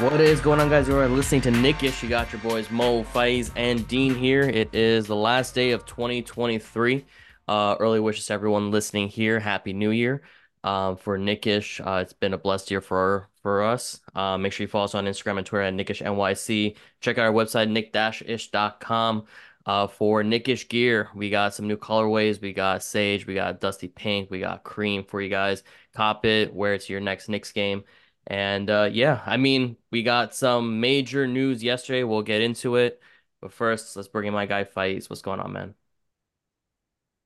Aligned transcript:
What 0.00 0.20
is 0.20 0.42
going 0.42 0.60
on, 0.60 0.68
guys? 0.68 0.88
You 0.88 0.98
are 0.98 1.08
listening 1.08 1.40
to 1.40 1.50
Knickish. 1.50 2.02
You 2.02 2.10
got 2.10 2.30
your 2.30 2.42
boys 2.42 2.70
Mo, 2.70 3.02
Faiz, 3.02 3.50
and 3.56 3.88
Dean 3.88 4.14
here. 4.14 4.42
It 4.42 4.74
is 4.74 5.06
the 5.06 5.16
last 5.16 5.54
day 5.54 5.70
of 5.70 5.86
2023. 5.86 7.06
Uh, 7.48 7.76
early 7.80 7.98
wishes 7.98 8.26
to 8.26 8.34
everyone 8.34 8.70
listening 8.70 9.08
here. 9.08 9.40
Happy 9.40 9.72
New 9.72 9.88
Year. 9.88 10.20
Um, 10.62 10.98
for 10.98 11.16
Knickish, 11.16 11.80
uh, 11.80 12.00
it's 12.02 12.12
been 12.12 12.34
a 12.34 12.38
blessed 12.38 12.70
year 12.70 12.82
for 12.82 13.30
for 13.40 13.62
us. 13.62 14.00
Uh, 14.14 14.36
make 14.36 14.52
sure 14.52 14.64
you 14.64 14.68
follow 14.68 14.84
us 14.84 14.94
on 14.94 15.06
Instagram 15.06 15.38
and 15.38 15.46
Twitter 15.46 15.62
at 15.62 15.72
Knickish 15.72 16.02
NYC. 16.02 16.76
Check 17.00 17.16
out 17.16 17.24
our 17.24 17.32
website, 17.32 17.70
knick-ish.com. 17.70 19.24
Uh, 19.64 19.86
for 19.86 20.22
Knickish 20.22 20.68
gear, 20.68 21.08
we 21.14 21.30
got 21.30 21.54
some 21.54 21.66
new 21.66 21.78
colorways. 21.78 22.38
We 22.38 22.52
got 22.52 22.82
sage, 22.82 23.26
we 23.26 23.32
got 23.32 23.62
dusty 23.62 23.88
pink, 23.88 24.30
we 24.30 24.40
got 24.40 24.62
cream 24.62 25.04
for 25.04 25.22
you 25.22 25.30
guys. 25.30 25.62
Cop 25.94 26.26
it, 26.26 26.52
wear 26.52 26.74
it 26.74 26.82
to 26.82 26.92
your 26.92 27.00
next 27.00 27.30
Knicks 27.30 27.50
game. 27.50 27.84
And 28.26 28.70
uh, 28.70 28.88
yeah, 28.92 29.22
I 29.26 29.36
mean, 29.36 29.76
we 29.90 30.02
got 30.02 30.34
some 30.34 30.80
major 30.80 31.26
news 31.26 31.62
yesterday. 31.62 32.02
We'll 32.04 32.22
get 32.22 32.42
into 32.42 32.76
it. 32.76 33.00
But 33.40 33.52
first, 33.52 33.94
let's 33.96 34.08
bring 34.08 34.26
in 34.26 34.34
my 34.34 34.46
guy 34.46 34.64
Faiz. 34.64 35.08
What's 35.08 35.22
going 35.22 35.40
on, 35.40 35.52
man? 35.52 35.74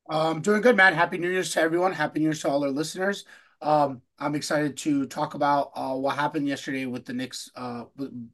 Um, 0.09 0.43
doing 0.43 0.61
good, 0.61 0.77
man. 0.77 0.95
Happy 0.95 1.19
New 1.19 1.31
Year's 1.31 1.53
to 1.55 1.61
everyone. 1.61 1.93
Happy 1.93 2.19
New 2.21 2.25
Year's 2.25 2.41
to 2.43 2.49
all 2.49 2.65
our 2.65 2.71
listeners. 2.71 3.25
Um, 3.63 4.01
I'm 4.19 4.35
excited 4.35 4.77
to 4.79 5.07
talk 5.07 5.35
about 5.35 5.71
uh, 5.75 5.95
what 5.95 6.17
happened 6.17 6.49
yesterday 6.49 6.87
with 6.87 7.05
the 7.05 7.13
Knicks, 7.13 7.51
uh, 7.57 7.85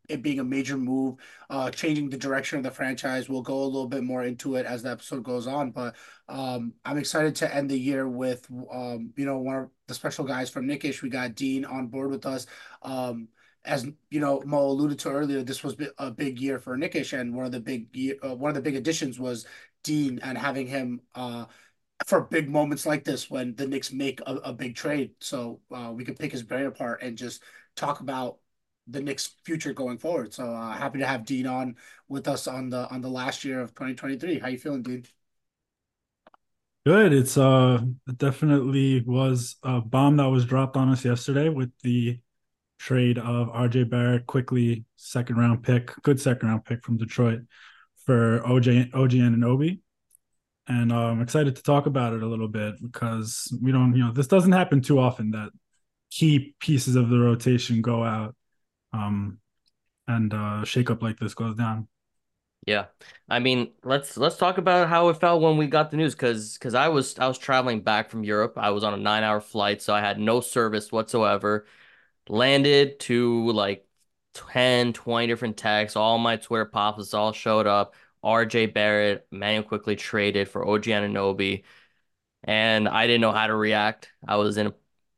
it 0.08 0.22
being 0.22 0.38
a 0.38 0.44
major 0.44 0.76
move, 0.76 1.16
uh, 1.50 1.70
changing 1.70 2.10
the 2.10 2.16
direction 2.16 2.58
of 2.58 2.64
the 2.64 2.70
franchise. 2.70 3.28
We'll 3.28 3.42
go 3.42 3.62
a 3.62 3.64
little 3.64 3.88
bit 3.88 4.04
more 4.04 4.24
into 4.24 4.54
it 4.54 4.66
as 4.66 4.82
the 4.82 4.90
episode 4.90 5.24
goes 5.24 5.46
on, 5.48 5.72
but 5.72 5.96
um, 6.28 6.74
I'm 6.84 6.98
excited 6.98 7.34
to 7.36 7.52
end 7.52 7.70
the 7.70 7.78
year 7.78 8.08
with, 8.08 8.46
um, 8.72 9.12
you 9.16 9.24
know, 9.24 9.38
one 9.38 9.56
of 9.56 9.70
the 9.88 9.94
special 9.94 10.24
guys 10.24 10.48
from 10.48 10.66
Knickish. 10.66 11.02
We 11.02 11.08
got 11.08 11.34
Dean 11.34 11.64
on 11.64 11.88
board 11.88 12.10
with 12.10 12.24
us. 12.26 12.46
Um, 12.82 13.28
as 13.64 13.84
you 14.10 14.20
know, 14.20 14.42
Mo 14.44 14.68
alluded 14.68 15.00
to 15.00 15.10
earlier, 15.10 15.42
this 15.42 15.64
was 15.64 15.74
a 15.98 16.10
big 16.12 16.38
year 16.40 16.60
for 16.60 16.76
Knickish, 16.76 17.12
and 17.12 17.34
one 17.34 17.46
of 17.46 17.52
the 17.52 17.60
big 17.60 17.94
year, 17.96 18.14
uh, 18.24 18.34
one 18.34 18.50
of 18.50 18.54
the 18.54 18.60
big 18.62 18.76
additions 18.76 19.18
was 19.18 19.44
Dean 19.82 20.20
and 20.22 20.36
having 20.38 20.66
him 20.66 21.00
uh 21.14 21.46
for 22.04 22.20
big 22.22 22.48
moments 22.50 22.84
like 22.84 23.04
this 23.04 23.30
when 23.30 23.54
the 23.54 23.66
Knicks 23.66 23.92
make 23.92 24.20
a, 24.26 24.34
a 24.36 24.52
big 24.52 24.74
trade. 24.74 25.12
So 25.20 25.60
uh, 25.74 25.92
we 25.94 26.04
could 26.04 26.18
pick 26.18 26.32
his 26.32 26.42
brain 26.42 26.66
apart 26.66 27.02
and 27.02 27.16
just 27.16 27.42
talk 27.74 28.00
about 28.00 28.38
the 28.86 29.00
Knicks' 29.00 29.34
future 29.44 29.72
going 29.72 29.98
forward. 29.98 30.34
So 30.34 30.44
uh, 30.52 30.72
happy 30.72 30.98
to 30.98 31.06
have 31.06 31.24
Dean 31.24 31.46
on 31.46 31.76
with 32.08 32.28
us 32.28 32.46
on 32.46 32.70
the 32.70 32.88
on 32.90 33.00
the 33.00 33.08
last 33.08 33.44
year 33.44 33.60
of 33.60 33.70
2023. 33.70 34.38
How 34.38 34.48
you 34.48 34.58
feeling, 34.58 34.82
Dean? 34.82 35.04
Good. 36.84 37.12
It's 37.12 37.36
uh 37.36 37.80
it 38.06 38.18
definitely 38.18 39.02
was 39.02 39.56
a 39.64 39.80
bomb 39.80 40.18
that 40.18 40.28
was 40.28 40.44
dropped 40.44 40.76
on 40.76 40.88
us 40.88 41.04
yesterday 41.04 41.48
with 41.48 41.72
the 41.82 42.20
trade 42.78 43.18
of 43.18 43.48
RJ 43.48 43.90
Barrett 43.90 44.26
Quickley 44.26 44.84
second 44.94 45.36
round 45.36 45.64
pick, 45.64 45.90
good 46.02 46.20
second 46.20 46.48
round 46.48 46.64
pick 46.64 46.84
from 46.84 46.96
Detroit 46.96 47.40
for 48.04 48.40
OJ 48.40 48.94
OG 48.94 49.10
Anunoby. 49.10 49.80
And 50.68 50.90
uh, 50.92 50.96
I'm 51.06 51.22
excited 51.22 51.54
to 51.56 51.62
talk 51.62 51.86
about 51.86 52.12
it 52.12 52.22
a 52.22 52.26
little 52.26 52.48
bit 52.48 52.74
because 52.82 53.56
we 53.62 53.70
don't, 53.70 53.94
you 53.94 54.04
know, 54.04 54.12
this 54.12 54.26
doesn't 54.26 54.52
happen 54.52 54.80
too 54.80 54.98
often 54.98 55.30
that 55.30 55.50
key 56.10 56.54
pieces 56.60 56.96
of 56.96 57.08
the 57.10 57.18
rotation 57.18 57.82
go 57.82 58.04
out 58.04 58.34
um 58.92 59.38
and 60.08 60.32
uh 60.32 60.64
shake 60.64 60.90
up 60.90 61.02
like 61.02 61.18
this 61.18 61.34
goes 61.34 61.56
down. 61.56 61.88
Yeah. 62.66 62.86
I 63.28 63.38
mean, 63.38 63.72
let's 63.84 64.16
let's 64.16 64.36
talk 64.36 64.58
about 64.58 64.88
how 64.88 65.08
it 65.08 65.18
felt 65.18 65.40
when 65.40 65.56
we 65.56 65.68
got 65.68 65.90
the 65.90 65.96
news 65.96 66.14
because 66.14 66.54
because 66.54 66.74
I 66.74 66.88
was 66.88 67.16
I 67.18 67.28
was 67.28 67.38
traveling 67.38 67.80
back 67.82 68.10
from 68.10 68.24
Europe. 68.24 68.54
I 68.56 68.70
was 68.70 68.82
on 68.82 68.92
a 68.94 68.96
nine 68.96 69.22
hour 69.22 69.40
flight, 69.40 69.82
so 69.82 69.94
I 69.94 70.00
had 70.00 70.18
no 70.18 70.40
service 70.40 70.90
whatsoever. 70.90 71.66
Landed 72.28 73.00
to 73.00 73.52
like 73.52 73.88
10, 74.34 74.92
20 74.94 75.26
different 75.28 75.56
texts. 75.58 75.96
All 75.96 76.18
my 76.18 76.36
Twitter 76.36 76.66
pops 76.66 77.14
all 77.14 77.32
showed 77.32 77.66
up. 77.68 77.94
RJ 78.26 78.66
Barrett, 78.66 79.26
Manuel 79.30 79.62
Quickley 79.64 79.96
traded 79.96 80.48
for 80.48 80.66
OG 80.66 80.90
Anunoby, 80.92 81.64
and 82.44 82.88
I 82.88 83.06
didn't 83.06 83.20
know 83.22 83.32
how 83.32 83.46
to 83.46 83.54
react. 83.54 84.10
I 84.26 84.36
was 84.36 84.56
in 84.56 84.68
a 84.68 84.74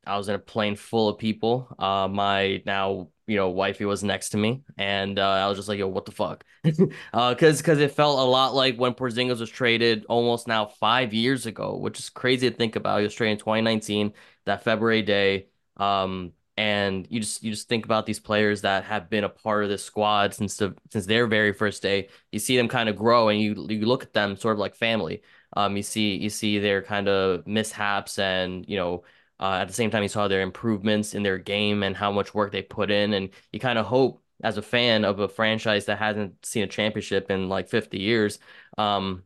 I 0.06 0.16
was 0.16 0.28
in 0.28 0.34
a 0.34 0.38
plane 0.38 0.76
full 0.76 1.08
of 1.08 1.18
people. 1.18 1.68
Uh, 1.78 2.08
my 2.08 2.62
now 2.66 3.10
you 3.26 3.36
know 3.36 3.50
wifey 3.50 3.84
was 3.84 4.02
next 4.04 4.30
to 4.30 4.38
me, 4.38 4.62
and 4.78 5.18
uh, 5.18 5.28
I 5.28 5.48
was 5.48 5.58
just 5.58 5.68
like, 5.68 5.78
"Yo, 5.78 5.88
what 5.88 6.06
the 6.06 6.12
fuck?" 6.12 6.44
uh, 7.12 7.34
because 7.34 7.58
because 7.58 7.78
it 7.80 7.92
felt 7.92 8.18
a 8.18 8.22
lot 8.24 8.54
like 8.54 8.76
when 8.76 8.94
Porzingis 8.94 9.40
was 9.40 9.50
traded 9.50 10.06
almost 10.08 10.48
now 10.48 10.66
five 10.66 11.12
years 11.14 11.46
ago, 11.46 11.76
which 11.76 11.98
is 11.98 12.10
crazy 12.10 12.50
to 12.50 12.56
think 12.56 12.76
about. 12.76 12.98
He 12.98 13.04
was 13.04 13.14
traded 13.14 13.34
in 13.38 13.38
2019, 13.38 14.12
that 14.46 14.64
February 14.64 15.02
day. 15.02 15.48
Um, 15.76 16.32
and 16.58 17.06
you 17.08 17.20
just 17.20 17.44
you 17.44 17.52
just 17.52 17.68
think 17.68 17.84
about 17.84 18.04
these 18.04 18.18
players 18.18 18.62
that 18.62 18.82
have 18.82 19.08
been 19.08 19.22
a 19.22 19.28
part 19.28 19.62
of 19.62 19.70
this 19.70 19.84
squad 19.84 20.34
since 20.34 20.56
the 20.56 20.74
since 20.90 21.06
their 21.06 21.28
very 21.28 21.52
first 21.52 21.82
day. 21.82 22.08
You 22.32 22.40
see 22.40 22.56
them 22.56 22.66
kind 22.66 22.88
of 22.88 22.96
grow, 22.96 23.28
and 23.28 23.40
you 23.40 23.54
you 23.70 23.86
look 23.86 24.02
at 24.02 24.12
them 24.12 24.36
sort 24.36 24.54
of 24.54 24.58
like 24.58 24.74
family. 24.74 25.22
Um, 25.56 25.76
you 25.76 25.84
see 25.84 26.16
you 26.16 26.28
see 26.30 26.58
their 26.58 26.82
kind 26.82 27.08
of 27.08 27.46
mishaps, 27.46 28.18
and 28.18 28.68
you 28.68 28.76
know. 28.76 29.04
Uh, 29.40 29.58
at 29.60 29.68
the 29.68 29.72
same 29.74 29.88
time, 29.88 30.02
you 30.02 30.08
saw 30.08 30.26
their 30.26 30.40
improvements 30.42 31.14
in 31.14 31.22
their 31.22 31.38
game 31.38 31.84
and 31.84 31.96
how 31.96 32.10
much 32.10 32.34
work 32.34 32.50
they 32.50 32.60
put 32.60 32.90
in, 32.90 33.12
and 33.14 33.30
you 33.52 33.60
kind 33.60 33.78
of 33.78 33.86
hope 33.86 34.20
as 34.42 34.56
a 34.56 34.62
fan 34.62 35.04
of 35.04 35.20
a 35.20 35.28
franchise 35.28 35.84
that 35.86 35.98
hasn't 35.98 36.44
seen 36.44 36.64
a 36.64 36.66
championship 36.66 37.30
in 37.30 37.48
like 37.48 37.68
50 37.68 38.00
years, 38.00 38.40
um, 38.78 39.22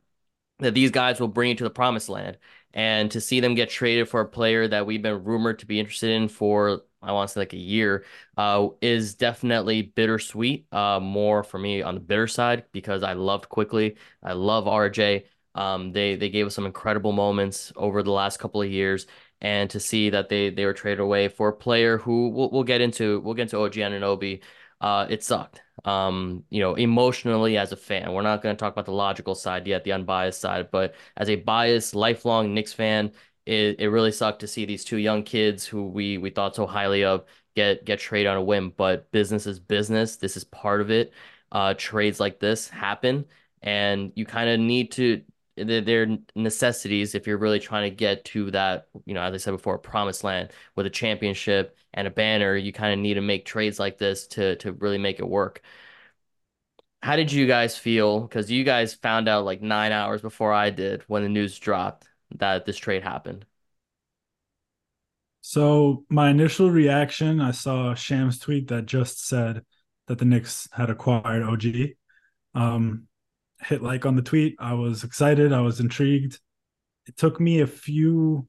that 0.60 0.74
these 0.74 0.90
guys 0.90 1.20
will 1.20 1.28
bring 1.28 1.50
you 1.50 1.56
to 1.56 1.64
the 1.64 1.70
promised 1.70 2.08
land. 2.08 2.38
And 2.74 3.10
to 3.12 3.20
see 3.20 3.40
them 3.40 3.54
get 3.54 3.70
traded 3.70 4.08
for 4.08 4.20
a 4.20 4.28
player 4.28 4.68
that 4.68 4.86
we've 4.86 5.02
been 5.02 5.24
rumored 5.24 5.58
to 5.60 5.66
be 5.66 5.80
interested 5.80 6.10
in 6.10 6.28
for, 6.28 6.82
I 7.02 7.12
want 7.12 7.28
to 7.28 7.34
say 7.34 7.40
like 7.40 7.52
a 7.52 7.56
year, 7.56 8.04
uh, 8.36 8.68
is 8.80 9.14
definitely 9.14 9.82
bittersweet. 9.82 10.66
Uh, 10.72 11.00
more 11.00 11.42
for 11.44 11.58
me 11.58 11.82
on 11.82 11.94
the 11.94 12.00
bitter 12.00 12.26
side 12.26 12.64
because 12.72 13.02
I 13.02 13.14
loved 13.14 13.48
Quickley. 13.48 13.96
I 14.22 14.32
love 14.34 14.66
RJ. 14.66 15.24
Um, 15.54 15.92
they 15.92 16.16
they 16.16 16.30
gave 16.30 16.46
us 16.46 16.54
some 16.54 16.66
incredible 16.66 17.12
moments 17.12 17.72
over 17.76 18.02
the 18.02 18.10
last 18.12 18.38
couple 18.38 18.62
of 18.62 18.70
years, 18.70 19.06
and 19.40 19.68
to 19.70 19.80
see 19.80 20.10
that 20.10 20.28
they 20.28 20.50
they 20.50 20.64
were 20.64 20.72
traded 20.72 21.00
away 21.00 21.28
for 21.28 21.48
a 21.48 21.52
player 21.52 21.98
who 21.98 22.28
we'll, 22.30 22.50
we'll 22.50 22.64
get 22.64 22.80
into 22.80 23.20
we'll 23.20 23.34
get 23.34 23.42
into 23.42 23.58
OG 23.58 23.74
Anunoby. 23.74 24.42
Uh, 24.80 25.06
it 25.08 25.22
sucked. 25.22 25.62
Um, 25.84 26.44
you 26.50 26.60
know, 26.60 26.74
emotionally 26.74 27.56
as 27.56 27.72
a 27.72 27.76
fan, 27.76 28.12
we're 28.12 28.22
not 28.22 28.42
going 28.42 28.54
to 28.54 28.58
talk 28.60 28.72
about 28.72 28.84
the 28.86 28.92
logical 28.92 29.34
side 29.34 29.66
yet, 29.66 29.84
the 29.84 29.92
unbiased 29.92 30.40
side, 30.40 30.70
but 30.70 30.94
as 31.16 31.28
a 31.30 31.36
biased, 31.36 31.94
lifelong 31.94 32.52
Knicks 32.54 32.72
fan, 32.72 33.12
it, 33.46 33.80
it 33.80 33.88
really 33.88 34.12
sucked 34.12 34.40
to 34.40 34.46
see 34.46 34.64
these 34.64 34.84
two 34.84 34.98
young 34.98 35.22
kids 35.24 35.66
who 35.66 35.86
we 35.86 36.18
we 36.18 36.30
thought 36.30 36.56
so 36.56 36.66
highly 36.66 37.04
of 37.04 37.24
get 37.56 37.84
get 37.84 37.98
traded 37.98 38.28
on 38.28 38.36
a 38.36 38.42
whim. 38.42 38.70
But 38.76 39.10
business 39.12 39.46
is 39.46 39.58
business. 39.60 40.16
This 40.16 40.36
is 40.36 40.44
part 40.44 40.80
of 40.80 40.90
it. 40.90 41.12
Uh, 41.50 41.74
trades 41.76 42.18
like 42.20 42.40
this 42.40 42.68
happen, 42.68 43.26
and 43.62 44.12
you 44.16 44.24
kind 44.24 44.48
of 44.50 44.60
need 44.60 44.92
to 44.92 45.22
they're 45.56 46.16
necessities 46.34 47.14
if 47.14 47.26
you're 47.26 47.36
really 47.36 47.60
trying 47.60 47.90
to 47.90 47.94
get 47.94 48.24
to 48.24 48.50
that, 48.52 48.86
you 49.04 49.12
know, 49.12 49.20
as 49.22 49.34
I 49.34 49.36
said 49.36 49.50
before, 49.50 49.74
a 49.74 49.78
promised 49.78 50.24
land 50.24 50.50
with 50.76 50.86
a 50.86 50.90
championship 50.90 51.76
and 51.92 52.06
a 52.06 52.10
banner. 52.10 52.56
You 52.56 52.72
kind 52.72 52.92
of 52.94 52.98
need 52.98 53.14
to 53.14 53.20
make 53.20 53.44
trades 53.44 53.78
like 53.78 53.98
this 53.98 54.26
to 54.28 54.56
to 54.56 54.72
really 54.72 54.98
make 54.98 55.18
it 55.18 55.28
work. 55.28 55.62
How 57.02 57.16
did 57.16 57.32
you 57.32 57.46
guys 57.46 57.76
feel? 57.76 58.20
Because 58.20 58.50
you 58.50 58.64
guys 58.64 58.94
found 58.94 59.28
out 59.28 59.44
like 59.44 59.60
nine 59.60 59.92
hours 59.92 60.22
before 60.22 60.52
I 60.52 60.70
did 60.70 61.02
when 61.08 61.22
the 61.22 61.28
news 61.28 61.58
dropped 61.58 62.06
that 62.38 62.64
this 62.66 62.76
trade 62.76 63.02
happened. 63.02 63.46
So 65.42 66.04
my 66.08 66.30
initial 66.30 66.70
reaction, 66.70 67.40
I 67.40 67.50
saw 67.50 67.94
Shams 67.94 68.38
tweet 68.38 68.68
that 68.68 68.86
just 68.86 69.26
said 69.26 69.62
that 70.06 70.18
the 70.18 70.24
Knicks 70.24 70.68
had 70.72 70.88
acquired 70.88 71.42
OG. 71.42 71.66
Um, 72.54 73.08
hit 73.60 73.82
like 73.82 74.06
on 74.06 74.16
the 74.16 74.22
tweet. 74.22 74.56
I 74.58 74.74
was 74.74 75.04
excited. 75.04 75.52
I 75.52 75.60
was 75.60 75.80
intrigued. 75.80 76.38
It 77.06 77.16
took 77.16 77.40
me 77.40 77.60
a 77.60 77.66
few 77.66 78.48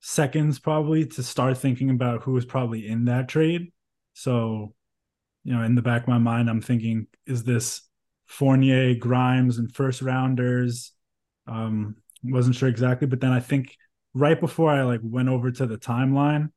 seconds 0.00 0.58
probably 0.58 1.06
to 1.06 1.22
start 1.22 1.58
thinking 1.58 1.90
about 1.90 2.22
who 2.22 2.32
was 2.32 2.46
probably 2.46 2.86
in 2.86 3.06
that 3.06 3.28
trade. 3.28 3.72
So, 4.14 4.74
you 5.44 5.54
know, 5.54 5.62
in 5.62 5.74
the 5.74 5.82
back 5.82 6.02
of 6.02 6.08
my 6.08 6.18
mind, 6.18 6.48
I'm 6.48 6.60
thinking, 6.60 7.06
is 7.26 7.44
this 7.44 7.82
Fournier, 8.26 8.94
Grimes, 8.94 9.58
and 9.58 9.72
first 9.74 10.02
rounders? 10.02 10.92
Um, 11.46 11.96
wasn't 12.22 12.56
sure 12.56 12.68
exactly, 12.68 13.06
but 13.06 13.20
then 13.20 13.32
I 13.32 13.40
think 13.40 13.76
right 14.14 14.38
before 14.40 14.70
I 14.70 14.82
like 14.82 15.00
went 15.02 15.28
over 15.28 15.50
to 15.52 15.66
the 15.66 15.78
timeline, 15.78 16.50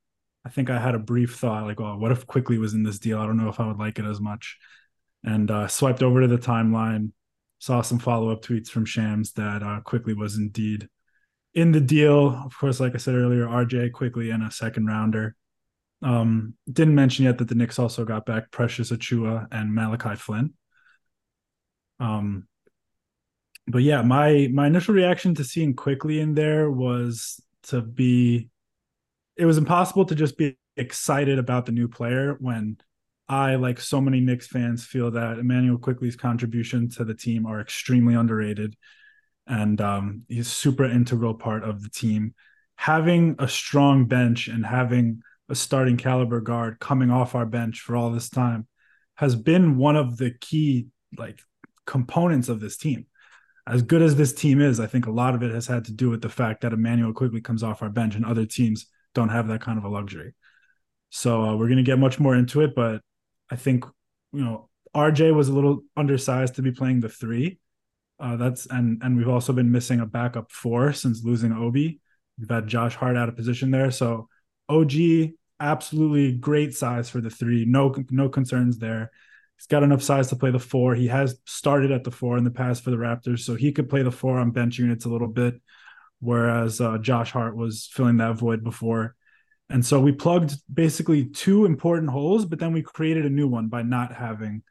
I 0.46 0.50
think 0.50 0.70
I 0.70 0.80
had 0.80 0.96
a 0.96 1.00
brief 1.00 1.36
thought 1.36 1.66
like, 1.66 1.80
oh, 1.82 1.98
what 1.98 2.12
if 2.12 2.26
Quickley 2.28 2.58
was 2.58 2.74
in 2.74 2.84
this 2.84 3.00
deal? 3.00 3.20
I 3.20 3.26
don't 3.26 3.38
know 3.38 3.50
if 3.50 3.60
I 3.60 3.68
would 3.68 3.80
like 3.80 4.00
it 4.00 4.06
as 4.06 4.20
much. 4.20 4.58
and 5.24 5.52
uh, 5.52 5.68
swiped 5.68 6.04
over 6.04 6.22
to 6.22 6.28
the 6.28 6.38
timeline. 6.38 7.12
Saw 7.60 7.82
some 7.82 8.00
follow 8.00 8.32
up 8.32 8.42
tweets 8.44 8.70
from 8.70 8.86
Shams 8.86 9.34
that 9.34 9.62
uh, 9.64 9.82
Quickley 9.82 10.14
was 10.16 10.38
indeed 10.38 10.90
in 11.54 11.72
the 11.72 11.82
deal. 11.82 12.30
Of 12.30 12.58
course, 12.58 12.80
like 12.80 12.96
I 12.96 12.98
said 12.98 13.16
earlier, 13.16 13.46
RJ 13.46 13.92
Quickley 13.94 14.32
and 14.32 14.44
a 14.44 14.52
second 14.52 14.88
rounder. 14.88 15.36
Um, 16.02 16.56
didn't 16.72 16.96
mention 16.96 17.26
yet 17.26 17.38
that 17.38 17.48
the 17.50 17.56
Knicks 17.56 17.78
also 17.78 18.06
got 18.06 18.26
back 18.26 18.50
Precious 18.52 18.92
Achiuwa 18.92 19.48
and 19.52 19.74
Malachi 19.76 20.16
Flynn. 20.16 20.54
Um, 22.00 22.48
but 23.68 23.84
yeah, 23.84 24.02
my 24.02 24.50
my 24.52 24.68
initial 24.68 24.94
reaction 24.94 25.36
to 25.36 25.44
seeing 25.44 25.76
Quickley 25.76 26.20
in 26.20 26.34
there 26.34 26.70
was 26.70 27.42
to 27.64 27.82
be. 27.82 28.50
It 29.38 29.46
was 29.46 29.58
impossible 29.58 30.06
to 30.06 30.16
just 30.16 30.38
be 30.38 30.58
excited 30.78 31.40
about 31.40 31.66
the 31.66 31.72
new 31.72 31.88
player 31.88 32.36
when 32.40 32.78
I, 33.28 33.56
like 33.56 33.80
so 33.80 34.02
many 34.02 34.20
Knicks 34.20 34.48
fans, 34.48 34.86
feel 34.86 35.12
that 35.12 35.40
Immanuel 35.40 35.78
Quickley's 35.78 36.18
contribution 36.18 36.90
to 36.92 37.06
the 37.06 37.14
team 37.14 37.46
are 37.46 37.62
extremely 37.62 38.14
underrated, 38.14 38.76
and 39.48 39.80
um, 39.80 40.24
he's 40.28 40.50
super 40.50 40.84
integral 40.84 41.34
part 41.34 41.64
of 41.64 41.82
the 41.82 41.90
team. 41.90 42.34
Having 42.76 43.38
a 43.40 43.48
strong 43.48 44.06
bench 44.06 44.48
and 44.48 44.66
having 44.66 45.22
a 45.48 45.56
starting 45.56 45.98
caliber 45.98 46.42
guard 46.42 46.80
coming 46.80 47.10
off 47.10 47.36
our 47.36 47.46
bench 47.46 47.80
for 47.80 47.96
all 47.96 48.12
this 48.12 48.30
time 48.30 48.68
has 49.16 49.36
been 49.36 49.78
one 49.78 49.96
of 49.96 50.18
the 50.18 50.32
key 50.42 50.88
like 51.18 51.40
components 51.86 52.50
of 52.50 52.60
this 52.60 52.78
team. 52.78 53.06
As 53.68 53.82
good 53.82 54.02
as 54.02 54.16
this 54.16 54.34
team 54.34 54.60
is, 54.60 54.80
I 54.80 54.88
think 54.88 55.06
a 55.06 55.12
lot 55.12 55.36
of 55.36 55.44
it 55.44 55.52
has 55.52 55.68
had 55.68 55.86
to 55.86 55.92
do 55.92 56.10
with 56.10 56.22
the 56.22 56.30
fact 56.30 56.62
that 56.62 56.74
Immanuel 56.74 57.14
Quickley 57.14 57.42
comes 57.42 57.64
off 57.64 57.82
our 57.82 57.90
bench 57.90 58.16
and 58.16 58.26
other 58.26 58.46
teams 58.46 58.88
don't 59.14 59.30
have 59.30 59.48
that 59.48 59.62
kind 59.62 59.78
of 59.78 59.84
a 59.84 59.90
luxury. 59.90 60.34
So 61.10 61.44
uh, 61.44 61.56
we're 61.56 61.68
going 61.68 61.78
to 61.78 61.84
get 61.84 62.00
much 62.00 62.20
more 62.20 62.36
into 62.36 62.62
it, 62.62 62.74
but 62.76 63.02
I 63.50 63.56
think 63.58 63.86
you 64.34 64.44
know 64.44 64.70
RJ 64.96 65.36
was 65.36 65.50
a 65.50 65.54
little 65.54 65.84
undersized 65.96 66.56
to 66.56 66.62
be 66.62 66.72
playing 66.72 67.02
the 67.02 67.10
three. 67.10 67.60
Uh, 68.20 68.38
that's 68.38 68.66
and 68.68 69.02
and 69.04 69.18
we've 69.18 69.28
also 69.28 69.52
been 69.54 69.72
missing 69.72 70.00
a 70.00 70.06
backup 70.06 70.52
four 70.52 70.94
since 70.94 71.24
losing 71.24 71.52
Obi. 71.52 72.00
We've 72.40 72.50
had 72.50 72.68
Josh 72.68 72.96
Hart 72.96 73.18
out 73.18 73.30
of 73.30 73.36
position 73.36 73.72
there, 73.72 73.92
so 73.92 74.28
OG 74.70 74.94
absolutely 75.60 76.32
great 76.34 76.74
size 76.74 77.10
for 77.10 77.22
the 77.22 77.30
three. 77.30 77.66
No 77.66 77.94
no 78.10 78.30
concerns 78.30 78.78
there. 78.78 79.12
He's 79.62 79.68
got 79.68 79.84
enough 79.84 80.02
size 80.02 80.28
to 80.30 80.36
play 80.36 80.50
the 80.50 80.58
four. 80.58 80.96
He 80.96 81.06
has 81.10 81.38
started 81.46 81.92
at 81.92 82.04
the 82.04 82.10
four 82.10 82.36
in 82.36 82.44
the 82.44 82.50
past 82.50 82.84
for 82.84 82.90
the 82.90 82.98
Raptors, 82.98 83.42
so 83.42 83.54
he 83.54 83.72
could 83.72 83.90
play 83.90 84.02
the 84.02 84.12
four 84.12 84.40
on 84.40 84.50
bench 84.50 84.80
units 84.80 85.06
a 85.06 85.10
little 85.10 85.28
bit, 85.28 85.62
whereas 86.20 86.82
uh, 86.82 86.98
Josh 86.98 87.30
Hart 87.30 87.56
was 87.56 87.88
filling 87.94 88.18
that 88.18 88.40
void 88.40 88.64
before. 88.64 89.16
And 89.70 89.86
so 89.86 90.00
we 90.00 90.14
plugged 90.14 90.56
basically 90.74 91.26
two 91.26 91.66
important 91.66 92.10
holes, 92.10 92.46
but 92.46 92.58
then 92.58 92.74
we 92.74 92.82
created 92.82 93.24
a 93.24 93.30
new 93.30 93.48
one 93.48 93.68
by 93.68 93.84
not 93.84 94.12
having 94.12 94.64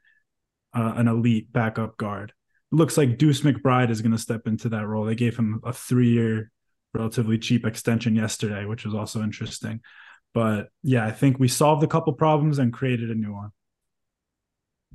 uh, 0.73 0.91
an 0.97 1.07
elite 1.07 1.53
backup 1.53 1.95
guard. 1.95 2.33
It 2.73 2.75
looks 2.75 2.97
like 2.97 3.17
Deuce 3.17 3.43
McBride 3.43 3.91
is 3.91 4.01
going 4.01 4.11
to 4.11 4.17
step 4.17 4.45
into 4.45 4.67
that 4.69 4.85
role. 4.85 5.05
They 5.05 5.15
gave 5.15 5.37
him 5.37 5.61
a 5.63 5.71
three 5.71 6.09
year, 6.09 6.51
relatively 6.93 7.37
cheap 7.37 7.65
extension 7.65 8.13
yesterday, 8.13 8.65
which 8.65 8.83
was 8.83 8.93
also 8.93 9.23
interesting. 9.23 9.79
But 10.33 10.67
yeah, 10.83 11.05
I 11.05 11.11
think 11.11 11.39
we 11.39 11.47
solved 11.47 11.81
a 11.81 11.87
couple 11.87 12.11
problems 12.11 12.59
and 12.59 12.73
created 12.73 13.09
a 13.09 13.15
new 13.15 13.31
one. 13.31 13.51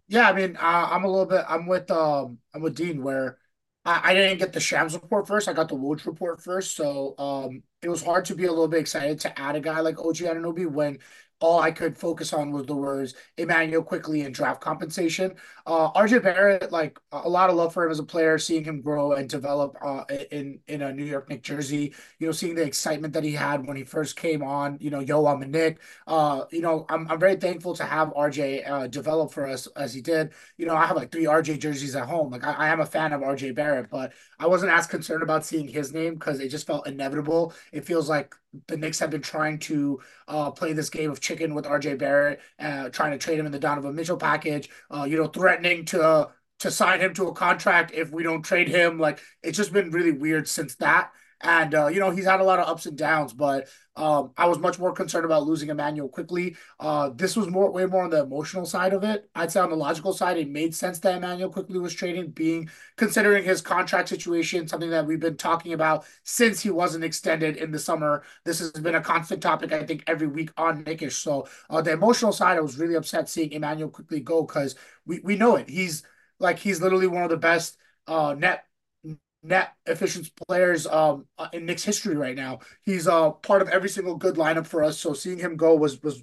Yeah, 0.08 0.28
I 0.28 0.32
mean, 0.32 0.56
uh, 0.56 0.60
I'm 0.90 1.04
a 1.04 1.08
little 1.08 1.26
bit. 1.26 1.44
I'm 1.48 1.66
with 1.66 1.90
um, 1.90 2.38
I'm 2.54 2.62
with 2.62 2.76
Dean 2.76 3.02
where 3.02 3.38
I, 3.84 4.10
I 4.10 4.14
didn't 4.14 4.38
get 4.38 4.52
the 4.52 4.60
Shams 4.60 4.94
report 4.94 5.26
first. 5.26 5.48
I 5.48 5.52
got 5.52 5.68
the 5.68 5.74
Woj 5.76 6.06
report 6.06 6.42
first. 6.42 6.76
So 6.76 7.14
um, 7.18 7.62
it 7.82 7.88
was 7.88 8.02
hard 8.04 8.24
to 8.26 8.34
be 8.36 8.44
a 8.44 8.50
little 8.50 8.68
bit 8.68 8.80
excited 8.80 9.20
to 9.20 9.38
add 9.38 9.56
a 9.56 9.60
guy 9.60 9.80
like 9.80 9.98
OG 9.98 10.24
Anunoby 10.26 10.70
when 10.70 10.98
all 11.40 11.60
I 11.60 11.70
could 11.70 11.96
focus 11.98 12.32
on 12.32 12.50
was 12.50 12.66
the 12.66 12.74
words 12.74 13.14
Immanuel 13.36 13.82
Quickley 13.82 14.22
and 14.22 14.34
draft 14.34 14.60
compensation. 14.60 15.34
Uh, 15.66 15.90
RJ 15.92 16.20
Barrett, 16.20 16.72
like 16.72 16.98
a 17.12 17.28
lot 17.28 17.50
of 17.50 17.56
love 17.56 17.74
for 17.74 17.84
him 17.84 17.90
as 17.90 17.98
a 17.98 18.04
player, 18.04 18.38
seeing 18.38 18.64
him 18.64 18.80
grow 18.80 19.12
and 19.12 19.28
develop 19.28 19.76
uh, 19.82 20.04
in 20.30 20.60
in 20.68 20.82
a 20.82 20.92
New 20.92 21.04
York 21.04 21.28
Knicks 21.28 21.46
jersey. 21.46 21.94
You 22.18 22.26
know, 22.26 22.32
seeing 22.32 22.54
the 22.54 22.62
excitement 22.62 23.12
that 23.14 23.24
he 23.24 23.32
had 23.32 23.66
when 23.66 23.76
he 23.76 23.84
first 23.84 24.16
came 24.16 24.42
on. 24.42 24.78
You 24.80 24.90
know, 24.90 25.00
yo, 25.00 25.26
I'm 25.26 25.42
a 25.42 25.46
Knick. 25.46 25.80
Uh, 26.06 26.44
you 26.50 26.60
know, 26.60 26.86
I'm 26.88 27.10
I'm 27.10 27.18
very 27.20 27.36
thankful 27.36 27.74
to 27.76 27.84
have 27.84 28.08
RJ 28.14 28.68
uh, 28.68 28.86
develop 28.86 29.32
for 29.32 29.46
us 29.46 29.66
as 29.76 29.92
he 29.94 30.00
did. 30.00 30.32
You 30.56 30.66
know, 30.66 30.74
I 30.74 30.86
have 30.86 30.96
like 30.96 31.12
three 31.12 31.26
RJ 31.26 31.58
jerseys 31.58 31.96
at 31.96 32.06
home. 32.08 32.30
Like 32.30 32.44
I, 32.44 32.52
I 32.52 32.68
am 32.68 32.80
a 32.80 32.86
fan 32.86 33.12
of 33.12 33.22
RJ 33.22 33.52
Barrett, 33.52 33.90
but 33.90 34.12
I 34.38 34.46
wasn't 34.46 34.72
as 34.72 34.86
concerned 34.86 35.22
about 35.22 35.44
seeing 35.44 35.68
his 35.68 35.92
name 35.92 36.14
because 36.14 36.40
it 36.40 36.48
just 36.48 36.66
felt 36.66 36.86
inevitable. 36.86 37.52
It 37.72 37.84
feels 37.84 38.08
like 38.08 38.34
the 38.66 38.76
Knicks 38.76 38.98
have 38.98 39.10
been 39.10 39.22
trying 39.22 39.58
to 39.60 40.00
uh, 40.28 40.50
play 40.50 40.72
this 40.72 40.90
game 40.90 41.10
of 41.10 41.20
chicken 41.20 41.54
with 41.54 41.64
RJ 41.64 41.98
Barrett, 41.98 42.40
uh, 42.58 42.88
trying 42.90 43.12
to 43.12 43.18
trade 43.18 43.38
him 43.38 43.46
in 43.46 43.52
the 43.52 43.58
Donovan 43.58 43.94
Mitchell 43.94 44.16
package, 44.16 44.68
uh, 44.90 45.04
you 45.04 45.16
know, 45.16 45.28
threatening 45.28 45.84
to 45.86 46.28
to 46.58 46.70
sign 46.70 47.00
him 47.00 47.12
to 47.14 47.28
a 47.28 47.34
contract 47.34 47.92
if 47.92 48.10
we 48.10 48.22
don't 48.22 48.42
trade 48.42 48.68
him. 48.68 48.98
Like 48.98 49.20
it's 49.42 49.56
just 49.56 49.72
been 49.72 49.90
really 49.90 50.12
weird 50.12 50.48
since 50.48 50.76
that. 50.76 51.10
And 51.42 51.74
uh, 51.74 51.88
you 51.88 52.00
know 52.00 52.10
he's 52.10 52.24
had 52.24 52.40
a 52.40 52.44
lot 52.44 52.58
of 52.58 52.66
ups 52.68 52.86
and 52.86 52.96
downs, 52.96 53.32
but 53.32 53.68
um, 53.94 54.32
I 54.36 54.46
was 54.46 54.58
much 54.58 54.78
more 54.78 54.92
concerned 54.92 55.24
about 55.24 55.44
losing 55.44 55.68
Immanuel 55.68 56.08
Quickley. 56.08 56.56
Uh, 56.80 57.10
this 57.14 57.36
was 57.36 57.48
more 57.48 57.70
way 57.70 57.86
more 57.86 58.04
on 58.04 58.10
the 58.10 58.22
emotional 58.22 58.64
side 58.66 58.92
of 58.92 59.04
it. 59.04 59.28
I'd 59.34 59.50
say 59.50 59.60
on 59.60 59.70
the 59.70 59.76
logical 59.76 60.12
side, 60.12 60.38
it 60.38 60.48
made 60.50 60.74
sense 60.74 60.98
that 61.00 61.16
Immanuel 61.16 61.50
Quickley 61.50 61.78
was 61.78 61.94
trading, 61.94 62.30
being 62.30 62.70
considering 62.96 63.44
his 63.44 63.60
contract 63.60 64.08
situation, 64.08 64.66
something 64.66 64.90
that 64.90 65.06
we've 65.06 65.20
been 65.20 65.36
talking 65.36 65.72
about 65.72 66.04
since 66.24 66.60
he 66.60 66.70
wasn't 66.70 67.04
extended 67.04 67.56
in 67.56 67.70
the 67.70 67.78
summer. 67.78 68.22
This 68.44 68.58
has 68.58 68.72
been 68.72 68.94
a 68.94 69.00
constant 69.00 69.42
topic, 69.42 69.72
I 69.72 69.84
think, 69.84 70.04
every 70.06 70.26
week 70.26 70.50
on 70.56 70.84
Knickish. 70.84 71.16
So 71.16 71.48
uh, 71.70 71.82
the 71.82 71.92
emotional 71.92 72.32
side, 72.32 72.56
I 72.56 72.60
was 72.60 72.78
really 72.78 72.94
upset 72.94 73.28
seeing 73.28 73.52
Immanuel 73.52 73.90
Quickley 73.90 74.20
go 74.20 74.42
because 74.42 74.74
we 75.04 75.20
we 75.22 75.36
know 75.36 75.56
it. 75.56 75.68
He's 75.68 76.02
like 76.38 76.58
he's 76.58 76.80
literally 76.80 77.06
one 77.06 77.24
of 77.24 77.30
the 77.30 77.36
best 77.36 77.78
uh, 78.06 78.34
net 78.38 78.64
net 79.46 79.72
efficient 79.86 80.30
players 80.46 80.86
um, 80.86 81.26
uh, 81.38 81.48
in 81.52 81.66
Knicks 81.66 81.84
history 81.84 82.16
right 82.16 82.36
now. 82.36 82.60
He's 82.82 83.06
uh 83.08 83.30
part 83.30 83.62
of 83.62 83.68
every 83.68 83.88
single 83.88 84.16
good 84.16 84.36
lineup 84.36 84.66
for 84.66 84.82
us. 84.82 84.98
So 84.98 85.14
seeing 85.14 85.38
him 85.38 85.56
go 85.56 85.74
was 85.76 86.02
was 86.02 86.22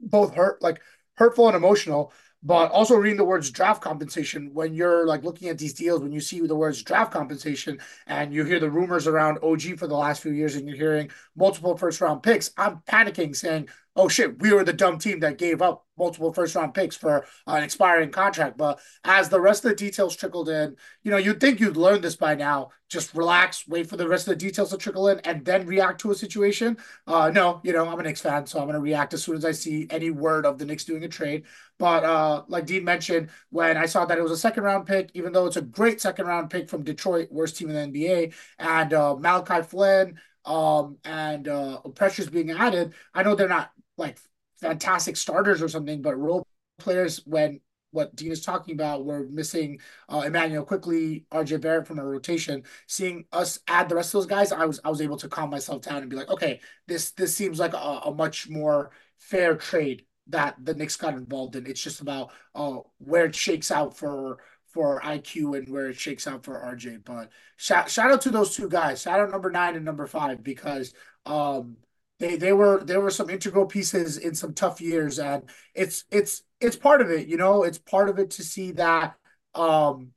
both 0.00 0.34
hurt 0.34 0.62
like 0.62 0.80
hurtful 1.14 1.48
and 1.48 1.56
emotional. 1.56 2.12
But 2.42 2.70
also 2.70 2.94
reading 2.94 3.16
the 3.16 3.24
words 3.24 3.50
draft 3.50 3.82
compensation 3.82 4.50
when 4.54 4.72
you're 4.72 5.04
like 5.06 5.24
looking 5.24 5.48
at 5.48 5.58
these 5.58 5.72
deals, 5.72 6.00
when 6.00 6.12
you 6.12 6.20
see 6.20 6.40
the 6.40 6.54
words 6.54 6.80
draft 6.82 7.10
compensation 7.12 7.80
and 8.06 8.32
you 8.32 8.44
hear 8.44 8.60
the 8.60 8.70
rumors 8.70 9.08
around 9.08 9.38
OG 9.42 9.78
for 9.78 9.88
the 9.88 9.96
last 9.96 10.22
few 10.22 10.30
years 10.30 10.54
and 10.54 10.68
you're 10.68 10.76
hearing 10.76 11.10
multiple 11.34 11.76
first 11.76 12.00
round 12.00 12.22
picks, 12.22 12.52
I'm 12.56 12.82
panicking 12.86 13.34
saying, 13.34 13.68
oh 13.96 14.08
shit, 14.08 14.40
we 14.40 14.52
were 14.52 14.64
the 14.64 14.72
dumb 14.72 14.98
team 14.98 15.20
that 15.20 15.38
gave 15.38 15.62
up 15.62 15.86
multiple 15.98 16.32
first 16.32 16.54
round 16.54 16.74
picks 16.74 16.96
for 16.96 17.24
an 17.46 17.62
expiring 17.62 18.10
contract. 18.10 18.58
But 18.58 18.78
as 19.04 19.28
the 19.28 19.40
rest 19.40 19.64
of 19.64 19.70
the 19.70 19.76
details 19.76 20.14
trickled 20.14 20.48
in, 20.48 20.76
you 21.02 21.10
know, 21.10 21.16
you'd 21.16 21.40
think 21.40 21.58
you'd 21.58 21.76
learn 21.76 22.02
this 22.02 22.16
by 22.16 22.34
now. 22.34 22.70
Just 22.88 23.14
relax, 23.14 23.66
wait 23.66 23.88
for 23.88 23.96
the 23.96 24.06
rest 24.06 24.28
of 24.28 24.38
the 24.38 24.44
details 24.44 24.70
to 24.70 24.76
trickle 24.76 25.08
in, 25.08 25.18
and 25.20 25.44
then 25.44 25.66
react 25.66 26.00
to 26.02 26.12
a 26.12 26.14
situation. 26.14 26.76
Uh, 27.06 27.30
no, 27.34 27.60
you 27.64 27.72
know, 27.72 27.88
I'm 27.88 27.98
a 27.98 28.02
Knicks 28.02 28.20
fan, 28.20 28.46
so 28.46 28.60
I'm 28.60 28.66
going 28.66 28.74
to 28.74 28.80
react 28.80 29.14
as 29.14 29.24
soon 29.24 29.36
as 29.36 29.44
I 29.44 29.52
see 29.52 29.86
any 29.90 30.10
word 30.10 30.46
of 30.46 30.58
the 30.58 30.66
Knicks 30.66 30.84
doing 30.84 31.02
a 31.02 31.08
trade. 31.08 31.44
But 31.78 32.04
uh, 32.04 32.44
like 32.48 32.66
Dean 32.66 32.84
mentioned, 32.84 33.30
when 33.50 33.76
I 33.76 33.86
saw 33.86 34.04
that 34.04 34.18
it 34.18 34.22
was 34.22 34.30
a 34.30 34.36
second 34.36 34.62
round 34.62 34.86
pick, 34.86 35.10
even 35.14 35.32
though 35.32 35.46
it's 35.46 35.56
a 35.56 35.62
great 35.62 36.00
second 36.00 36.26
round 36.26 36.50
pick 36.50 36.68
from 36.68 36.84
Detroit, 36.84 37.28
worst 37.30 37.56
team 37.56 37.70
in 37.70 37.92
the 37.92 37.98
NBA, 37.98 38.34
and 38.58 38.92
uh, 38.92 39.16
Malachi 39.16 39.62
Flynn 39.62 40.18
um, 40.44 40.96
and 41.04 41.48
uh, 41.48 41.78
Precious 41.94 42.28
being 42.28 42.50
added, 42.52 42.94
I 43.12 43.24
know 43.24 43.34
they're 43.34 43.48
not 43.48 43.72
like 43.96 44.18
fantastic 44.60 45.16
starters 45.16 45.62
or 45.62 45.68
something, 45.68 46.02
but 46.02 46.16
role 46.16 46.46
players 46.78 47.22
when 47.24 47.60
what 47.92 48.14
Dean 48.14 48.30
is 48.30 48.42
talking 48.42 48.74
about, 48.74 49.04
we're 49.04 49.26
missing 49.28 49.78
uh, 50.08 50.22
Immanuel 50.26 50.64
Quickley, 50.64 51.24
RJ 51.32 51.60
Barrett 51.60 51.86
from 51.86 51.98
a 51.98 52.04
rotation. 52.04 52.62
Seeing 52.86 53.24
us 53.32 53.58
add 53.68 53.88
the 53.88 53.94
rest 53.94 54.08
of 54.08 54.20
those 54.20 54.26
guys, 54.26 54.52
I 54.52 54.66
was 54.66 54.80
I 54.84 54.90
was 54.90 55.00
able 55.00 55.16
to 55.18 55.28
calm 55.28 55.50
myself 55.50 55.82
down 55.82 56.02
and 56.02 56.10
be 56.10 56.16
like, 56.16 56.28
okay, 56.28 56.60
this 56.86 57.12
this 57.12 57.34
seems 57.34 57.58
like 57.58 57.72
a, 57.72 57.76
a 57.76 58.14
much 58.14 58.48
more 58.48 58.90
fair 59.18 59.56
trade 59.56 60.04
that 60.28 60.56
the 60.62 60.74
Knicks 60.74 60.96
got 60.96 61.14
involved 61.14 61.56
in. 61.56 61.66
It's 61.66 61.82
just 61.82 62.00
about 62.00 62.32
uh, 62.54 62.78
where 62.98 63.26
it 63.26 63.34
shakes 63.34 63.70
out 63.70 63.96
for 63.96 64.38
for 64.66 65.00
IQ 65.00 65.56
and 65.56 65.68
where 65.68 65.88
it 65.88 65.98
shakes 65.98 66.26
out 66.26 66.44
for 66.44 66.54
RJ. 66.54 67.02
But 67.04 67.30
shout 67.56 67.90
shout 67.90 68.10
out 68.10 68.20
to 68.22 68.30
those 68.30 68.54
two 68.54 68.68
guys. 68.68 69.02
Shout 69.02 69.20
out 69.20 69.30
number 69.30 69.50
nine 69.50 69.74
and 69.74 69.84
number 69.84 70.06
five 70.06 70.42
because 70.44 70.92
um 71.24 71.76
they 72.18 72.36
they 72.36 72.52
were 72.52 72.82
there 72.82 73.00
were 73.00 73.10
some 73.10 73.30
integral 73.30 73.66
pieces 73.66 74.16
in 74.16 74.34
some 74.34 74.54
tough 74.54 74.80
years, 74.80 75.18
and 75.18 75.44
it's 75.74 76.04
it's 76.10 76.42
it's 76.60 76.76
part 76.76 77.00
of 77.00 77.10
it. 77.10 77.28
You 77.28 77.36
know, 77.36 77.62
it's 77.62 77.78
part 77.78 78.08
of 78.08 78.18
it 78.18 78.30
to 78.32 78.42
see 78.42 78.72
that 78.72 79.16
um 79.54 80.12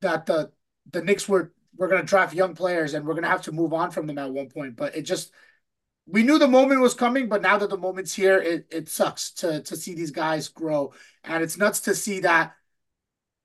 that 0.00 0.26
the 0.26 0.52
the 0.90 1.02
Knicks 1.02 1.28
were 1.28 1.52
we're 1.76 1.88
going 1.88 2.00
to 2.00 2.06
draft 2.06 2.34
young 2.34 2.54
players 2.54 2.94
and 2.94 3.04
we're 3.04 3.14
going 3.14 3.24
to 3.24 3.30
have 3.30 3.42
to 3.42 3.52
move 3.52 3.72
on 3.72 3.90
from 3.90 4.06
them 4.06 4.18
at 4.18 4.30
one 4.30 4.48
point. 4.48 4.76
But 4.76 4.96
it 4.96 5.02
just 5.02 5.32
we 6.06 6.22
knew 6.22 6.38
the 6.38 6.48
moment 6.48 6.80
was 6.80 6.94
coming, 6.94 7.28
but 7.28 7.42
now 7.42 7.56
that 7.58 7.70
the 7.70 7.78
moment's 7.78 8.14
here, 8.14 8.38
it 8.38 8.66
it 8.70 8.88
sucks 8.88 9.30
to 9.34 9.62
to 9.62 9.76
see 9.76 9.94
these 9.94 10.10
guys 10.10 10.48
grow, 10.48 10.92
and 11.22 11.42
it's 11.42 11.56
nuts 11.56 11.80
to 11.80 11.94
see 11.94 12.20
that 12.20 12.54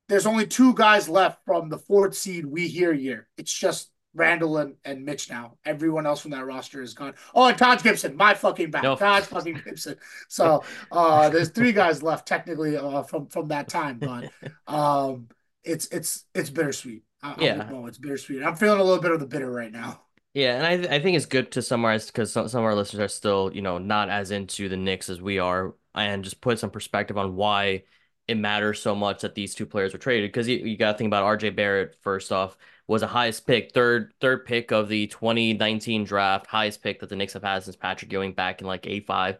there's 0.07 0.25
only 0.25 0.47
two 0.47 0.73
guys 0.73 1.07
left 1.07 1.45
from 1.45 1.69
the 1.69 1.77
fourth 1.77 2.15
seed 2.15 2.45
we 2.45 2.67
hear 2.67 2.91
year. 2.91 3.27
It's 3.37 3.53
just 3.53 3.88
Randle 4.15 4.57
and, 4.57 4.75
and 4.83 5.05
Mitch 5.05 5.29
now. 5.29 5.57
Everyone 5.65 6.05
else 6.05 6.21
from 6.21 6.31
that 6.31 6.45
roster 6.45 6.81
is 6.81 6.93
gone. 6.93 7.13
Oh, 7.35 7.47
and 7.47 7.57
Taj 7.57 7.83
Gibson, 7.83 8.15
my 8.15 8.33
fucking 8.33 8.71
back. 8.71 8.83
No. 8.83 8.95
Taj 8.95 9.25
fucking 9.25 9.61
Gibson. 9.65 9.97
So 10.27 10.63
uh, 10.91 11.29
there's 11.29 11.49
three 11.49 11.71
guys 11.71 12.01
left 12.01 12.27
technically 12.27 12.75
uh, 12.75 13.03
from 13.03 13.27
from 13.27 13.49
that 13.49 13.67
time, 13.69 13.99
but 13.99 14.31
um, 14.67 15.27
it's 15.63 15.87
it's 15.87 16.25
it's 16.33 16.49
bittersweet. 16.49 17.03
I, 17.21 17.35
Yeah. 17.39 17.67
no, 17.69 17.85
it's 17.85 17.97
bittersweet. 17.97 18.43
I'm 18.43 18.55
feeling 18.55 18.79
a 18.79 18.83
little 18.83 19.01
bit 19.01 19.11
of 19.11 19.19
the 19.19 19.27
bitter 19.27 19.51
right 19.51 19.71
now. 19.71 20.01
Yeah, 20.33 20.55
and 20.55 20.65
I 20.65 20.77
th 20.77 20.89
I 20.89 20.99
think 20.99 21.17
it's 21.17 21.25
good 21.25 21.51
to 21.53 21.61
summarize 21.61 22.05
because 22.07 22.31
some, 22.31 22.47
some 22.47 22.59
of 22.59 22.65
our 22.65 22.75
listeners 22.75 22.99
are 23.01 23.07
still, 23.07 23.51
you 23.53 23.61
know, 23.61 23.77
not 23.77 24.09
as 24.09 24.31
into 24.31 24.69
the 24.69 24.77
Knicks 24.77 25.09
as 25.09 25.21
we 25.21 25.39
are, 25.39 25.75
and 25.95 26.23
just 26.23 26.39
put 26.41 26.59
some 26.59 26.69
perspective 26.69 27.17
on 27.17 27.35
why 27.35 27.83
it 28.27 28.35
matters 28.37 28.79
so 28.81 28.93
much 28.93 29.21
that 29.21 29.33
these 29.35 29.55
two 29.55 29.65
players 29.65 29.91
were 29.91 29.99
traded. 29.99 30.29
Because 30.31 30.47
you, 30.47 30.57
you 30.57 30.77
got 30.77 30.91
to 30.93 30.97
think 30.97 31.07
about 31.07 31.25
RJ 31.39 31.55
Barrett 31.55 31.95
first 32.01 32.31
off 32.31 32.55
was 32.89 33.01
the 33.01 33.07
highest 33.07 33.45
pick, 33.45 33.71
third 33.71 34.13
third 34.19 34.45
pick 34.45 34.71
of 34.71 34.89
the 34.89 35.07
2019 35.07 36.03
draft, 36.05 36.47
highest 36.47 36.81
pick 36.81 36.99
that 36.99 37.09
the 37.09 37.15
Knicks 37.15 37.33
have 37.33 37.43
had 37.43 37.63
since 37.63 37.75
Patrick 37.75 38.11
Ewing 38.11 38.33
back 38.33 38.61
in 38.61 38.67
like 38.67 38.87
85. 38.87 39.37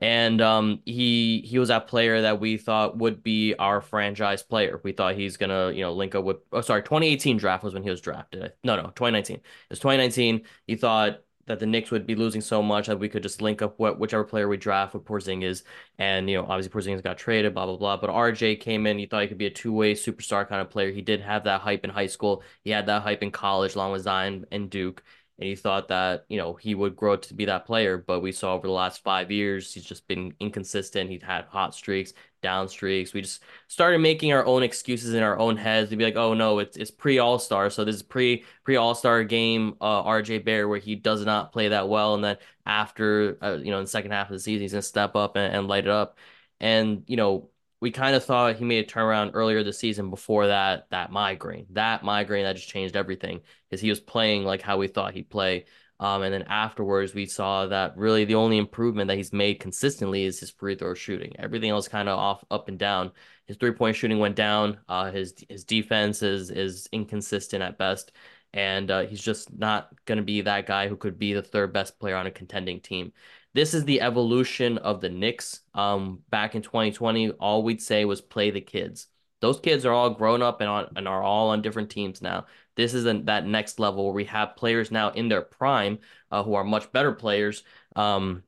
And 0.00 0.40
um, 0.40 0.80
he 0.84 1.40
he 1.42 1.58
was 1.58 1.68
that 1.68 1.86
player 1.88 2.22
that 2.22 2.40
we 2.40 2.56
thought 2.56 2.98
would 2.98 3.22
be 3.22 3.54
our 3.54 3.80
franchise 3.80 4.42
player. 4.42 4.80
We 4.82 4.92
thought 4.92 5.14
he's 5.14 5.36
gonna, 5.36 5.70
you 5.72 5.82
know, 5.82 5.92
link 5.92 6.14
up 6.14 6.24
with. 6.24 6.38
Oh, 6.52 6.60
sorry, 6.60 6.82
2018 6.82 7.36
draft 7.36 7.64
was 7.64 7.74
when 7.74 7.82
he 7.84 7.90
was 7.90 8.00
drafted. 8.00 8.52
No, 8.64 8.76
no, 8.76 8.82
2019. 8.82 9.36
It 9.36 9.42
was 9.70 9.78
2019. 9.80 10.42
He 10.66 10.76
thought 10.76 11.20
that 11.48 11.58
the 11.58 11.66
Knicks 11.66 11.90
would 11.90 12.06
be 12.06 12.14
losing 12.14 12.40
so 12.40 12.62
much 12.62 12.86
that 12.86 12.98
we 12.98 13.08
could 13.08 13.22
just 13.22 13.42
link 13.42 13.60
up 13.62 13.78
what 13.78 13.98
whichever 13.98 14.24
player 14.24 14.48
we 14.48 14.56
draft 14.56 14.94
with 14.94 15.04
Porzingis. 15.04 15.62
And 15.98 16.30
you 16.30 16.36
know, 16.36 16.44
obviously 16.44 16.70
Porzingis 16.70 17.02
got 17.02 17.18
traded, 17.18 17.54
blah 17.54 17.66
blah 17.66 17.76
blah. 17.76 17.96
But 17.96 18.10
RJ 18.10 18.60
came 18.60 18.86
in. 18.86 18.98
He 18.98 19.06
thought 19.06 19.22
he 19.22 19.28
could 19.28 19.38
be 19.38 19.46
a 19.46 19.50
two-way 19.50 19.94
superstar 19.94 20.48
kind 20.48 20.60
of 20.60 20.70
player. 20.70 20.90
He 20.90 21.02
did 21.02 21.20
have 21.20 21.44
that 21.44 21.60
hype 21.60 21.84
in 21.84 21.90
high 21.90 22.06
school. 22.06 22.42
He 22.62 22.70
had 22.70 22.86
that 22.86 23.02
hype 23.02 23.22
in 23.22 23.30
college, 23.30 23.74
along 23.74 23.92
with 23.92 24.02
Zion 24.02 24.46
and 24.52 24.70
Duke 24.70 25.02
and 25.38 25.48
he 25.48 25.54
thought 25.54 25.88
that 25.88 26.24
you 26.28 26.36
know 26.36 26.54
he 26.54 26.74
would 26.74 26.96
grow 26.96 27.16
to 27.16 27.34
be 27.34 27.44
that 27.44 27.66
player 27.66 27.96
but 27.96 28.20
we 28.20 28.32
saw 28.32 28.54
over 28.54 28.66
the 28.66 28.72
last 28.72 29.02
five 29.02 29.30
years 29.30 29.72
he's 29.72 29.84
just 29.84 30.06
been 30.08 30.34
inconsistent 30.40 31.10
he's 31.10 31.22
had 31.22 31.44
hot 31.46 31.74
streaks 31.74 32.12
down 32.40 32.68
streaks 32.68 33.12
we 33.12 33.20
just 33.20 33.42
started 33.66 33.98
making 33.98 34.32
our 34.32 34.44
own 34.46 34.62
excuses 34.62 35.14
in 35.14 35.22
our 35.22 35.38
own 35.38 35.56
heads 35.56 35.90
to 35.90 35.96
be 35.96 36.04
like 36.04 36.16
oh 36.16 36.34
no 36.34 36.58
it's 36.58 36.76
it's 36.76 36.90
pre 36.90 37.18
all-star 37.18 37.70
so 37.70 37.84
this 37.84 37.96
is 37.96 38.02
pre 38.02 38.44
pre 38.64 38.76
all-star 38.76 39.24
game 39.24 39.74
uh 39.80 40.02
RJ 40.08 40.44
Barrett 40.44 40.68
where 40.68 40.78
he 40.78 40.94
does 40.94 41.24
not 41.24 41.52
play 41.52 41.68
that 41.68 41.88
well. 41.88 42.14
And 42.14 42.24
then 42.24 42.36
after 42.66 43.38
uh, 43.42 43.58
you 43.60 43.70
know 43.70 43.78
in 43.78 43.84
the 43.84 43.90
second 43.90 44.10
half 44.10 44.28
of 44.28 44.34
the 44.34 44.40
season 44.40 44.62
he's 44.62 44.72
gonna 44.72 44.82
step 44.82 45.14
up 45.16 45.36
and, 45.36 45.54
and 45.54 45.68
light 45.68 45.84
it 45.84 45.90
up. 45.90 46.18
And 46.60 47.04
you 47.06 47.16
know 47.16 47.50
we 47.80 47.90
kind 47.92 48.16
of 48.16 48.24
thought 48.24 48.56
he 48.56 48.64
made 48.64 48.84
a 48.84 48.88
turnaround 48.88 49.30
earlier 49.34 49.62
this 49.62 49.78
season 49.78 50.10
before 50.10 50.48
that 50.48 50.88
that 50.90 51.12
migraine. 51.12 51.66
That 51.70 52.02
migraine 52.02 52.44
that 52.44 52.56
just 52.56 52.68
changed 52.68 52.96
everything 52.96 53.42
because 53.68 53.80
he 53.80 53.90
was 53.90 54.00
playing 54.00 54.44
like 54.44 54.62
how 54.62 54.78
we 54.78 54.88
thought 54.88 55.14
he'd 55.14 55.30
play. 55.30 55.66
Um, 56.00 56.22
and 56.22 56.32
then 56.32 56.44
afterwards, 56.44 57.14
we 57.14 57.26
saw 57.26 57.66
that 57.66 57.96
really 57.96 58.24
the 58.24 58.36
only 58.36 58.58
improvement 58.58 59.08
that 59.08 59.16
he's 59.16 59.32
made 59.32 59.58
consistently 59.60 60.24
is 60.24 60.38
his 60.38 60.50
free 60.50 60.76
throw 60.76 60.94
shooting. 60.94 61.34
Everything 61.38 61.70
else 61.70 61.88
kind 61.88 62.08
of 62.08 62.18
off, 62.18 62.44
up 62.50 62.68
and 62.68 62.78
down. 62.78 63.10
His 63.46 63.56
three 63.56 63.72
point 63.72 63.96
shooting 63.96 64.18
went 64.18 64.36
down. 64.36 64.78
Uh, 64.88 65.10
his 65.10 65.34
his 65.48 65.64
defense 65.64 66.22
is 66.22 66.50
is 66.50 66.88
inconsistent 66.92 67.62
at 67.62 67.78
best, 67.78 68.12
and 68.52 68.90
uh, 68.90 69.06
he's 69.06 69.22
just 69.22 69.52
not 69.52 69.90
going 70.04 70.18
to 70.18 70.24
be 70.24 70.42
that 70.42 70.66
guy 70.66 70.88
who 70.88 70.96
could 70.96 71.18
be 71.18 71.32
the 71.32 71.42
third 71.42 71.72
best 71.72 71.98
player 71.98 72.16
on 72.16 72.26
a 72.26 72.30
contending 72.30 72.80
team. 72.80 73.12
This 73.54 73.74
is 73.74 73.84
the 73.84 74.00
evolution 74.00 74.78
of 74.78 75.00
the 75.00 75.08
Knicks. 75.08 75.62
Um, 75.74 76.22
back 76.30 76.54
in 76.54 76.62
2020, 76.62 77.30
all 77.32 77.62
we'd 77.62 77.82
say 77.82 78.04
was 78.04 78.20
play 78.20 78.50
the 78.50 78.60
kids. 78.60 79.08
Those 79.40 79.60
kids 79.60 79.84
are 79.84 79.92
all 79.92 80.10
grown 80.10 80.42
up 80.42 80.60
and 80.60 80.68
on 80.68 80.92
and 80.96 81.06
are 81.08 81.22
all 81.22 81.50
on 81.50 81.62
different 81.62 81.90
teams 81.90 82.20
now. 82.22 82.46
This 82.76 82.94
is 82.94 83.06
an, 83.06 83.26
that 83.26 83.46
next 83.46 83.78
level 83.80 84.04
where 84.04 84.14
we 84.14 84.24
have 84.26 84.56
players 84.56 84.90
now 84.90 85.10
in 85.10 85.28
their 85.28 85.42
prime 85.42 85.98
uh, 86.30 86.42
who 86.42 86.54
are 86.54 86.64
much 86.64 86.90
better 86.92 87.12
players. 87.12 87.62
Um, 87.96 88.42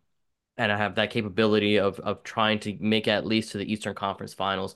and 0.56 0.70
I 0.70 0.76
have 0.76 0.96
that 0.96 1.10
capability 1.10 1.78
of 1.78 1.98
of 2.00 2.22
trying 2.22 2.60
to 2.60 2.76
make 2.80 3.08
at 3.08 3.26
least 3.26 3.52
to 3.52 3.58
the 3.58 3.72
Eastern 3.72 3.94
Conference 3.94 4.34
Finals. 4.34 4.74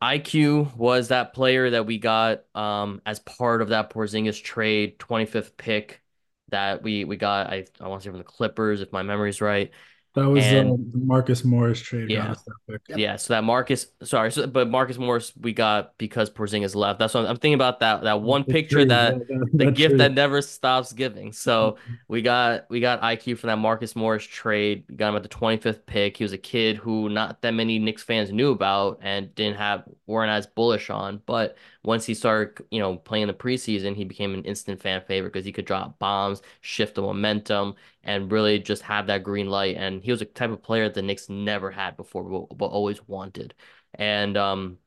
IQ 0.00 0.72
was 0.76 1.08
that 1.08 1.34
player 1.34 1.70
that 1.70 1.86
we 1.86 1.98
got 1.98 2.44
um, 2.54 3.02
as 3.04 3.18
part 3.20 3.62
of 3.62 3.70
that 3.70 3.90
Porzingis 3.90 4.42
trade, 4.42 4.98
25th 4.98 5.56
pick 5.56 6.02
that 6.50 6.82
we 6.82 7.04
we 7.04 7.16
got. 7.16 7.48
I 7.48 7.66
I 7.80 7.88
want 7.88 8.02
to 8.02 8.06
say 8.06 8.10
from 8.10 8.18
the 8.18 8.24
Clippers, 8.24 8.80
if 8.80 8.92
my 8.92 9.02
memory's 9.02 9.40
right. 9.40 9.70
That 10.14 10.28
was 10.28 10.44
And- 10.44 10.70
uh, 10.70 10.76
the 10.92 10.98
Marcus 11.04 11.44
Morris 11.44 11.80
trade. 11.80 12.10
Yeah. 12.10 12.22
got 12.22 12.30
us 12.30 12.42
that 12.44 12.54
pick. 12.68 12.80
Yep. 12.88 12.98
Yeah, 12.98 13.16
so 13.16 13.34
that 13.34 13.44
Marcus, 13.44 13.86
sorry, 14.02 14.32
so, 14.32 14.46
but 14.46 14.68
Marcus 14.68 14.98
Morris 14.98 15.32
we 15.40 15.52
got 15.52 15.96
because 15.98 16.28
Porzingis 16.30 16.74
left. 16.74 16.98
That's 16.98 17.14
what 17.14 17.20
I'm, 17.24 17.30
I'm 17.30 17.36
thinking 17.36 17.54
about 17.54 17.78
that 17.80 18.02
that 18.02 18.20
one 18.20 18.42
The 18.46 18.52
picture 18.52 18.76
trade, 18.76 18.88
that 18.90 19.18
the 19.28 19.46
that 19.64 19.74
gift 19.74 19.90
trade. 19.90 20.00
that 20.00 20.14
never 20.14 20.42
stops 20.42 20.92
giving. 20.92 21.32
So 21.32 21.76
we 22.08 22.22
got 22.22 22.68
we 22.70 22.80
got 22.80 23.00
IQ 23.02 23.38
from 23.38 23.48
that 23.48 23.58
Marcus 23.58 23.94
Morris 23.94 24.24
trade. 24.24 24.84
We 24.88 24.96
got 24.96 25.10
him 25.10 25.16
at 25.16 25.22
the 25.22 25.28
25th 25.28 25.86
pick. 25.86 26.16
He 26.16 26.24
was 26.24 26.32
a 26.32 26.38
kid 26.38 26.76
who 26.76 27.08
not 27.10 27.40
that 27.42 27.52
many 27.54 27.78
Knicks 27.78 28.02
fans 28.02 28.32
knew 28.32 28.50
about 28.50 28.98
and 29.02 29.32
didn't 29.34 29.58
have 29.58 29.84
weren't 30.06 30.30
as 30.30 30.46
bullish 30.46 30.90
on. 30.90 31.20
But 31.26 31.56
once 31.84 32.04
he 32.04 32.14
started, 32.14 32.64
you 32.70 32.80
know, 32.80 32.96
playing 32.96 33.28
the 33.28 33.32
preseason, 33.34 33.94
he 33.94 34.04
became 34.04 34.34
an 34.34 34.42
instant 34.44 34.80
fan 34.82 35.00
favorite 35.06 35.32
because 35.32 35.44
he 35.46 35.52
could 35.52 35.64
drop 35.64 35.98
bombs, 35.98 36.42
shift 36.60 36.96
the 36.96 37.02
momentum, 37.02 37.76
and 38.04 38.30
really 38.30 38.58
just 38.58 38.82
have 38.82 39.06
that 39.08 39.22
green 39.22 39.48
light. 39.48 39.76
And 39.76 40.02
he 40.02 40.10
was 40.10 40.22
a 40.22 40.24
type 40.24 40.50
of 40.50 40.62
player 40.62 40.84
that 40.84 40.94
the 40.94 41.02
Knicks 41.02 41.28
never 41.28 41.70
had 41.70 41.96
before, 41.96 42.24
but, 42.24 42.56
but 42.56 42.66
always 42.66 43.06
wanted. 43.06 43.54
And 43.94 44.36
um, 44.36 44.78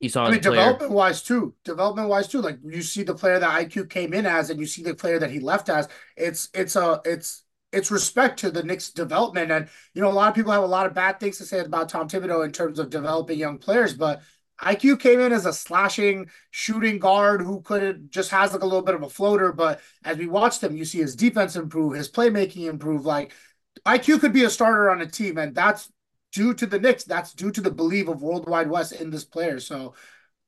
you 0.00 0.08
saw 0.08 0.26
I 0.26 0.30
mean, 0.30 0.40
a 0.40 0.42
player. 0.42 0.72
development 0.72 0.92
wise 0.92 1.22
too. 1.22 1.54
Development 1.64 2.08
wise 2.08 2.28
too. 2.28 2.40
Like 2.40 2.58
you 2.64 2.82
see 2.82 3.02
the 3.02 3.14
player 3.14 3.38
that 3.38 3.50
IQ 3.58 3.86
came 3.86 4.12
in 4.12 4.26
as, 4.26 4.50
and 4.50 4.60
you 4.60 4.66
see 4.66 4.82
the 4.82 4.94
player 4.94 5.18
that 5.18 5.30
he 5.30 5.40
left 5.40 5.68
as. 5.68 5.88
It's 6.16 6.48
it's 6.52 6.76
a 6.76 7.00
it's 7.04 7.44
it's 7.72 7.90
respect 7.90 8.38
to 8.40 8.50
the 8.50 8.62
Knicks 8.62 8.90
development. 8.90 9.50
And 9.50 9.68
you 9.94 10.02
know, 10.02 10.08
a 10.08 10.12
lot 10.12 10.28
of 10.28 10.34
people 10.34 10.52
have 10.52 10.62
a 10.62 10.66
lot 10.66 10.86
of 10.86 10.94
bad 10.94 11.18
things 11.18 11.38
to 11.38 11.44
say 11.44 11.60
about 11.60 11.88
Tom 11.88 12.08
Thibodeau 12.08 12.44
in 12.44 12.52
terms 12.52 12.78
of 12.78 12.90
developing 12.90 13.38
young 13.38 13.58
players, 13.58 13.94
but 13.94 14.22
IQ 14.60 15.00
came 15.00 15.20
in 15.20 15.32
as 15.32 15.46
a 15.46 15.52
slashing 15.52 16.30
shooting 16.50 16.98
guard 16.98 17.42
who 17.42 17.60
could 17.60 18.10
just 18.10 18.30
has 18.30 18.52
like 18.52 18.62
a 18.62 18.66
little 18.66 18.82
bit 18.82 18.94
of 18.94 19.02
a 19.02 19.08
floater. 19.08 19.52
But 19.52 19.80
as 20.04 20.16
we 20.16 20.26
watched 20.26 20.62
him, 20.62 20.76
you 20.76 20.84
see 20.84 20.98
his 20.98 21.16
defense 21.16 21.56
improve, 21.56 21.94
his 21.94 22.10
playmaking 22.10 22.68
improve. 22.68 23.04
Like 23.04 23.32
IQ 23.84 24.20
could 24.20 24.32
be 24.32 24.44
a 24.44 24.50
starter 24.50 24.90
on 24.90 25.02
a 25.02 25.06
team, 25.06 25.38
and 25.38 25.54
that's 25.54 25.90
due 26.32 26.54
to 26.54 26.66
the 26.66 26.78
Knicks. 26.78 27.04
That's 27.04 27.32
due 27.32 27.50
to 27.50 27.60
the 27.60 27.70
belief 27.70 28.08
of 28.08 28.22
Worldwide 28.22 28.70
Wes 28.70 28.92
in 28.92 29.10
this 29.10 29.24
player. 29.24 29.60
So 29.60 29.94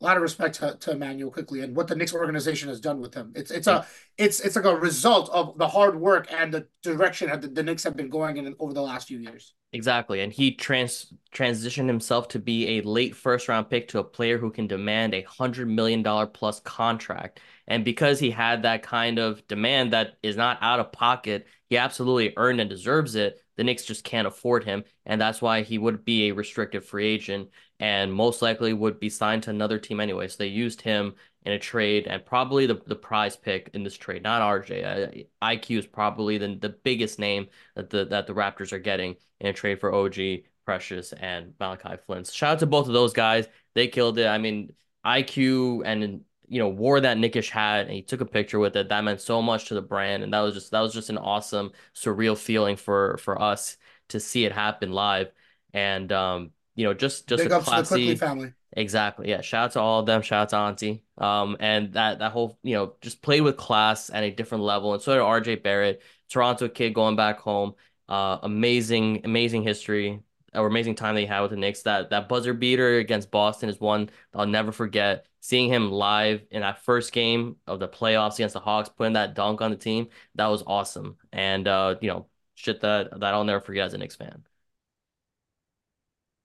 a 0.00 0.04
lot 0.04 0.16
of 0.16 0.22
respect 0.22 0.56
to, 0.56 0.76
to 0.78 0.92
Immanuel 0.92 1.30
Quickley 1.30 1.60
and 1.60 1.74
what 1.74 1.88
the 1.88 1.96
Knicks 1.96 2.14
organization 2.14 2.68
has 2.68 2.80
done 2.80 3.00
with 3.00 3.14
him. 3.14 3.32
It's 3.34 3.50
it's 3.50 3.66
a 3.66 3.86
it's 4.16 4.40
it's 4.40 4.54
like 4.54 4.64
a 4.64 4.76
result 4.76 5.28
of 5.30 5.58
the 5.58 5.66
hard 5.66 5.98
work 5.98 6.28
and 6.32 6.54
the 6.54 6.68
direction 6.82 7.30
that 7.30 7.42
the, 7.42 7.48
the 7.48 7.62
Knicks 7.62 7.82
have 7.82 7.96
been 7.96 8.08
going 8.08 8.36
in 8.36 8.54
over 8.60 8.72
the 8.72 8.82
last 8.82 9.08
few 9.08 9.18
years. 9.18 9.54
Exactly. 9.72 10.20
And 10.20 10.32
he 10.32 10.54
trans 10.54 11.12
transitioned 11.34 11.88
himself 11.88 12.28
to 12.28 12.38
be 12.38 12.78
a 12.78 12.82
late 12.82 13.16
first 13.16 13.48
round 13.48 13.68
pick 13.68 13.88
to 13.88 13.98
a 13.98 14.04
player 14.04 14.38
who 14.38 14.50
can 14.50 14.66
demand 14.66 15.14
a 15.14 15.22
hundred 15.22 15.68
million 15.68 16.02
dollar 16.02 16.26
plus 16.26 16.60
contract. 16.60 17.40
And 17.66 17.84
because 17.84 18.18
he 18.18 18.30
had 18.30 18.62
that 18.62 18.82
kind 18.82 19.18
of 19.18 19.46
demand 19.48 19.92
that 19.92 20.12
is 20.22 20.36
not 20.36 20.58
out 20.62 20.80
of 20.80 20.92
pocket, 20.92 21.46
he 21.68 21.76
absolutely 21.76 22.32
earned 22.36 22.60
and 22.60 22.70
deserves 22.70 23.14
it. 23.14 23.40
The 23.58 23.64
Knicks 23.64 23.84
just 23.84 24.04
can't 24.04 24.28
afford 24.28 24.62
him. 24.62 24.84
And 25.04 25.20
that's 25.20 25.42
why 25.42 25.62
he 25.62 25.78
would 25.78 26.04
be 26.04 26.28
a 26.28 26.34
restricted 26.34 26.84
free 26.84 27.08
agent 27.08 27.50
and 27.80 28.12
most 28.12 28.40
likely 28.40 28.72
would 28.72 29.00
be 29.00 29.10
signed 29.10 29.42
to 29.42 29.50
another 29.50 29.80
team 29.80 29.98
anyway. 29.98 30.28
So 30.28 30.36
they 30.38 30.46
used 30.46 30.80
him 30.80 31.14
in 31.42 31.52
a 31.52 31.58
trade 31.58 32.06
and 32.06 32.24
probably 32.24 32.66
the, 32.66 32.80
the 32.86 32.94
prize 32.94 33.36
pick 33.36 33.70
in 33.74 33.82
this 33.82 33.96
trade, 33.96 34.22
not 34.22 34.42
RJ. 34.42 35.26
IQ 35.42 35.78
is 35.78 35.86
probably 35.86 36.38
the, 36.38 36.56
the 36.60 36.68
biggest 36.68 37.18
name 37.18 37.48
that 37.74 37.90
the 37.90 38.04
that 38.04 38.28
the 38.28 38.32
Raptors 38.32 38.72
are 38.72 38.78
getting 38.78 39.16
in 39.40 39.48
a 39.48 39.52
trade 39.52 39.80
for 39.80 39.92
OG, 39.92 40.44
Precious, 40.64 41.12
and 41.12 41.54
Malachi. 41.58 41.96
So 42.06 42.22
shout 42.32 42.52
out 42.52 42.58
to 42.60 42.66
both 42.66 42.86
of 42.86 42.92
those 42.92 43.12
guys. 43.12 43.48
They 43.74 43.88
killed 43.88 44.18
it. 44.18 44.28
I 44.28 44.38
mean, 44.38 44.72
IQ 45.04 45.82
and 45.84 46.20
you 46.48 46.58
know 46.58 46.68
wore 46.68 47.00
that 47.00 47.18
Knickish 47.18 47.50
hat 47.50 47.86
and 47.86 47.90
he 47.90 48.02
took 48.02 48.20
a 48.20 48.26
picture 48.26 48.58
with 48.58 48.76
it. 48.76 48.88
That 48.88 49.04
meant 49.04 49.20
so 49.20 49.42
much 49.42 49.66
to 49.66 49.74
the 49.74 49.82
brand, 49.82 50.22
and 50.22 50.32
that 50.32 50.40
was 50.40 50.54
just 50.54 50.70
that 50.72 50.80
was 50.80 50.94
just 50.94 51.10
an 51.10 51.18
awesome, 51.18 51.72
surreal 51.94 52.36
feeling 52.36 52.76
for 52.76 53.18
for 53.18 53.40
us 53.40 53.76
to 54.08 54.20
see 54.20 54.44
it 54.44 54.52
happen 54.52 54.92
live. 54.92 55.30
And 55.72 56.10
um, 56.12 56.50
you 56.74 56.84
know, 56.84 56.94
just 56.94 57.28
just 57.28 57.42
Big 57.42 57.52
a 57.52 57.60
classy. 57.60 58.14
family. 58.14 58.52
Exactly. 58.72 59.28
Yeah. 59.28 59.40
Shout 59.40 59.64
out 59.64 59.72
to 59.72 59.80
all 59.80 60.00
of 60.00 60.06
them. 60.06 60.22
Shout 60.22 60.42
out 60.42 60.48
to 60.50 60.56
Auntie. 60.56 61.02
Um, 61.16 61.56
and 61.58 61.92
that 61.94 62.20
that 62.20 62.32
whole, 62.32 62.58
you 62.62 62.74
know, 62.74 62.94
just 63.00 63.22
played 63.22 63.40
with 63.40 63.56
class 63.56 64.10
at 64.10 64.22
a 64.22 64.30
different 64.30 64.64
level. 64.64 64.92
And 64.92 65.02
so 65.02 65.14
did 65.14 65.22
RJ 65.22 65.62
Barrett, 65.62 66.02
Toronto 66.28 66.68
kid 66.68 66.94
going 66.94 67.16
back 67.16 67.40
home. 67.40 67.74
Uh, 68.08 68.38
amazing, 68.42 69.22
amazing 69.24 69.62
history 69.62 70.22
or 70.54 70.66
amazing 70.66 70.94
time 70.94 71.14
they 71.14 71.26
had 71.26 71.40
with 71.40 71.50
the 71.50 71.56
Knicks. 71.56 71.82
That 71.82 72.10
that 72.10 72.28
buzzer 72.28 72.54
beater 72.54 72.98
against 72.98 73.30
Boston 73.30 73.68
is 73.68 73.80
one 73.80 74.10
I'll 74.34 74.46
never 74.46 74.72
forget. 74.72 75.26
Seeing 75.48 75.72
him 75.72 75.90
live 75.90 76.42
in 76.50 76.60
that 76.60 76.84
first 76.84 77.10
game 77.10 77.56
of 77.66 77.80
the 77.80 77.88
playoffs 77.88 78.34
against 78.34 78.52
the 78.52 78.60
Hawks, 78.60 78.90
putting 78.90 79.14
that 79.14 79.34
dunk 79.34 79.62
on 79.62 79.70
the 79.70 79.78
team, 79.78 80.08
that 80.34 80.48
was 80.48 80.62
awesome. 80.66 81.16
And 81.32 81.66
uh, 81.66 81.94
you 82.02 82.08
know, 82.08 82.26
shit 82.54 82.82
that 82.82 83.18
that 83.20 83.32
I'll 83.32 83.44
never 83.44 83.62
forget 83.62 83.86
as 83.86 83.94
a 83.94 83.98
Knicks 83.98 84.14
fan. 84.14 84.44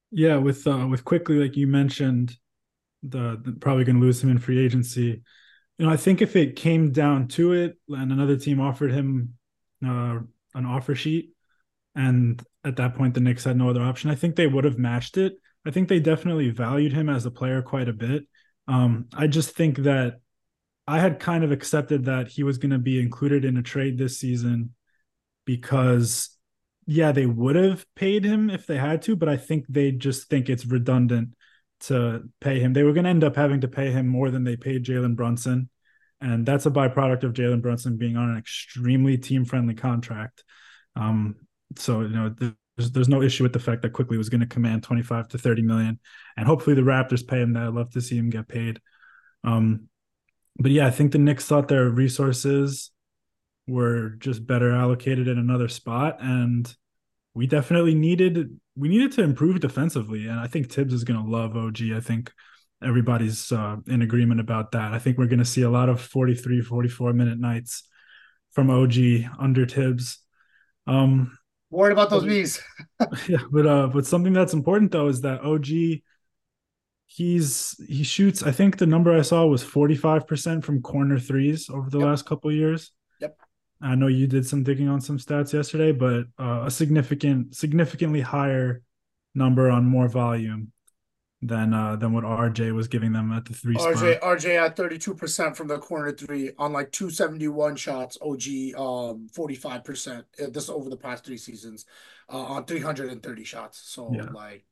Yeah, 0.09 0.37
with 0.37 0.65
uh, 0.65 0.87
with 0.89 1.03
Quickley, 1.03 1.35
like 1.35 1.57
you 1.57 1.67
mentioned, 1.67 2.37
the, 3.01 3.41
the 3.43 3.51
probably 3.59 3.83
going 3.83 3.97
to 3.97 4.01
lose 4.01 4.23
him 4.23 4.29
in 4.29 4.37
free 4.37 4.63
agency. 4.63 5.21
you 5.77 5.85
know, 5.85 5.91
I 5.91 5.97
think 5.97 6.21
if 6.21 6.37
it 6.37 6.55
came 6.55 6.93
down 6.93 7.27
to 7.29 7.51
it 7.51 7.77
and 7.89 8.09
another 8.09 8.37
team 8.37 8.61
offered 8.61 8.93
him 8.93 9.33
uh, 9.85 10.19
an 10.55 10.65
offer 10.65 10.95
sheet, 10.95 11.33
and 11.93 12.41
at 12.63 12.77
that 12.77 12.95
point 12.95 13.15
the 13.15 13.19
Knicks 13.19 13.43
had 13.43 13.57
no 13.57 13.69
other 13.69 13.81
option, 13.81 14.09
I 14.09 14.15
think 14.15 14.37
they 14.37 14.47
would 14.47 14.63
have 14.63 14.77
matched 14.77 15.17
it. 15.17 15.33
I 15.65 15.71
think 15.71 15.89
they 15.89 15.99
definitely 15.99 16.51
valued 16.51 16.93
him 16.93 17.09
as 17.09 17.25
a 17.25 17.31
player 17.31 17.61
quite 17.61 17.89
a 17.89 17.93
bit. 17.93 18.27
Um, 18.67 19.07
I 19.13 19.27
just 19.27 19.55
think 19.55 19.79
that 19.79 20.19
I 20.87 20.99
had 20.99 21.19
kind 21.19 21.43
of 21.43 21.51
accepted 21.51 22.05
that 22.05 22.27
he 22.27 22.43
was 22.43 22.57
going 22.57 22.71
to 22.71 22.77
be 22.77 22.99
included 22.99 23.45
in 23.45 23.57
a 23.57 23.63
trade 23.63 23.97
this 23.97 24.19
season 24.19 24.73
because, 25.45 26.37
yeah, 26.85 27.11
they 27.11 27.25
would 27.25 27.55
have 27.55 27.85
paid 27.95 28.23
him 28.23 28.49
if 28.49 28.65
they 28.65 28.77
had 28.77 29.01
to, 29.03 29.15
but 29.15 29.29
I 29.29 29.37
think 29.37 29.65
they 29.69 29.91
just 29.91 30.29
think 30.29 30.49
it's 30.49 30.65
redundant 30.65 31.35
to 31.81 32.23
pay 32.39 32.59
him. 32.59 32.73
They 32.73 32.83
were 32.83 32.93
going 32.93 33.05
to 33.05 33.09
end 33.09 33.23
up 33.23 33.35
having 33.35 33.61
to 33.61 33.67
pay 33.67 33.91
him 33.91 34.07
more 34.07 34.29
than 34.29 34.43
they 34.43 34.55
paid 34.55 34.85
Jalen 34.85 35.15
Brunson. 35.15 35.69
And 36.21 36.45
that's 36.45 36.65
a 36.65 36.71
byproduct 36.71 37.23
of 37.23 37.33
Jalen 37.33 37.61
Brunson 37.61 37.97
being 37.97 38.15
on 38.15 38.31
an 38.31 38.37
extremely 38.37 39.17
team 39.17 39.43
friendly 39.43 39.73
contract. 39.73 40.43
Um, 40.95 41.35
so, 41.75 42.01
you 42.01 42.09
know, 42.09 42.33
there's, 42.77 42.91
there's 42.91 43.09
no 43.09 43.21
issue 43.21 43.43
with 43.43 43.53
the 43.53 43.59
fact 43.59 43.81
that 43.81 43.93
Quickley 43.93 44.17
was 44.17 44.29
going 44.29 44.41
to 44.41 44.47
command 44.47 44.83
25 44.83 45.29
to 45.29 45.37
30 45.37 45.61
million. 45.61 45.99
And 46.37 46.47
hopefully 46.47 46.75
the 46.75 46.81
Raptors 46.81 47.25
pay 47.25 47.41
him 47.41 47.53
that. 47.53 47.63
I'd 47.63 47.73
love 47.73 47.91
to 47.91 48.01
see 48.01 48.17
him 48.17 48.29
get 48.29 48.47
paid. 48.47 48.79
Um, 49.43 49.89
but 50.57 50.71
yeah, 50.71 50.87
I 50.87 50.91
think 50.91 51.11
the 51.11 51.17
Knicks 51.17 51.45
thought 51.45 51.67
their 51.67 51.89
resources 51.89 52.91
were 53.67 54.09
just 54.19 54.45
better 54.45 54.71
allocated 54.71 55.27
in 55.27 55.37
another 55.37 55.67
spot. 55.67 56.17
And 56.19 56.73
we 57.33 57.47
definitely 57.47 57.95
needed 57.95 58.59
we 58.75 58.89
needed 58.89 59.11
to 59.13 59.23
improve 59.23 59.59
defensively, 59.59 60.27
and 60.27 60.39
I 60.39 60.47
think 60.47 60.71
Thibs 60.71 60.93
is 60.93 61.03
going 61.03 61.23
to 61.23 61.29
love 61.29 61.55
OG. 61.55 61.81
I 61.95 61.99
think 61.99 62.31
everybody's 62.83 63.51
uh, 63.51 63.77
in 63.87 64.01
agreement 64.01 64.39
about 64.39 64.71
that. 64.71 64.93
I 64.93 64.99
think 64.99 65.17
we're 65.17 65.27
going 65.27 65.39
to 65.39 65.45
see 65.45 65.61
a 65.61 65.69
lot 65.69 65.89
of 65.89 66.01
43, 66.01 66.61
44 66.61 67.13
minute 67.13 67.39
nights 67.39 67.87
from 68.51 68.69
OG 68.69 68.95
under 69.39 69.65
Thibs. 69.65 70.19
Um, 70.87 71.37
Worried 71.73 71.93
about 71.93 72.09
those 72.09 72.23
knees. 72.23 72.61
yeah, 73.27 73.39
but 73.51 73.65
uh, 73.65 73.87
but 73.87 74.05
something 74.05 74.33
that's 74.33 74.53
important 74.53 74.91
though 74.91 75.07
is 75.07 75.21
that 75.21 75.41
OG 75.41 76.01
he's 77.07 77.75
he 77.87 78.03
shoots. 78.03 78.43
I 78.43 78.51
think 78.51 78.77
the 78.77 78.85
number 78.85 79.15
I 79.15 79.21
saw 79.21 79.45
was 79.45 79.63
45% 79.63 80.63
from 80.63 80.81
corner 80.81 81.19
threes 81.19 81.69
over 81.69 81.89
the 81.89 81.99
Yep. 81.99 82.07
last 82.07 82.25
couple 82.25 82.49
of 82.49 82.55
years. 82.55 82.91
Yep. 83.19 83.37
I 83.81 83.95
know 83.95 84.07
you 84.07 84.27
did 84.27 84.45
some 84.45 84.63
digging 84.63 84.87
on 84.87 85.01
some 85.01 85.17
stats 85.17 85.53
yesterday, 85.53 85.91
but 85.91 86.25
uh, 86.39 86.63
a 86.65 86.71
significant, 86.71 87.55
significantly 87.55 88.21
higher 88.21 88.81
number 89.35 89.69
on 89.69 89.85
more 89.85 90.07
volume 90.07 90.72
than 91.47 91.73
uh, 91.73 91.95
than 91.95 92.13
what 92.13 92.23
RJ 92.23 92.71
was 92.71 92.87
giving 92.87 93.11
them 93.11 93.31
at 93.31 93.45
the 93.45 93.53
three 93.53 93.75
RJ 93.75 94.17
spot. 94.17 94.37
RJ 94.37 94.55
at 94.57 94.75
32% 94.75 95.55
from 95.55 95.67
the 95.67 95.77
corner 95.77 96.11
three 96.11 96.51
on 96.57 96.73
like 96.73 96.91
271 96.91 97.75
shots. 97.75 98.17
OG 98.21 98.73
um 98.75 99.27
45%. 99.33 100.25
uh, 100.41 100.49
This 100.49 100.69
over 100.69 100.89
the 100.89 100.97
past 100.97 101.25
three 101.25 101.37
seasons 101.37 101.85
uh, 102.31 102.37
on 102.37 102.65
330 102.65 103.43
shots. 103.43 103.79
So 103.79 104.11
Yeah. 104.13 104.29
like 104.31 104.65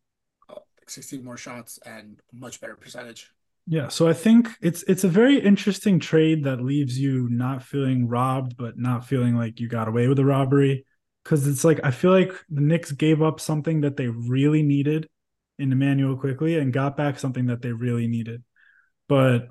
uh, 0.49 0.59
16 0.87 1.23
more 1.23 1.37
shots 1.37 1.79
and 1.85 2.19
much 2.33 2.61
better 2.61 2.75
percentage. 2.75 3.31
Yeah, 3.67 3.89
so 3.89 4.07
I 4.07 4.13
think 4.13 4.49
it's 4.61 4.83
it's 4.83 5.03
a 5.03 5.07
very 5.07 5.39
interesting 5.39 5.99
trade 5.99 6.43
that 6.45 6.61
leaves 6.61 6.99
you 6.99 7.29
not 7.29 7.63
feeling 7.63 8.07
robbed, 8.07 8.57
but 8.57 8.77
not 8.77 9.05
feeling 9.05 9.35
like 9.35 9.59
you 9.59 9.67
got 9.69 9.87
away 9.87 10.07
with 10.07 10.17
the 10.17 10.25
robbery. 10.25 10.85
Because 11.23 11.47
it's 11.47 11.63
like 11.63 11.79
I 11.83 11.91
feel 11.91 12.11
like 12.11 12.33
the 12.49 12.61
Knicks 12.61 12.91
gave 12.91 13.21
up 13.21 13.39
something 13.39 13.81
that 13.81 13.95
they 13.97 14.07
really 14.07 14.63
needed 14.63 15.07
in 15.58 15.72
Immanuel 15.72 16.17
Quickley 16.17 16.58
and 16.58 16.74
got 16.74 16.98
back 16.98 17.20
something 17.20 17.48
that 17.48 17.62
they 17.62 17.72
really 17.72 18.08
needed. 18.08 18.43
But 19.08 19.50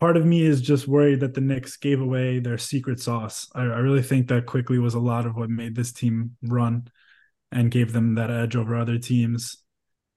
part 0.00 0.16
of 0.16 0.26
me 0.26 0.42
is 0.42 0.60
just 0.60 0.88
worried 0.88 1.20
that 1.20 1.34
the 1.34 1.40
Knicks 1.40 1.76
gave 1.76 2.00
away 2.00 2.38
their 2.38 2.58
secret 2.58 3.00
sauce. 3.00 3.48
I, 3.54 3.62
I 3.62 3.78
really 3.78 4.02
think 4.02 4.28
that 4.28 4.46
Quickley 4.46 4.78
was 4.78 4.94
a 4.94 5.00
lot 5.00 5.26
of 5.26 5.36
what 5.36 5.50
made 5.50 5.74
this 5.74 5.92
team 5.92 6.36
run 6.42 6.88
and 7.52 7.70
gave 7.70 7.92
them 7.92 8.16
that 8.16 8.30
edge 8.30 8.56
over 8.56 8.76
other 8.76 8.98
teams 8.98 9.62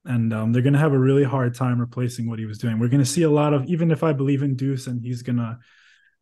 and 0.06 0.34
um, 0.34 0.52
they're 0.52 0.62
going 0.62 0.74
to 0.74 0.80
have 0.80 0.94
a 0.94 1.00
really 1.00 1.24
hard 1.24 1.54
time 1.54 1.80
replacing 1.80 2.30
what 2.30 2.40
he 2.40 2.46
was 2.46 2.58
doing. 2.58 2.80
We're 2.80 2.88
going 2.88 3.04
to 3.04 3.10
see 3.10 3.24
a 3.24 3.30
lot 3.30 3.54
of, 3.54 3.66
even 3.66 3.92
if 3.92 4.04
I 4.04 4.14
believe 4.14 4.44
in 4.44 4.56
Deuce 4.56 4.88
and 4.88 5.04
he's 5.04 5.22
going 5.22 5.38
to 5.38 5.60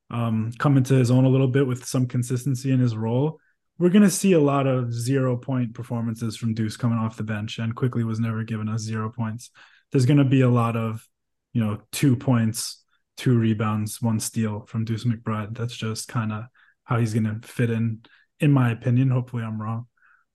um, 0.09 0.51
come 0.57 0.77
into 0.77 0.95
his 0.95 1.11
own 1.11 1.25
a 1.25 1.29
little 1.29 1.47
bit 1.47 1.67
with 1.67 1.85
some 1.85 2.07
consistency 2.07 2.71
in 2.71 2.79
his 2.79 2.97
role, 2.97 3.39
we're 3.79 3.89
going 3.89 4.03
to 4.03 4.09
see 4.09 4.33
a 4.33 4.39
lot 4.39 4.65
of 4.67 4.93
zero 4.93 5.37
point 5.37 5.73
performances 5.73 6.35
from 6.37 6.53
Deuce 6.53 6.77
coming 6.77 6.97
off 6.97 7.17
the 7.17 7.23
bench. 7.23 7.59
And 7.59 7.75
Quickley 7.75 8.03
was 8.03 8.19
never 8.19 8.43
given 8.43 8.69
us 8.69 8.81
zero 8.81 9.09
points. 9.11 9.51
There's 9.91 10.05
going 10.05 10.17
to 10.17 10.25
be 10.25 10.41
a 10.41 10.49
lot 10.49 10.75
of, 10.75 11.07
you 11.53 11.63
know, 11.63 11.79
two 11.91 12.15
points, 12.15 12.83
two 13.17 13.37
rebounds, 13.37 14.01
one 14.01 14.19
steal 14.19 14.65
from 14.67 14.83
Deuce 14.85 15.05
McBride. 15.05 15.55
That's 15.57 15.75
just 15.75 16.07
kind 16.07 16.31
of 16.33 16.45
how 16.83 16.97
he's 16.99 17.13
going 17.13 17.25
to 17.25 17.47
fit 17.47 17.69
in, 17.69 18.01
in 18.39 18.51
my 18.51 18.71
opinion. 18.71 19.09
Hopefully 19.11 19.43
I'm 19.43 19.61
wrong. 19.61 19.87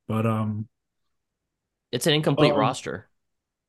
But 0.09 0.26
um, 0.26 0.68
It's 1.90 2.07
an 2.07 2.14
incomplete 2.14 2.52
Um, 2.52 2.59
roster. 2.59 3.09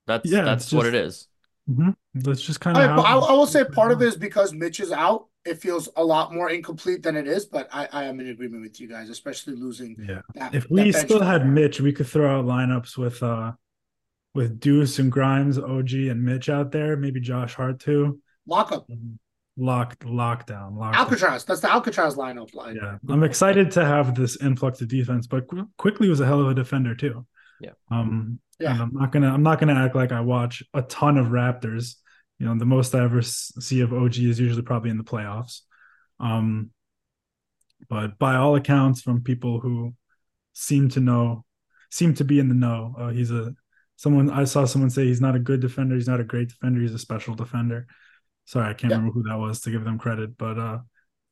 That's 0.05 0.29
yeah, 0.29 0.43
that's 0.43 0.65
it's 0.65 0.73
what 0.73 0.83
just- 0.83 0.93
it 0.95 1.05
is. 1.05 1.27
mhm. 1.69 1.95
that's 2.13 2.41
just 2.41 2.59
kind 2.59 2.77
I, 2.77 2.83
of 2.85 2.99
I, 2.99 3.13
I 3.15 3.31
will 3.33 3.47
say 3.47 3.63
part 3.63 3.91
of 3.91 4.01
it 4.01 4.07
is 4.09 4.17
because 4.17 4.53
Mitch 4.53 4.79
is 4.81 4.91
out. 4.91 5.27
It 5.45 5.61
feels 5.61 5.89
a 5.97 6.03
lot 6.03 6.33
more 6.33 6.49
incomplete 6.49 7.03
than 7.03 7.17
it 7.17 7.27
is, 7.27 7.45
but 7.45 7.67
I, 7.71 7.87
I 7.91 8.03
am 8.05 8.19
in 8.21 8.29
agreement 8.29 8.63
with 8.63 8.79
you 8.79 8.87
guys, 8.87 9.09
especially 9.09 9.55
losing 9.55 9.95
Yeah. 10.07 10.21
that. 10.35 10.55
If 10.55 10.69
we 10.69 10.83
bench 10.91 10.95
still 10.95 11.21
had. 11.21 11.45
Mitch, 11.47 11.81
we 11.81 11.91
could 11.91 12.07
throw 12.07 12.39
out 12.39 12.45
lineups 12.45 12.97
with 12.97 13.21
uh 13.21 13.51
with 14.33 14.59
Deuce 14.59 14.97
and 14.99 15.11
Grimes, 15.11 15.57
OG 15.59 15.93
and 15.93 16.23
Mitch 16.23 16.49
out 16.49 16.71
there, 16.71 16.95
maybe 16.97 17.19
Josh 17.19 17.53
Hart 17.55 17.79
too. 17.79 18.19
lockup, 18.47 18.87
Locked 19.55 19.99
lockdown, 20.05 20.73
lockdown. 20.73 20.93
Alcatraz. 20.95 21.45
That's 21.45 21.61
the 21.61 21.71
Alcatraz 21.71 22.15
lineup. 22.15 22.55
Like, 22.55 22.75
Yeah. 22.75 22.97
I'm 23.09 23.23
excited 23.23 23.69
to 23.71 23.85
have 23.85 24.15
this 24.15 24.41
influx 24.41 24.81
of 24.81 24.87
defense, 24.87 25.27
but 25.27 25.45
Qu- 25.47 25.69
Quickley 25.77 26.09
was 26.09 26.21
a 26.21 26.25
hell 26.25 26.39
of 26.41 26.47
a 26.47 26.55
defender 26.55 26.95
too. 26.95 27.25
Yeah. 27.61 27.71
Um 27.91 28.39
Yeah. 28.59 28.71
and 28.73 28.81
I'm 28.81 28.93
not 28.93 29.11
gonna 29.11 29.31
I'm 29.31 29.43
not 29.43 29.59
gonna 29.59 29.75
act 29.75 29.93
like 29.95 30.11
I 30.11 30.21
watch 30.21 30.63
a 30.73 30.81
ton 30.83 31.17
of 31.19 31.27
Raptors. 31.27 31.95
You 32.39 32.47
know, 32.47 32.57
the 32.57 32.65
most 32.65 32.93
I 32.95 33.03
ever 33.03 33.21
see 33.21 33.81
of 33.81 33.93
OG 33.93 34.29
is 34.29 34.39
usually 34.39 34.63
probably 34.63 34.89
in 34.89 34.97
the 34.97 35.03
playoffs. 35.03 35.61
Um 36.19 36.71
but 37.89 38.17
by 38.17 38.35
all 38.35 38.55
accounts 38.55 39.01
from 39.01 39.21
people 39.23 39.59
who 39.59 39.93
seem 40.53 40.89
to 40.89 40.99
know 40.99 41.45
seem 41.91 42.13
to 42.15 42.23
be 42.25 42.39
in 42.39 42.49
the 42.49 42.55
know, 42.55 42.95
uh, 42.97 43.09
he's 43.09 43.31
a 43.31 43.53
someone 43.97 44.29
I 44.29 44.45
saw 44.45 44.65
someone 44.65 44.89
say 44.89 45.05
he's 45.05 45.21
not 45.21 45.35
a 45.35 45.39
good 45.39 45.59
defender, 45.59 45.95
he's 45.95 46.07
not 46.07 46.19
a 46.19 46.23
great 46.23 46.49
defender, 46.49 46.81
he's 46.81 46.93
a 46.93 46.99
special 46.99 47.35
defender. 47.35 47.87
Sorry, 48.45 48.67
I 48.69 48.73
can't 48.73 48.91
Yeah. 48.91 48.97
remember 48.97 49.13
who 49.13 49.23
that 49.23 49.37
was 49.39 49.61
to 49.61 49.71
give 49.71 49.83
them 49.83 49.99
credit, 49.99 50.37
but 50.37 50.57
uh 50.57 50.79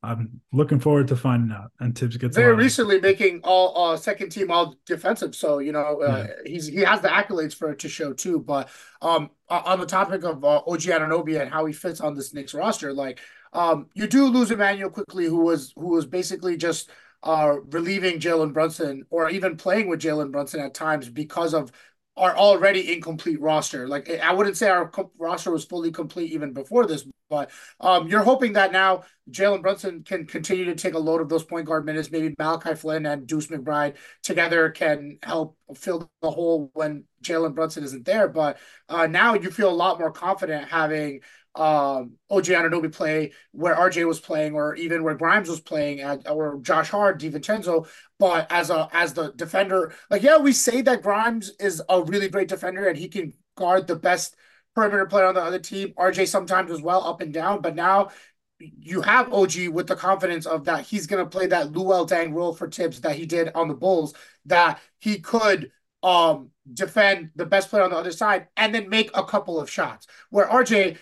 I'm 0.02 0.40
looking 0.52 0.80
forward 0.80 1.08
to 1.08 1.16
finding 1.16 1.56
out. 1.56 1.70
And 1.78 1.94
Tibbs 1.94 2.16
gets 2.16 2.36
very 2.36 2.54
recently 2.54 3.00
making 3.00 3.40
all 3.44 3.92
uh 3.92 3.96
second 3.96 4.30
team 4.30 4.50
all 4.50 4.74
defensive. 4.84 5.34
So 5.34 5.58
you 5.60 5.72
know 5.72 6.00
uh, 6.00 6.26
he's 6.44 6.66
he 6.66 6.80
has 6.80 7.00
the 7.00 7.08
accolades 7.08 7.54
for 7.54 7.70
it 7.70 7.78
to 7.80 7.88
show 7.88 8.12
too. 8.12 8.40
But 8.40 8.68
um 9.00 9.30
on 9.48 9.78
the 9.78 9.86
topic 9.86 10.24
of 10.24 10.44
uh, 10.44 10.62
OG 10.66 10.82
Anunoby 10.82 11.40
and 11.40 11.50
how 11.50 11.66
he 11.66 11.72
fits 11.72 12.00
on 12.00 12.14
this 12.14 12.34
Knicks 12.34 12.54
roster, 12.54 12.92
like 12.92 13.20
um 13.52 13.86
you 13.94 14.08
do 14.08 14.26
lose 14.26 14.50
Immanuel 14.50 14.90
Quickley, 14.90 15.26
who 15.26 15.40
was 15.44 15.72
who 15.76 15.90
was 15.90 16.06
basically 16.06 16.56
just 16.56 16.90
uh 17.22 17.56
relieving 17.70 18.18
Jalen 18.18 18.52
Brunson 18.52 19.04
or 19.10 19.30
even 19.30 19.56
playing 19.56 19.88
with 19.88 20.00
Jalen 20.00 20.32
Brunson 20.32 20.60
at 20.60 20.74
times 20.74 21.08
because 21.08 21.54
of 21.54 21.70
our 22.16 22.36
already 22.36 22.92
incomplete 22.92 23.40
roster. 23.40 23.88
Like 23.88 24.10
I 24.10 24.32
wouldn't 24.34 24.56
say 24.56 24.68
our 24.68 24.90
roster 25.18 25.50
was 25.50 25.64
fully 25.64 25.90
complete 25.90 26.32
even 26.32 26.52
before 26.52 26.86
this, 26.86 27.06
but 27.32 27.50
um, 27.80 28.08
you're 28.08 28.22
hoping 28.22 28.52
that 28.52 28.72
now 28.72 29.04
Jalen 29.30 29.62
Brunson 29.62 30.02
can 30.02 30.26
continue 30.26 30.66
to 30.66 30.74
take 30.74 30.92
a 30.92 30.98
load 30.98 31.22
of 31.22 31.30
those 31.30 31.44
point 31.44 31.64
guard 31.64 31.86
minutes. 31.86 32.10
Maybe 32.10 32.34
Malachi 32.38 32.74
Flynn 32.74 33.06
and 33.06 33.26
Deuce 33.26 33.46
McBride 33.46 33.94
together 34.22 34.68
can 34.68 35.16
help 35.22 35.56
fill 35.74 36.10
the 36.20 36.30
hole 36.30 36.70
when 36.74 37.04
Jalen 37.24 37.54
Brunson 37.54 37.84
isn't 37.84 38.04
there. 38.04 38.28
But 38.28 38.58
uh, 38.90 39.06
now 39.06 39.32
you 39.32 39.50
feel 39.50 39.70
a 39.70 39.74
lot 39.74 39.98
more 39.98 40.12
confident 40.12 40.68
having 40.68 41.20
um, 41.54 42.16
OG 42.28 42.44
Anunoby 42.44 42.92
play 42.92 43.32
where 43.52 43.76
RJ 43.76 44.06
was 44.06 44.20
playing, 44.20 44.52
or 44.54 44.74
even 44.74 45.02
where 45.02 45.14
Grimes 45.14 45.48
was 45.48 45.60
playing, 45.60 46.00
at, 46.00 46.28
or 46.30 46.58
Josh 46.60 46.90
Hart, 46.90 47.18
DiVincenzo. 47.18 47.88
But 48.18 48.52
as 48.52 48.68
a 48.68 48.90
as 48.92 49.14
the 49.14 49.32
defender, 49.36 49.94
like 50.10 50.22
yeah, 50.22 50.36
we 50.36 50.52
say 50.52 50.82
that 50.82 51.02
Grimes 51.02 51.50
is 51.58 51.80
a 51.88 52.02
really 52.02 52.28
great 52.28 52.48
defender 52.48 52.86
and 52.86 52.98
he 52.98 53.08
can 53.08 53.32
guard 53.56 53.86
the 53.86 53.96
best 53.96 54.36
perimeter 54.74 55.06
player 55.06 55.26
on 55.26 55.34
the 55.34 55.42
other 55.42 55.58
team. 55.58 55.92
RJ 55.98 56.28
sometimes 56.28 56.70
as 56.70 56.80
well, 56.82 57.04
up 57.04 57.20
and 57.20 57.32
down. 57.32 57.60
But 57.60 57.74
now 57.74 58.10
you 58.58 59.02
have 59.02 59.32
OG 59.32 59.68
with 59.68 59.86
the 59.86 59.96
confidence 59.96 60.46
of 60.46 60.64
that 60.64 60.86
he's 60.86 61.06
going 61.06 61.24
to 61.24 61.28
play 61.28 61.46
that 61.48 61.72
Luol 61.72 62.08
Deng 62.08 62.32
role 62.32 62.54
for 62.54 62.70
Thibs 62.70 63.00
that 63.00 63.16
he 63.16 63.26
did 63.26 63.50
on 63.54 63.68
the 63.68 63.74
Bulls, 63.74 64.14
that 64.46 64.80
he 64.98 65.18
could 65.18 65.70
um 66.02 66.50
defend 66.72 67.30
the 67.36 67.46
best 67.46 67.70
player 67.70 67.84
on 67.84 67.90
the 67.90 67.96
other 67.96 68.10
side 68.10 68.48
and 68.56 68.74
then 68.74 68.88
make 68.88 69.10
a 69.14 69.24
couple 69.24 69.60
of 69.60 69.70
shots. 69.70 70.06
Where 70.30 70.46
RJ, 70.46 70.96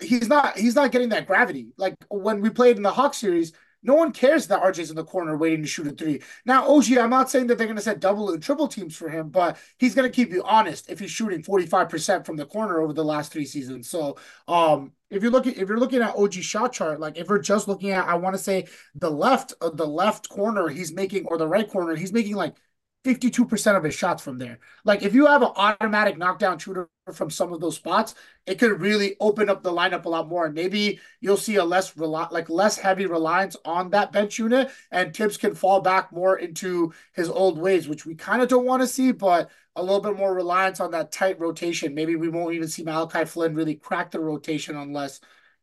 he's 0.00 0.28
not 0.28 0.58
he's 0.58 0.74
not 0.74 0.92
getting 0.92 1.10
that 1.10 1.26
gravity. 1.26 1.68
Like 1.76 1.94
when 2.08 2.40
we 2.40 2.50
played 2.50 2.76
in 2.76 2.82
the 2.82 2.92
Hawk 2.92 3.14
series, 3.14 3.52
no 3.86 3.94
one 3.94 4.12
cares 4.12 4.46
that 4.48 4.62
RJ's 4.62 4.90
in 4.90 4.96
the 4.96 5.04
corner 5.04 5.36
waiting 5.36 5.62
to 5.62 5.68
shoot 5.68 5.86
a 5.86 5.90
three. 5.90 6.20
Now, 6.44 6.68
OG, 6.68 6.92
I'm 6.98 7.10
not 7.10 7.30
saying 7.30 7.46
that 7.46 7.58
they're 7.58 7.66
going 7.66 7.76
to 7.76 7.82
set 7.82 8.00
double 8.00 8.32
and 8.32 8.42
triple 8.42 8.68
teams 8.68 8.96
for 8.96 9.08
him, 9.08 9.28
but 9.30 9.56
he's 9.78 9.94
going 9.94 10.10
to 10.10 10.14
keep 10.14 10.32
you 10.32 10.42
honest 10.44 10.90
if 10.90 10.98
he's 10.98 11.10
shooting 11.10 11.42
45% 11.42 12.26
from 12.26 12.36
the 12.36 12.46
corner 12.46 12.80
over 12.80 12.92
the 12.92 13.04
last 13.04 13.32
three 13.32 13.44
seasons. 13.46 13.88
So, 13.88 14.16
um, 14.48 14.92
if 15.08 15.22
you're 15.22 15.30
looking 15.30 15.54
if 15.54 15.68
you're 15.68 15.78
looking 15.78 16.02
at 16.02 16.16
OG 16.16 16.34
shot 16.34 16.72
chart, 16.72 16.98
like 16.98 17.16
if 17.16 17.28
we're 17.28 17.38
just 17.38 17.68
looking 17.68 17.90
at, 17.90 18.06
I 18.08 18.16
want 18.16 18.34
to 18.34 18.42
say 18.42 18.66
the 18.94 19.10
left 19.10 19.54
uh, 19.60 19.70
the 19.70 19.86
left 19.86 20.28
corner 20.28 20.68
he's 20.68 20.92
making 20.92 21.26
or 21.26 21.38
the 21.38 21.46
right 21.46 21.68
corner 21.70 21.94
he's 21.94 22.12
making 22.12 22.34
like 22.34 22.56
52% 23.04 23.76
of 23.76 23.84
his 23.84 23.94
shots 23.94 24.22
from 24.22 24.38
there. 24.38 24.58
Like 24.84 25.02
if 25.02 25.14
you 25.14 25.26
have 25.26 25.42
an 25.42 25.52
automatic 25.54 26.18
knockdown 26.18 26.58
shooter 26.58 26.88
from 27.12 27.30
some 27.30 27.52
of 27.52 27.60
those 27.60 27.76
spots, 27.76 28.14
it 28.46 28.58
could 28.58 28.80
really 28.80 29.16
open 29.20 29.48
up 29.48 29.62
the 29.62 29.72
lineup 29.72 30.04
a 30.04 30.08
lot 30.08 30.28
more. 30.28 30.46
And 30.46 30.54
maybe 30.54 31.00
you'll 31.20 31.36
see 31.36 31.56
a 31.56 31.64
less 31.64 31.96
rely 31.96 32.28
like 32.30 32.48
less 32.50 32.78
heavy 32.78 33.06
reliance 33.06 33.56
on 33.64 33.90
that 33.90 34.12
bench 34.12 34.38
unit 34.38 34.70
and 34.90 35.14
Thibs 35.14 35.36
can 35.36 35.54
fall 35.54 35.80
back 35.80 36.12
more 36.12 36.38
into 36.38 36.92
his 37.12 37.28
old 37.28 37.58
ways, 37.58 37.88
which 37.88 38.06
we 38.06 38.14
kind 38.14 38.42
of 38.42 38.48
don't 38.48 38.66
want 38.66 38.82
to 38.82 38.88
see, 38.88 39.12
but 39.12 39.50
a 39.76 39.82
little 39.82 40.00
bit 40.00 40.16
more 40.16 40.34
reliance 40.34 40.80
on 40.80 40.90
that 40.92 41.12
tight 41.12 41.38
rotation. 41.38 41.94
Maybe 41.94 42.16
we 42.16 42.28
won't 42.28 42.54
even 42.54 42.68
see 42.68 42.82
Malachi 42.82 43.24
Flynn 43.24 43.54
really 43.54 43.74
crack 43.74 44.10
the 44.10 44.20
rotation 44.20 44.76
unless 44.76 45.20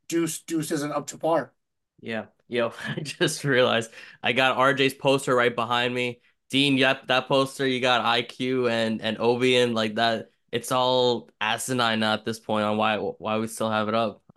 Deuce 0.08 0.40
Deuce 0.40 0.70
isn't 0.70 0.92
up 0.92 1.08
to 1.08 1.18
par. 1.18 1.52
Yeah. 2.00 2.26
Yo, 2.48 2.72
I 2.88 3.00
just 3.00 3.44
realized 3.44 3.90
I 4.22 4.32
got 4.32 4.56
RJ's 4.56 4.94
poster 4.94 5.34
right 5.34 5.54
behind 5.54 5.94
me. 5.94 6.20
Dean, 6.50 6.76
yep, 6.76 7.08
that 7.08 7.26
poster 7.26 7.66
you 7.66 7.80
got 7.80 8.04
IQ 8.04 8.70
and 8.70 9.00
and 9.02 9.18
Obian 9.18 9.74
like 9.74 9.96
that. 9.96 10.30
It's 10.54 10.70
all 10.70 11.28
asinine 11.40 12.04
at 12.04 12.24
this 12.24 12.38
point 12.38 12.64
on 12.64 12.76
why 12.76 12.96
why 12.96 13.38
we 13.38 13.48
still 13.48 13.70
have 13.70 13.88
it 13.88 13.94
up. 13.94 14.22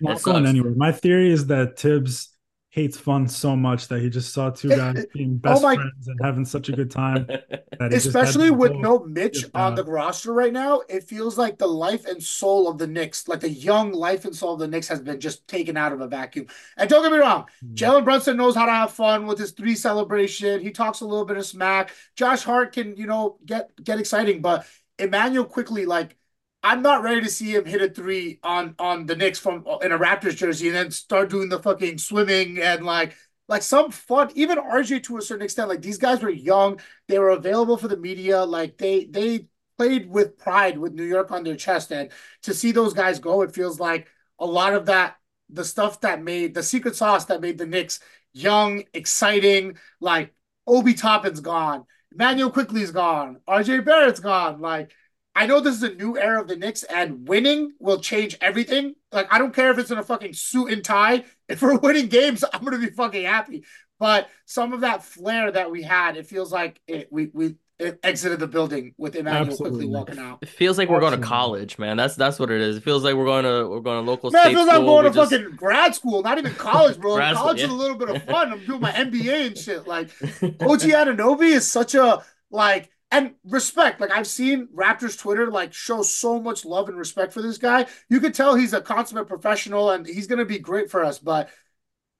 Not 0.00 0.22
going 0.22 0.46
anywhere. 0.46 0.72
My 0.74 0.90
theory 0.90 1.30
is 1.30 1.48
that 1.48 1.78
Thibs 1.78 2.30
hates 2.70 2.96
fun 2.96 3.26
so 3.26 3.56
much 3.56 3.88
that 3.88 4.00
he 4.00 4.08
just 4.08 4.32
saw 4.32 4.48
two 4.48 4.70
eh, 4.70 4.76
guys 4.76 4.98
eh, 5.00 5.04
being 5.12 5.40
oh 5.44 5.48
best 5.48 5.60
oh 5.60 5.62
my... 5.62 5.74
friends 5.74 6.06
and 6.06 6.18
having 6.22 6.44
such 6.44 6.68
a 6.68 6.72
good 6.72 6.90
time. 6.90 7.28
Especially 7.80 8.50
with 8.50 8.72
no 8.72 9.00
Mitch 9.00 9.44
on 9.54 9.72
uh, 9.72 9.76
the 9.76 9.84
roster 9.84 10.32
right 10.32 10.52
now, 10.52 10.80
it 10.88 11.04
feels 11.04 11.36
like 11.36 11.58
the 11.58 11.66
life 11.66 12.06
and 12.06 12.22
soul 12.22 12.68
of 12.68 12.78
the 12.78 12.86
Knicks, 12.86 13.26
like 13.28 13.40
the 13.40 13.50
young 13.50 13.92
life 13.92 14.24
and 14.24 14.34
soul 14.34 14.54
of 14.54 14.60
the 14.60 14.68
Knicks, 14.68 14.88
has 14.88 15.00
been 15.00 15.18
just 15.18 15.46
taken 15.48 15.76
out 15.76 15.92
of 15.92 16.00
a 16.00 16.06
vacuum. 16.06 16.46
And 16.76 16.88
don't 16.88 17.02
get 17.02 17.12
me 17.12 17.18
wrong, 17.18 17.46
mm. 17.64 17.74
Jalen 17.74 18.04
Brunson 18.04 18.36
knows 18.36 18.54
how 18.54 18.66
to 18.66 18.72
have 18.72 18.92
fun 18.92 19.26
with 19.26 19.38
his 19.38 19.50
three 19.50 19.74
celebration. 19.74 20.60
He 20.60 20.70
talks 20.70 21.00
a 21.00 21.06
little 21.06 21.26
bit 21.26 21.36
of 21.36 21.44
smack. 21.44 21.90
Josh 22.14 22.44
Hart 22.44 22.72
can, 22.72 22.96
you 22.96 23.06
know, 23.06 23.36
get 23.44 23.70
get 23.82 23.98
exciting, 23.98 24.40
but 24.42 24.64
Immanuel 25.00 25.44
Quickley, 25.44 25.86
like 25.86 26.16
I'm 26.62 26.82
not 26.82 27.02
ready 27.02 27.22
to 27.22 27.28
see 27.30 27.54
him 27.54 27.64
hit 27.64 27.82
a 27.82 27.88
three 27.88 28.38
on 28.42 28.74
on 28.78 29.06
the 29.06 29.16
Knicks 29.16 29.38
from 29.38 29.64
in 29.82 29.92
a 29.92 29.98
Raptors 29.98 30.36
jersey 30.36 30.68
and 30.68 30.76
then 30.76 30.90
start 30.90 31.30
doing 31.30 31.48
the 31.48 31.58
fucking 31.58 31.98
swimming 31.98 32.58
and 32.58 32.84
like 32.84 33.16
like 33.48 33.62
some 33.62 33.90
fun. 33.90 34.30
Even 34.34 34.58
RJ 34.58 35.02
to 35.04 35.16
a 35.18 35.22
certain 35.22 35.44
extent, 35.44 35.68
like 35.68 35.82
these 35.82 35.98
guys 35.98 36.22
were 36.22 36.30
young, 36.30 36.80
they 37.08 37.18
were 37.18 37.30
available 37.30 37.76
for 37.76 37.88
the 37.88 37.96
media, 37.96 38.44
like 38.44 38.78
they 38.78 39.06
they 39.06 39.46
played 39.78 40.08
with 40.10 40.36
pride 40.38 40.78
with 40.78 40.92
New 40.92 41.04
York 41.04 41.30
on 41.32 41.44
their 41.44 41.56
chest, 41.56 41.90
and 41.92 42.10
to 42.42 42.54
see 42.54 42.72
those 42.72 42.92
guys 42.94 43.18
go, 43.18 43.42
it 43.42 43.54
feels 43.54 43.80
like 43.80 44.08
a 44.38 44.46
lot 44.46 44.74
of 44.74 44.86
that 44.86 45.16
the 45.48 45.64
stuff 45.64 46.00
that 46.02 46.22
made 46.22 46.54
the 46.54 46.62
secret 46.62 46.94
sauce 46.96 47.24
that 47.26 47.40
made 47.40 47.58
the 47.58 47.66
Knicks 47.66 48.00
young, 48.32 48.84
exciting, 48.94 49.76
like 50.00 50.32
Obi 50.66 50.94
Toppin's 50.94 51.40
gone, 51.40 51.86
Immanuel 52.12 52.50
Quickley's 52.50 52.90
gone, 52.90 53.40
RJ 53.48 53.84
Barrett's 53.84 54.20
gone, 54.20 54.60
like 54.60 54.92
I 55.34 55.46
know 55.46 55.60
this 55.60 55.76
is 55.76 55.82
a 55.82 55.94
new 55.94 56.18
era 56.18 56.40
of 56.40 56.48
the 56.48 56.56
Knicks, 56.56 56.82
and 56.82 57.28
winning 57.28 57.72
will 57.78 58.00
change 58.00 58.36
everything. 58.40 58.94
Like, 59.12 59.32
I 59.32 59.38
don't 59.38 59.54
care 59.54 59.70
if 59.70 59.78
it's 59.78 59.90
in 59.90 59.98
a 59.98 60.02
fucking 60.02 60.34
suit 60.34 60.72
and 60.72 60.84
tie. 60.84 61.24
If 61.48 61.62
we're 61.62 61.78
winning 61.82 62.08
games, 62.08 62.44
I'm 62.52 62.64
gonna 62.64 62.78
be 62.78 62.90
fucking 62.90 63.24
happy. 63.24 63.64
But 63.98 64.28
some 64.46 64.72
of 64.72 64.80
that 64.80 65.04
flair 65.04 65.52
that 65.52 65.70
we 65.70 65.82
had, 65.82 66.16
it 66.16 66.26
feels 66.26 66.50
like 66.50 66.80
it 66.86 67.08
we 67.12 67.30
we 67.32 67.54
exited 68.02 68.40
the 68.40 68.46
building 68.46 68.94
with 68.98 69.16
Immanuel 69.16 69.56
Quickley 69.56 69.86
walking 69.86 70.18
out. 70.18 70.38
It 70.42 70.48
feels 70.48 70.78
like 70.78 70.88
we're 70.88 71.00
going 71.00 71.18
to 71.18 71.26
college, 71.26 71.78
man. 71.78 71.96
That's 71.96 72.14
that's 72.16 72.38
what 72.38 72.50
it 72.50 72.60
is. 72.60 72.76
It 72.76 72.82
feels 72.82 73.04
like 73.04 73.14
we're 73.14 73.24
going 73.24 73.44
to 73.44 73.68
we're 73.68 73.80
going 73.80 74.04
to 74.04 74.10
local. 74.10 74.30
Man, 74.30 74.48
it 74.48 74.54
feels 74.54 74.66
like 74.66 74.76
I'm 74.76 74.84
going 74.84 75.04
to 75.04 75.10
just... 75.10 75.30
fucking 75.30 75.56
grad 75.56 75.94
school, 75.94 76.22
not 76.22 76.38
even 76.38 76.54
college, 76.54 76.98
bro. 76.98 77.18
college 77.34 77.36
school, 77.36 77.56
yeah. 77.56 77.64
is 77.64 77.70
a 77.70 77.74
little 77.74 77.96
bit 77.96 78.10
of 78.10 78.22
fun. 78.26 78.52
I'm 78.52 78.64
doing 78.64 78.80
my 78.80 78.92
MBA 78.92 79.46
and 79.46 79.58
shit. 79.58 79.86
Like 79.86 80.08
OG 80.22 80.80
Anunoby 80.80 81.50
is 81.50 81.70
such 81.70 81.94
a 81.94 82.22
like 82.50 82.90
and 83.10 83.34
respect. 83.44 84.00
Like 84.00 84.10
I've 84.10 84.26
seen 84.26 84.68
Raptors 84.74 85.18
Twitter 85.18 85.50
like 85.50 85.72
show 85.72 86.02
so 86.02 86.40
much 86.40 86.64
love 86.64 86.88
and 86.88 86.98
respect 86.98 87.32
for 87.32 87.42
this 87.42 87.58
guy. 87.58 87.86
You 88.08 88.20
could 88.20 88.34
tell 88.34 88.54
he's 88.54 88.72
a 88.72 88.80
consummate 88.80 89.28
professional 89.28 89.90
and 89.90 90.06
he's 90.06 90.26
gonna 90.26 90.44
be 90.44 90.58
great 90.58 90.90
for 90.90 91.04
us. 91.04 91.18
But 91.18 91.50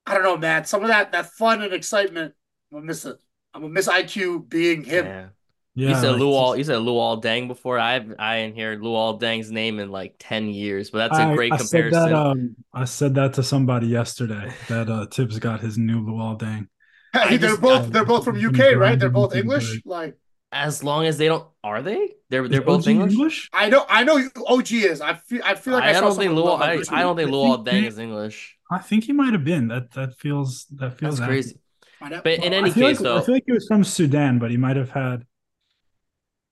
I 0.07 0.15
don't 0.15 0.23
know, 0.23 0.37
man. 0.37 0.65
Some 0.65 0.83
of 0.83 0.89
that 0.89 1.13
that 1.13 1.27
fun 1.27 1.63
and 1.63 1.73
excitement, 1.73 2.35
I'm 2.73 2.79
gonna 2.79 2.87
miss 2.87 3.05
it. 3.05 3.17
I'm 3.55 3.63
gonna 3.63 3.73
miss 3.73 3.89
IQ 3.89 4.49
being 4.49 4.85
him. 4.85 5.07
Yeah. 5.07 5.29
Yeah, 5.75 5.89
he 5.89 5.95
said 5.95 6.13
like, 6.13 6.21
Luol. 6.21 6.57
He 6.57 6.65
said 6.65 6.79
Luol 6.79 7.23
Deng 7.23 7.47
before. 7.47 7.79
I 7.79 8.05
I 8.19 8.41
didn't 8.41 8.57
hear 8.57 8.77
Luol 8.77 9.21
Deng's 9.21 9.51
name 9.53 9.79
in 9.79 9.91
like 9.91 10.17
ten 10.19 10.49
years, 10.49 10.91
but 10.91 10.99
that's 10.99 11.19
a 11.19 11.35
great 11.35 11.53
I 11.53 11.59
comparison. 11.59 12.03
Said 12.03 12.11
that, 12.11 12.15
um, 12.15 12.57
I 12.75 12.85
said 12.85 13.15
that 13.15 13.35
to 13.35 13.43
somebody 13.43 13.87
yesterday 13.87 14.53
that 14.69 14.91
uh, 14.91 15.07
Thibs 15.13 15.39
got 15.39 15.61
his 15.61 15.79
new 15.79 16.01
Luol 16.05 16.39
Deng. 16.39 16.69
Hey, 17.13 17.37
they're 17.37 17.51
just, 17.51 17.61
both 17.61 17.91
they're 17.93 18.05
both 18.05 18.25
from 18.25 18.45
UK, 18.45 18.75
right? 18.77 18.99
They're 18.99 19.11
both 19.11 19.35
English. 19.35 19.83
Like 19.85 20.17
as 20.53 20.83
long 20.83 21.07
as 21.07 21.19
they 21.19 21.27
don't 21.27 21.47
are 21.63 21.83
they? 21.83 22.15
They're 22.29 22.49
they're 22.49 22.63
both 22.63 22.87
English? 22.87 23.13
English? 23.13 23.51
I 23.53 23.69
know 23.69 23.85
I 23.89 24.05
know 24.05 24.29
OG 24.47 24.73
is. 24.73 25.01
I 25.01 25.15
feel 25.15 25.43
I 25.45 25.55
feel 25.55 25.75
like 25.75 25.85
I, 25.85 25.91
I 25.91 26.01
don't 26.01 26.17
think 26.17 26.33
Luol 26.33 26.61
I, 26.61 26.73
I, 26.73 27.03
don't 27.03 27.17
think 27.17 27.31
Luol 27.31 27.65
Deng 27.65 27.87
is 27.87 27.99
English. 27.99 28.57
I 28.71 28.79
think 28.79 29.05
he 29.05 29.13
might 29.13 29.33
have 29.33 29.45
been. 29.45 29.69
That 29.69 29.93
that 29.93 30.19
feels 30.19 30.67
that 30.77 30.99
feels 30.99 31.19
That's 31.19 31.29
crazy. 31.29 31.61
But 32.01 32.25
well, 32.25 32.35
in 32.35 32.55
any 32.55 32.73
case, 32.73 32.99
like, 32.99 32.99
though, 32.99 33.19
I 33.19 33.21
feel 33.21 33.35
like 33.35 33.45
he 33.47 33.53
was 33.53 33.67
from 33.67 33.85
Sudan, 33.85 34.39
but 34.39 34.51
he 34.51 34.57
might 34.57 34.77
have 34.77 34.91
had. 34.91 35.27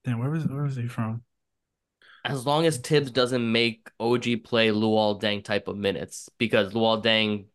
Damn, 0.04 0.18
where 0.18 0.30
was 0.30 0.46
where 0.46 0.62
was 0.62 0.76
he 0.76 0.86
from? 0.86 1.22
As 2.24 2.44
long 2.44 2.66
as 2.66 2.78
Thibs 2.78 3.10
doesn't 3.10 3.52
make 3.52 3.88
OG 4.00 4.44
play 4.44 4.68
Luol 4.68 5.20
Deng 5.20 5.42
type 5.44 5.68
of 5.68 5.76
minutes, 5.76 6.28
because 6.38 6.72
Luol 6.72 7.02
Deng 7.02 7.46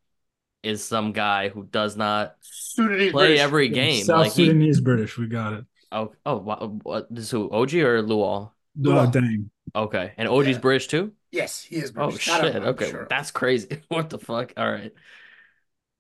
is 0.63 0.84
some 0.84 1.12
guy 1.12 1.49
who 1.49 1.63
does 1.65 1.95
not 1.95 2.36
Sudanese 2.41 3.12
play 3.12 3.27
British. 3.27 3.41
every 3.41 3.69
game. 3.69 4.03
South 4.03 4.19
like 4.19 4.32
Sudanese 4.32 4.77
he, 4.77 4.84
British, 4.84 5.17
we 5.17 5.27
got 5.27 5.53
it. 5.53 5.65
Oh, 5.91 6.13
oh, 6.25 6.38
what, 6.38 6.84
what 6.84 7.08
this 7.13 7.29
who 7.29 7.51
OG 7.51 7.75
or 7.75 8.01
Luol? 8.01 8.51
Oh, 8.86 9.12
dang. 9.12 9.51
Okay, 9.75 10.13
and 10.17 10.27
OG's 10.27 10.47
yeah. 10.47 10.58
British 10.60 10.88
too. 10.88 11.12
Yes, 11.32 11.62
he 11.62 11.75
is. 11.77 11.91
Oh, 11.91 12.10
British. 12.10 12.29
Oh 12.29 12.41
shit. 12.41 12.56
Okay, 12.56 12.89
sure. 12.89 13.08
that's 13.10 13.32
crazy. 13.32 13.82
what 13.89 14.10
the 14.10 14.19
fuck? 14.19 14.53
All 14.58 14.71
right. 14.71 14.93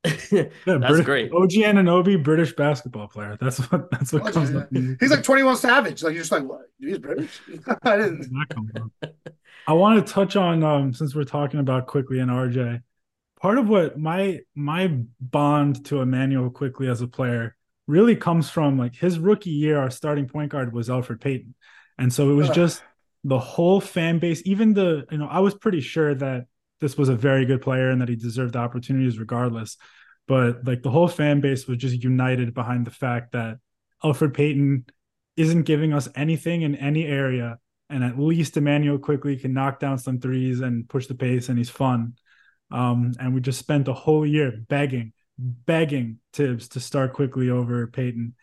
yeah, 0.31 0.43
that's 0.65 0.87
British, 0.87 1.05
great. 1.05 1.31
OG 1.31 1.51
Anunoby, 1.51 2.21
British 2.21 2.53
basketball 2.53 3.07
player. 3.07 3.37
That's 3.39 3.59
what. 3.59 3.89
That's 3.89 4.11
what 4.11 4.23
OG, 4.23 4.33
comes 4.33 4.55
up. 4.55 4.67
He's 4.99 5.11
like 5.11 5.23
Twenty 5.23 5.43
One 5.43 5.55
Savage. 5.55 6.03
Like 6.03 6.13
you're 6.13 6.23
just 6.23 6.31
like, 6.31 6.43
what? 6.43 6.69
He's 6.79 6.97
British. 6.99 7.39
I 7.83 7.97
didn't. 7.97 8.91
I 9.65 9.73
want 9.73 10.05
to 10.05 10.13
touch 10.13 10.35
on 10.35 10.63
um 10.63 10.93
since 10.93 11.15
we're 11.15 11.23
talking 11.23 11.59
about 11.59 11.87
Quickley 11.87 12.19
and 12.19 12.29
RJ. 12.29 12.81
Part 13.41 13.57
of 13.57 13.69
what 13.69 13.97
my 13.97 14.41
my 14.55 14.99
bond 15.21 15.85
to 15.85 16.01
Immanuel 16.01 16.49
Quickley 16.49 16.89
as 16.89 17.01
a 17.01 17.07
player 17.07 17.55
really 17.87 18.15
comes 18.15 18.49
from 18.49 18.77
like 18.77 18.95
his 18.95 19.19
rookie 19.19 19.51
year, 19.51 19.77
our 19.77 19.89
starting 19.89 20.27
point 20.27 20.51
guard 20.51 20.73
was 20.73 20.89
Elfrid 20.89 21.21
Payton. 21.21 21.55
And 21.97 22.11
so 22.11 22.29
it 22.29 22.33
was 22.33 22.49
just 22.49 22.81
the 23.23 23.39
whole 23.39 23.79
fan 23.79 24.19
base, 24.19 24.41
even 24.45 24.73
the, 24.73 25.05
you 25.11 25.17
know, 25.17 25.27
I 25.27 25.39
was 25.39 25.53
pretty 25.53 25.81
sure 25.81 26.15
that 26.15 26.45
this 26.81 26.97
was 26.97 27.09
a 27.09 27.15
very 27.15 27.45
good 27.45 27.61
player 27.61 27.89
and 27.89 28.01
that 28.01 28.09
he 28.09 28.15
deserved 28.15 28.53
the 28.53 28.59
opportunities 28.59 29.19
regardless. 29.19 29.77
But 30.27 30.65
like 30.65 30.81
the 30.83 30.91
whole 30.91 31.07
fan 31.07 31.41
base 31.41 31.67
was 31.67 31.77
just 31.77 32.03
united 32.03 32.53
behind 32.53 32.85
the 32.85 32.91
fact 32.91 33.33
that 33.33 33.57
Elfrid 34.03 34.33
Payton 34.33 34.85
isn't 35.35 35.63
giving 35.63 35.93
us 35.93 36.09
anything 36.15 36.61
in 36.61 36.75
any 36.75 37.05
area. 37.05 37.57
And 37.89 38.03
at 38.03 38.19
least 38.19 38.57
Immanuel 38.57 38.97
Quickley 38.97 39.37
can 39.37 39.53
knock 39.53 39.79
down 39.79 39.97
some 39.97 40.19
threes 40.19 40.61
and 40.61 40.87
push 40.87 41.07
the 41.07 41.15
pace 41.15 41.49
and 41.49 41.57
he's 41.57 41.69
fun. 41.69 42.13
Um, 42.71 43.13
and 43.19 43.33
we 43.33 43.41
just 43.41 43.59
spent 43.59 43.87
a 43.87 43.93
whole 43.93 44.25
year 44.25 44.51
begging 44.67 45.13
begging 45.37 46.19
Thibs 46.33 46.69
to 46.69 46.79
start 46.79 47.13
Quickley 47.13 47.49
over 47.49 47.87
Payton. 47.87 48.35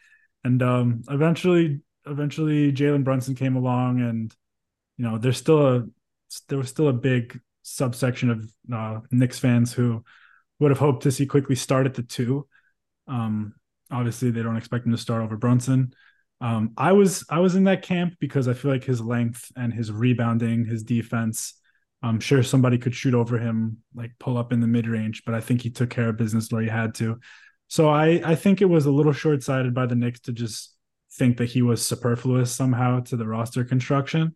And 0.44 0.62
um, 0.62 1.02
eventually, 1.08 1.80
eventually 2.06 2.72
Jalen 2.72 3.04
Brunson 3.04 3.34
came 3.34 3.56
along, 3.56 4.00
and 4.00 4.34
you 4.96 5.04
know, 5.04 5.18
there's 5.18 5.36
still 5.36 5.66
a 5.66 5.86
there 6.48 6.58
was 6.58 6.68
still 6.68 6.88
a 6.88 6.92
big 6.92 7.40
subsection 7.62 8.30
of 8.30 8.50
uh, 8.72 9.00
Knicks 9.10 9.38
fans 9.38 9.72
who 9.72 10.04
would 10.58 10.70
have 10.70 10.78
hoped 10.78 11.02
to 11.04 11.12
see 11.12 11.26
Quickley 11.26 11.56
start 11.56 11.86
at 11.86 11.94
the 11.94 12.02
two. 12.02 12.46
Um, 13.08 13.54
obviously, 13.90 14.30
they 14.30 14.42
don't 14.42 14.56
expect 14.56 14.86
him 14.86 14.92
to 14.92 14.98
start 14.98 15.22
over 15.22 15.36
Brunson. 15.36 15.92
Um, 16.40 16.72
I 16.76 16.92
was 16.92 17.24
I 17.28 17.40
was 17.40 17.54
in 17.54 17.64
that 17.64 17.82
camp 17.82 18.14
because 18.18 18.48
I 18.48 18.54
feel 18.54 18.70
like 18.70 18.84
his 18.84 19.00
length 19.00 19.50
and 19.56 19.72
his 19.72 19.92
rebounding, 19.92 20.64
his 20.64 20.82
defense, 20.82 21.54
I'm 22.02 22.20
sure 22.20 22.42
somebody 22.42 22.78
could 22.78 22.94
shoot 22.94 23.14
over 23.14 23.38
him, 23.38 23.78
like 23.94 24.12
pull 24.18 24.38
up 24.38 24.52
in 24.52 24.60
the 24.60 24.66
mid 24.66 24.86
range, 24.86 25.22
but 25.26 25.34
I 25.34 25.40
think 25.40 25.60
he 25.60 25.70
took 25.70 25.90
care 25.90 26.08
of 26.08 26.16
business 26.16 26.50
where 26.50 26.62
he 26.62 26.68
had 26.68 26.94
to. 26.96 27.20
So 27.68 27.88
I, 27.88 28.20
I 28.24 28.34
think 28.34 28.62
it 28.62 28.66
was 28.66 28.86
a 28.86 28.90
little 28.90 29.12
short 29.12 29.42
sighted 29.42 29.74
by 29.74 29.86
the 29.86 29.94
Knicks 29.94 30.20
to 30.20 30.32
just 30.32 30.74
think 31.12 31.36
that 31.36 31.50
he 31.50 31.62
was 31.62 31.84
superfluous 31.84 32.52
somehow 32.52 33.00
to 33.00 33.16
the 33.16 33.26
roster 33.26 33.64
construction. 33.64 34.34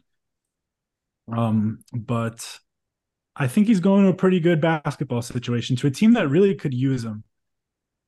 Um, 1.35 1.79
but 1.93 2.59
I 3.37 3.47
think 3.49 3.67
he's 3.67 3.81
going 3.81 4.05
to 4.05 4.11
a 4.11 4.15
pretty 4.15 4.41
good 4.41 4.61
basketball 4.61 5.23
situation 5.23 5.77
to 5.77 5.87
a 5.87 5.91
team 5.91 6.13
that 6.13 6.29
really 6.29 6.55
could 6.55 6.75
use 6.75 7.05
him. 7.05 7.25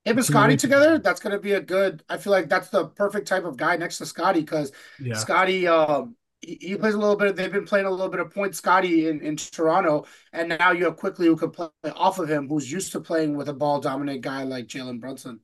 Him 0.05 0.19
and 0.19 0.25
Scottie 0.25 0.57
together, 0.57 0.99
that's 0.99 1.19
gonna 1.19 1.41
be 1.41 1.53
a 1.53 1.61
good. 1.61 2.05
I 2.09 2.17
feel 2.17 2.33
like 2.33 2.49
that's 2.49 2.69
the 2.69 2.87
perfect 2.87 3.27
type 3.27 3.45
of 3.45 3.57
guy 3.57 3.77
next 3.77 3.99
to 3.99 4.07
Scottie 4.07 4.41
because 4.41 4.71
Yeah. 5.01 5.15
Scottie, 5.15 5.67
um, 5.67 6.15
he, 6.41 6.59
he 6.61 6.77
plays 6.77 6.95
a 6.95 6.99
little 6.99 7.17
bit. 7.17 7.35
They've 7.35 7.51
been 7.51 7.65
playing 7.65 7.87
a 7.87 7.91
little 7.91 8.09
bit 8.09 8.21
of 8.21 8.33
point 8.33 8.55
Scottie 8.55 9.09
in, 9.09 9.21
in 9.21 9.37
Toronto, 9.37 10.07
and 10.33 10.49
now 10.49 10.71
you 10.71 10.85
have 10.85 10.97
Quickley 10.97 11.27
who 11.27 11.37
can 11.37 11.51
play 11.51 11.69
off 11.85 12.21
of 12.21 12.31
him, 12.31 12.49
who's 12.49 12.71
used 12.71 12.93
to 12.93 13.01
playing 13.01 13.37
with 13.37 13.49
a 13.49 13.53
ball 13.53 13.81
dominant 13.81 14.21
guy 14.21 14.45
like 14.45 14.67
Jalen 14.69 15.01
Brunson. 15.01 15.41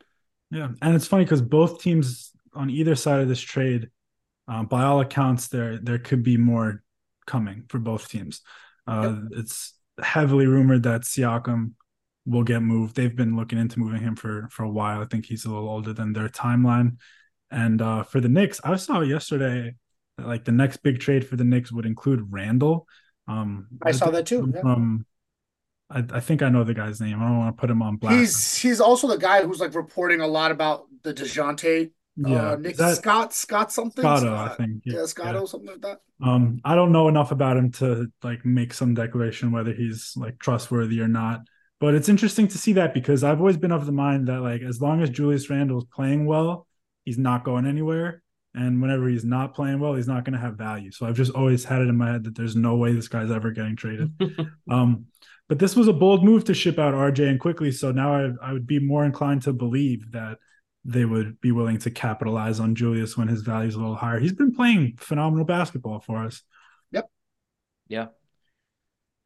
Yeah, 0.53 0.68
and 0.81 0.95
it's 0.95 1.09
funny 1.09 1.25
because 1.25 1.42
both 1.42 1.81
teams 1.81 2.31
on 2.55 2.71
either 2.71 2.95
side 2.95 3.21
of 3.21 3.29
this 3.29 3.40
trade, 3.40 3.90
um, 4.47 4.66
by 4.66 4.85
all 4.85 5.01
accounts, 5.01 5.49
there 5.49 5.79
there 5.79 5.99
could 5.99 6.23
be 6.23 6.37
more 6.37 6.85
coming 7.27 7.64
for 7.68 7.81
both 7.81 8.09
teams. 8.09 8.42
Uh, 8.87 9.16
It's 9.33 9.75
heavily 10.03 10.47
rumored 10.47 10.83
that 10.85 11.03
Siakam 11.03 11.73
will 12.27 12.45
get 12.45 12.62
moved. 12.62 12.97
They've 12.97 13.14
been 13.14 13.37
looking 13.37 13.59
into 13.59 13.81
moving 13.81 14.01
him 14.01 14.16
for 14.16 14.49
for 14.51 14.64
a 14.64 14.71
while. 14.71 15.01
I 15.01 15.07
think 15.07 15.27
he's 15.27 15.45
a 15.45 15.49
little 15.51 15.68
older 15.68 15.92
than 15.92 16.12
their 16.12 16.29
timeline. 16.29 16.97
And 17.51 17.83
uh, 17.83 18.03
for 18.03 18.21
the 18.21 18.29
Knicks, 18.29 18.61
I 18.64 18.77
saw 18.77 19.01
yesterday 19.01 19.75
that 20.16 20.27
like 20.27 20.45
the 20.45 20.53
next 20.53 20.79
big 20.79 21.01
trade 21.01 21.27
for 21.27 21.37
the 21.37 21.45
Knicks 21.45 21.73
would 21.73 21.87
include 21.87 22.27
Randle. 22.31 22.87
Um, 23.29 23.68
I 23.83 23.92
saw 23.92 24.11
that 24.11 24.27
too, 24.27 24.51
yeah. 24.55 24.61
From 24.61 25.07
I, 25.90 26.05
I 26.12 26.21
think 26.21 26.42
I 26.42 26.49
know 26.49 26.64
the 26.64 26.75
guy's 26.75 27.01
name. 27.01 27.21
I 27.21 27.29
don't 27.29 27.38
want 27.38 27.57
to 27.57 27.61
put 27.61 27.71
him 27.71 27.83
on 27.83 27.97
blast. 27.97 28.16
He's 28.16 28.57
he's 28.57 28.81
also 28.81 29.07
the 29.07 29.18
guy 29.18 29.45
who's 29.45 29.61
like 29.61 29.75
reporting 29.75 30.21
a 30.21 30.27
lot 30.27 30.51
about 30.51 30.87
the 31.03 31.12
Dejounte. 31.12 31.90
Yeah, 32.16 32.53
uh, 32.53 32.57
Nick 32.57 32.77
that- 32.77 32.96
Scott 32.96 33.33
Scott 33.33 33.72
something. 33.72 34.03
Scotto, 34.03 34.35
I 34.35 34.48
think. 34.51 34.83
Yeah, 34.85 35.07
Scotto 35.07 35.46
something 35.46 35.70
like 35.70 35.81
that. 35.83 36.01
Um, 36.22 36.61
I 36.64 36.75
don't 36.75 36.92
know 36.92 37.09
enough 37.09 37.33
about 37.33 37.57
him 37.57 37.70
to 37.72 38.11
like 38.22 38.44
make 38.44 38.75
some 38.75 38.94
declaration 38.94 39.51
whether 39.51 39.72
he's 39.72 40.14
like 40.16 40.38
trustworthy 40.38 41.01
or 41.01 41.09
not. 41.09 41.40
But 41.81 41.94
it's 41.94 42.09
interesting 42.09 42.46
to 42.48 42.59
see 42.59 42.75
that 42.75 42.94
because 42.94 43.25
I've 43.25 43.40
always 43.40 43.57
been 43.57 43.72
of 43.72 43.87
the 43.87 43.92
mind 43.92 44.29
that 44.29 44.40
like 44.40 44.62
as 44.62 44.81
long 44.81 45.03
as 45.03 45.11
Julius 45.11 45.51
Randle's 45.51 45.85
playing 45.85 46.27
well, 46.27 46.66
he's 47.05 47.18
not 47.18 47.44
going 47.44 47.66
anywhere. 47.66 48.22
And 48.55 48.83
whenever 48.83 49.09
he's 49.09 49.25
not 49.25 49.55
playing 49.55 49.81
well, 49.81 49.94
he's 49.94 50.07
not 50.07 50.25
going 50.25 50.35
to 50.35 50.38
have 50.38 50.57
value. 50.57 50.92
So 50.92 51.07
I've 51.07 51.16
just 51.16 51.33
always 51.33 51.64
had 51.64 51.81
it 51.81 51.88
in 51.88 51.96
my 51.96 52.12
head 52.12 52.25
that 52.25 52.37
there's 52.37 52.55
no 52.55 52.77
way 52.77 52.92
this 52.92 53.09
guy's 53.09 53.31
ever 53.31 53.51
getting 53.51 53.77
traded. 53.77 54.12
um, 54.70 55.07
but 55.48 55.59
this 55.59 55.75
was 55.75 55.88
a 55.88 55.92
bold 55.92 56.22
move 56.22 56.44
to 56.44 56.55
ship 56.55 56.79
out 56.79 56.94
RJ 56.94 57.29
and 57.29 57.40
quickly. 57.40 57.72
So 57.72 57.92
now 57.92 58.14
I, 58.14 58.31
I 58.42 58.53
would 58.53 58.66
be 58.66 58.79
more 58.79 59.05
inclined 59.05 59.42
to 59.42 59.53
believe 59.53 60.12
that 60.12 60.38
they 60.85 61.05
would 61.05 61.40
be 61.40 61.53
willing 61.53 61.79
to 61.79 61.90
capitalize 61.90 62.59
on 62.59 62.75
Julius 62.75 63.16
when 63.16 63.29
his 63.29 63.42
value 63.42 63.68
is 63.68 63.75
a 63.75 63.79
little 63.79 63.95
higher. 63.95 64.18
He's 64.18 64.33
been 64.33 64.55
playing 64.55 64.97
phenomenal 64.99 65.45
basketball 65.45 66.01
for 66.01 66.25
us. 66.25 66.42
Yep. 66.90 67.11
Yeah. 67.88 68.07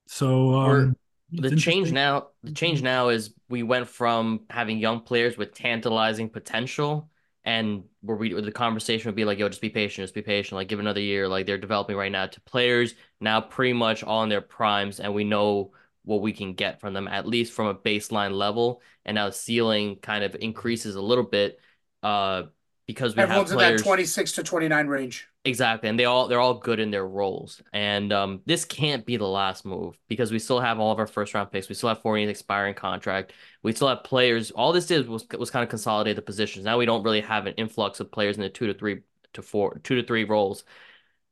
So 0.06 0.50
We're- 0.50 0.82
um, 0.84 0.96
the 1.32 1.56
change 1.56 1.90
now 1.90 2.28
the 2.44 2.52
change 2.52 2.82
now 2.82 3.08
is 3.08 3.34
we 3.48 3.64
went 3.64 3.88
from 3.88 4.42
having 4.48 4.78
young 4.78 5.00
players 5.00 5.36
with 5.36 5.52
tantalizing 5.52 6.28
potential 6.28 7.10
and 7.44 7.82
where 8.00 8.16
we 8.16 8.32
the 8.40 8.52
conversation 8.52 9.08
would 9.08 9.16
be 9.16 9.24
like 9.24 9.36
yo 9.36 9.48
just 9.48 9.60
be 9.60 9.68
patient 9.68 10.04
just 10.04 10.14
be 10.14 10.22
patient 10.22 10.54
like 10.54 10.68
give 10.68 10.78
another 10.78 11.00
year 11.00 11.26
like 11.26 11.44
they're 11.44 11.58
developing 11.58 11.96
right 11.96 12.12
now 12.12 12.26
to 12.26 12.40
players 12.42 12.94
now 13.20 13.40
pretty 13.40 13.72
much 13.72 14.04
all 14.04 14.22
in 14.22 14.28
their 14.28 14.40
primes 14.40 15.00
and 15.00 15.12
we 15.12 15.24
know 15.24 15.72
what 16.06 16.22
we 16.22 16.32
can 16.32 16.54
get 16.54 16.80
from 16.80 16.94
them 16.94 17.06
at 17.06 17.26
least 17.26 17.52
from 17.52 17.66
a 17.66 17.74
baseline 17.74 18.32
level 18.32 18.80
and 19.04 19.16
now 19.16 19.26
the 19.26 19.32
ceiling 19.32 19.96
kind 19.96 20.24
of 20.24 20.34
increases 20.40 20.94
a 20.94 21.00
little 21.00 21.24
bit 21.24 21.60
uh 22.02 22.44
because 22.86 23.16
we 23.16 23.22
Everyone's 23.22 23.50
have 23.50 23.58
in 23.58 23.58
players 23.58 23.82
that 23.82 23.88
26 23.88 24.32
to 24.32 24.42
29 24.42 24.86
range. 24.86 25.28
Exactly, 25.44 25.88
and 25.88 25.98
they 25.98 26.04
all 26.04 26.28
they're 26.28 26.40
all 26.40 26.54
good 26.54 26.80
in 26.80 26.90
their 26.90 27.06
roles. 27.06 27.62
And 27.72 28.12
um, 28.12 28.40
this 28.46 28.64
can't 28.64 29.04
be 29.04 29.16
the 29.16 29.26
last 29.26 29.64
move 29.64 29.96
because 30.08 30.32
we 30.32 30.38
still 30.38 30.60
have 30.60 30.78
all 30.78 30.92
of 30.92 30.98
our 30.98 31.06
first 31.06 31.34
round 31.34 31.50
picks. 31.50 31.68
We 31.68 31.74
still 31.74 31.88
have 31.88 32.02
Fournier's 32.02 32.30
expiring 32.30 32.74
contract. 32.74 33.32
We 33.62 33.72
still 33.72 33.88
have 33.88 34.04
players. 34.04 34.50
All 34.52 34.72
this 34.72 34.86
did 34.86 35.08
was 35.08 35.26
was 35.36 35.50
kind 35.50 35.62
of 35.62 35.68
consolidate 35.68 36.16
the 36.16 36.22
positions. 36.22 36.64
Now 36.64 36.78
we 36.78 36.86
don't 36.86 37.02
really 37.02 37.20
have 37.20 37.46
an 37.46 37.54
influx 37.54 38.00
of 38.00 38.10
players 38.10 38.36
in 38.36 38.42
the 38.42 38.48
two 38.48 38.66
to 38.68 38.74
three 38.74 39.02
to 39.34 39.42
four 39.42 39.80
two 39.82 39.96
to 39.96 40.06
three 40.06 40.24
roles. 40.24 40.64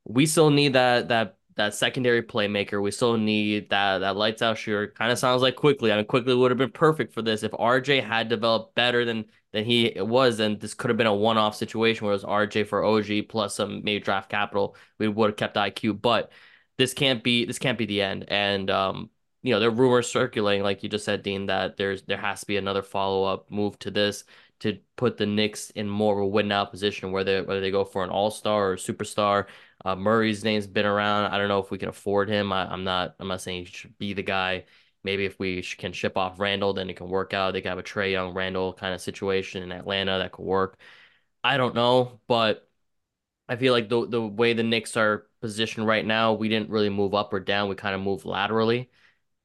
We 0.05 0.27
still 0.27 0.51
need 0.51 0.75
that 0.75 1.09
that 1.09 1.37
that 1.57 1.75
secondary 1.75 2.23
playmaker. 2.23 2.83
We 2.83 2.90
still 2.90 3.17
need 3.17 3.71
that 3.71 3.99
that 3.99 4.17
lights 4.17 4.43
out 4.43 4.59
shooter. 4.59 4.88
Kind 4.88 5.12
of 5.12 5.19
sounds 5.19 5.43
like 5.43 5.57
Quickley. 5.57 5.93
I 5.93 5.97
mean, 5.97 6.07
Quickley 6.07 6.35
would 6.35 6.51
have 6.51 6.59
been 6.59 6.71
perfect 6.71 7.14
for 7.14 7.23
this 7.23 7.43
if 7.43 7.53
RJ 7.53 8.03
had 8.05 8.29
developed 8.29 8.75
better 8.75 9.05
than 9.05 9.27
than 9.53 9.64
he 9.64 9.93
was. 9.97 10.38
Then 10.38 10.59
this 10.59 10.75
could 10.75 10.90
have 10.90 10.97
been 10.97 11.07
a 11.07 11.14
one 11.14 11.38
off 11.38 11.55
situation 11.57 12.05
where 12.05 12.12
it 12.12 12.17
was 12.17 12.25
RJ 12.25 12.67
for 12.67 12.85
OG 12.85 13.29
plus 13.29 13.55
some 13.55 13.83
maybe 13.85 14.01
draft 14.01 14.29
capital. 14.31 14.77
We 14.99 15.09
would 15.09 15.31
have 15.31 15.37
kept 15.37 15.57
IQ, 15.57 16.01
but 16.01 16.33
this 16.79 16.95
can't 16.95 17.23
be 17.23 17.45
this 17.45 17.59
can't 17.59 17.79
be 17.79 17.87
the 17.87 18.03
end. 18.03 18.25
And 18.29 18.71
um, 18.71 19.11
you 19.43 19.53
know, 19.53 19.61
there 19.61 19.69
are 19.69 19.73
rumors 19.73 20.11
circulating, 20.11 20.62
like 20.62 20.83
you 20.83 20.88
just 20.88 21.05
said, 21.05 21.23
Dean, 21.23 21.47
that 21.47 21.77
there's 21.77 22.03
there 22.03 22.17
has 22.17 22.40
to 22.40 22.47
be 22.47 22.57
another 22.57 22.83
follow 22.83 23.25
up 23.25 23.51
move 23.51 23.79
to 23.81 23.90
this 23.90 24.25
to 24.61 24.79
put 24.97 25.19
the 25.19 25.27
Knicks 25.27 25.71
in 25.71 25.88
more 25.88 26.14
of 26.14 26.21
a 26.21 26.27
win 26.27 26.49
now 26.49 26.64
position, 26.64 27.12
whether 27.12 27.45
whether 27.45 27.61
they 27.61 27.71
go 27.71 27.85
for 27.85 28.03
an 28.03 28.11
all 28.11 28.31
star 28.31 28.73
or 28.73 28.77
superstar. 28.77 29.47
Uh, 29.85 29.97
Murray's 29.97 30.44
name's 30.44 30.66
been 30.66 30.87
around. 30.87 31.27
I 31.33 31.38
don't 31.38 31.49
know 31.49 31.61
if 31.61 31.70
we 31.70 31.79
can 31.79 31.88
afford 31.90 32.29
him. 32.29 32.53
I, 32.53 32.70
I'm 32.73 32.85
not. 32.85 33.16
I'm 33.20 33.29
not 33.29 33.40
saying 33.42 33.66
he 33.66 33.73
should 33.73 33.99
be 33.99 34.14
the 34.14 34.23
guy. 34.23 34.64
Maybe 35.03 35.27
if 35.27 35.38
we 35.38 35.61
sh- 35.62 35.77
can 35.77 35.92
ship 35.92 36.16
off 36.16 36.40
Randle, 36.40 36.73
then 36.73 36.88
it 36.88 36.97
can 36.97 37.09
work 37.09 37.35
out. 37.35 37.53
They 37.53 37.61
could 37.61 37.68
have 37.68 37.79
a 37.79 37.83
Trae 37.83 38.12
Young 38.12 38.33
Randle 38.35 38.73
kind 38.73 38.94
of 38.94 39.01
situation 39.03 39.62
in 39.62 39.73
Atlanta 39.73 40.18
that 40.18 40.33
could 40.33 40.44
work. 40.44 40.79
I 41.44 41.57
don't 41.59 41.75
know, 41.75 42.20
but 42.29 42.68
I 43.49 43.57
feel 43.57 43.73
like 43.73 43.88
the 43.88 44.07
the 44.07 44.23
way 44.23 44.55
the 44.55 44.62
Knicks 44.62 44.97
are 44.97 45.27
positioned 45.40 45.87
right 45.87 46.05
now, 46.05 46.33
we 46.35 46.49
didn't 46.49 46.70
really 46.70 46.88
move 46.90 47.14
up 47.14 47.33
or 47.33 47.40
down. 47.40 47.68
We 47.68 47.75
kind 47.77 47.94
of 47.94 48.01
moved 48.01 48.25
laterally. 48.25 48.90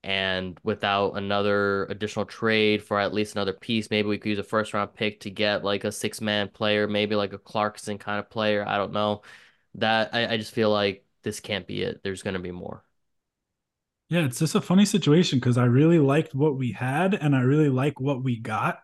And 0.04 0.60
without 0.64 1.14
another 1.18 1.86
additional 1.88 2.26
trade 2.26 2.84
for 2.84 3.00
at 3.00 3.14
least 3.14 3.36
another 3.36 3.54
piece, 3.54 3.90
maybe 3.92 4.08
we 4.10 4.18
could 4.20 4.30
use 4.30 4.40
a 4.40 4.44
first 4.44 4.74
round 4.74 4.94
pick 4.96 5.22
to 5.22 5.32
get 5.32 5.64
like 5.66 5.84
a 5.86 5.92
six 5.92 6.22
man 6.22 6.50
player, 6.50 6.88
maybe 6.88 7.16
like 7.16 7.34
a 7.34 7.40
Clarkson 7.40 7.98
kind 8.00 8.20
of 8.20 8.30
player. 8.30 8.66
I 8.68 8.78
don't 8.78 8.94
know. 8.94 9.24
That 9.76 10.14
I, 10.14 10.34
I 10.34 10.38
just 10.38 10.54
feel 10.54 10.72
like 10.72 11.06
this 11.24 11.40
can't 11.40 11.68
be 11.68 11.82
it. 11.82 12.02
There's 12.04 12.24
gonna 12.24 12.40
be 12.40 12.52
more. 12.52 12.84
Yeah, 14.10 14.26
it's 14.26 14.40
just 14.40 14.56
a 14.56 14.62
funny 14.62 14.86
situation 14.86 15.40
because 15.40 15.58
I 15.58 15.66
really 15.66 16.00
liked 16.00 16.34
what 16.34 16.58
we 16.58 16.72
had 16.72 17.14
and 17.14 17.36
I 17.36 17.42
really 17.42 17.70
like 17.70 18.00
what 18.00 18.24
we 18.24 18.40
got. 18.40 18.80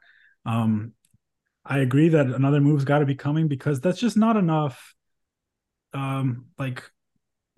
Um, 0.46 0.94
I 1.66 1.80
agree 1.80 2.10
that 2.10 2.28
another 2.28 2.62
move's 2.62 2.86
got 2.86 3.00
to 3.00 3.08
be 3.08 3.16
coming 3.16 3.48
because 3.48 3.82
that's 3.82 4.00
just 4.00 4.18
not 4.18 4.38
enough. 4.38 4.94
Um, 5.94 6.48
like 6.60 6.84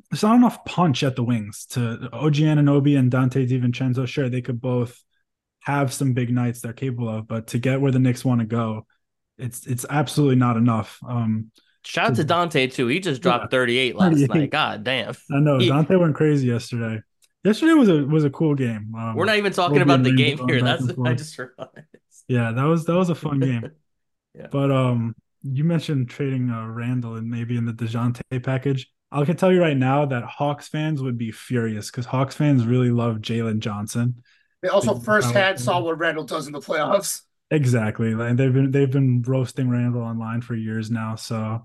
there's 0.09 0.23
not 0.23 0.37
enough 0.37 0.63
punch 0.63 1.03
at 1.03 1.17
the 1.17 1.23
wings 1.23 1.65
to 1.71 2.09
OG 2.13 2.35
Anunoby 2.35 2.97
and 2.97 3.11
Donte 3.11 3.49
DiVincenzo. 3.49 4.07
Sure, 4.07 4.29
they 4.29 4.41
could 4.41 4.61
both 4.61 5.03
have 5.61 5.91
some 5.91 6.13
big 6.13 6.31
nights 6.31 6.61
they're 6.61 6.71
capable 6.71 7.09
of, 7.09 7.27
but 7.27 7.47
to 7.47 7.59
get 7.59 7.81
where 7.81 7.91
the 7.91 7.99
Knicks 7.99 8.23
want 8.23 8.39
to 8.39 8.47
go, 8.47 8.85
it's 9.37 9.67
it's 9.67 9.85
absolutely 9.89 10.37
not 10.37 10.55
enough. 10.55 10.99
Um, 11.05 11.51
Shout 11.87 12.09
out 12.11 12.15
to 12.17 12.23
Donte 12.23 12.73
too. 12.73 12.87
He 12.87 12.99
just 12.99 13.21
dropped 13.21 13.49
38 13.49 13.95
last 13.95 14.17
night. 14.29 14.51
God 14.51 14.83
damn. 14.83 15.15
I 15.31 15.39
know 15.39 15.57
He- 15.57 15.69
Donte 15.69 15.97
went 15.99 16.15
crazy 16.15 16.47
yesterday. 16.47 17.01
Yesterday 17.43 17.73
was 17.73 17.87
a 17.87 18.03
was 18.05 18.25
a 18.25 18.29
cool 18.29 18.55
game. 18.55 18.93
Um, 18.97 19.15
We're 19.15 19.23
not 19.25 19.37
even 19.37 19.53
talking 19.53 19.75
Kobe 19.75 19.83
about 19.83 19.95
and 19.99 20.05
the 20.05 20.15
game 20.15 20.37
here. 20.49 20.61
That's 20.61 20.83
and. 20.83 21.07
I 21.07 21.13
just 21.13 21.37
realized. 21.37 21.69
Yeah, 22.27 22.51
that 22.51 22.63
was 22.63 22.83
that 22.85 22.95
was 22.95 23.09
a 23.09 23.15
fun 23.15 23.39
game. 23.39 23.71
Yeah. 24.35 24.47
But 24.51 24.69
um, 24.69 25.15
you 25.41 25.63
mentioned 25.63 26.11
trading 26.11 26.51
uh, 26.51 26.67
Randle 26.67 27.15
and 27.15 27.27
maybe 27.27 27.57
in 27.57 27.65
the 27.65 27.73
Dejounte 27.73 28.21
package. 28.43 28.87
I 29.11 29.25
can 29.25 29.35
tell 29.35 29.51
you 29.51 29.59
right 29.59 29.75
now 29.75 30.05
that 30.05 30.25
Hawks 30.25 30.67
fans 30.67 31.01
would 31.01 31.17
be 31.17 31.31
furious 31.31 31.89
because 31.89 32.05
Hawks 32.05 32.35
fans 32.35 32.63
really 32.63 32.91
love 32.91 33.15
Jalen 33.17 33.61
Johnson. 33.61 34.21
They 34.61 34.67
also 34.67 34.93
Big 34.93 35.05
firsthand 35.05 35.59
saw 35.59 35.79
what 35.79 35.97
Randle 35.97 36.23
does 36.23 36.45
in 36.45 36.53
the 36.53 36.59
playoffs. 36.59 37.23
Exactly, 37.49 38.13
like 38.13 38.35
they've 38.35 38.53
been 38.53 38.71
they've 38.71 38.91
been 38.91 39.21
roasting 39.21 39.69
Randle 39.69 40.01
online 40.01 40.41
for 40.41 40.53
years 40.55 40.91
now. 40.91 41.15
So, 41.15 41.63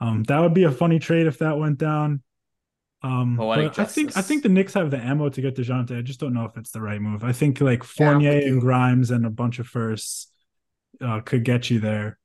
um, 0.00 0.24
that 0.24 0.40
would 0.40 0.54
be 0.54 0.64
a 0.64 0.70
funny 0.72 0.98
trade 0.98 1.26
if 1.26 1.38
that 1.38 1.58
went 1.58 1.78
down. 1.78 2.22
Um, 3.02 3.36
but 3.36 3.78
I 3.78 3.84
think 3.84 4.16
I 4.16 4.22
think 4.22 4.42
the 4.42 4.48
Knicks 4.48 4.74
have 4.74 4.90
the 4.90 4.98
ammo 4.98 5.28
to 5.28 5.40
get 5.40 5.56
Dejounte. 5.56 5.96
I 5.96 6.02
just 6.02 6.20
don't 6.20 6.34
know 6.34 6.44
if 6.44 6.56
it's 6.56 6.70
the 6.70 6.80
right 6.80 7.00
move. 7.00 7.24
I 7.24 7.32
think 7.32 7.60
like 7.60 7.82
Yeah, 7.98 8.12
Fournier 8.12 8.32
you. 8.40 8.52
and 8.52 8.60
Grimes 8.60 9.10
and 9.10 9.24
a 9.24 9.30
bunch 9.30 9.58
of 9.58 9.66
firsts 9.66 10.28
uh, 11.00 11.20
could 11.20 11.44
get 11.44 11.70
you 11.70 11.80
there. 11.80 12.18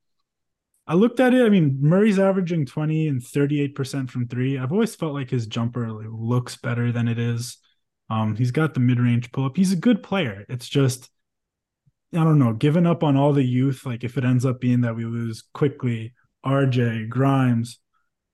I 0.87 0.95
looked 0.95 1.19
at 1.19 1.33
it. 1.33 1.45
I 1.45 1.49
mean, 1.49 1.77
Murray's 1.81 2.19
averaging 2.19 2.65
20 2.65 3.07
and 3.07 3.21
38% 3.23 4.09
from 4.09 4.27
three. 4.27 4.57
I've 4.57 4.71
always 4.73 4.95
felt 4.95 5.13
like 5.13 5.29
his 5.29 5.47
jumper 5.47 5.89
looks 5.91 6.57
better 6.57 6.91
than 6.91 7.07
it 7.07 7.19
is. 7.19 7.57
Um, 8.09 8.35
he's 8.35 8.51
got 8.51 8.73
the 8.73 8.79
mid 8.81 8.99
range 8.99 9.31
pull 9.31 9.45
up. 9.45 9.55
He's 9.55 9.71
a 9.71 9.77
good 9.77 10.03
player. 10.03 10.45
It's 10.49 10.67
just, 10.67 11.09
I 12.13 12.23
don't 12.23 12.39
know, 12.39 12.53
given 12.53 12.85
up 12.85 13.03
on 13.03 13.15
all 13.15 13.33
the 13.33 13.43
youth. 13.43 13.85
Like 13.85 14.03
if 14.03 14.17
it 14.17 14.25
ends 14.25 14.45
up 14.45 14.59
being 14.59 14.81
that 14.81 14.95
we 14.95 15.05
lose 15.05 15.43
Quickley, 15.53 16.13
RJ, 16.45 17.07
Grimes, 17.09 17.79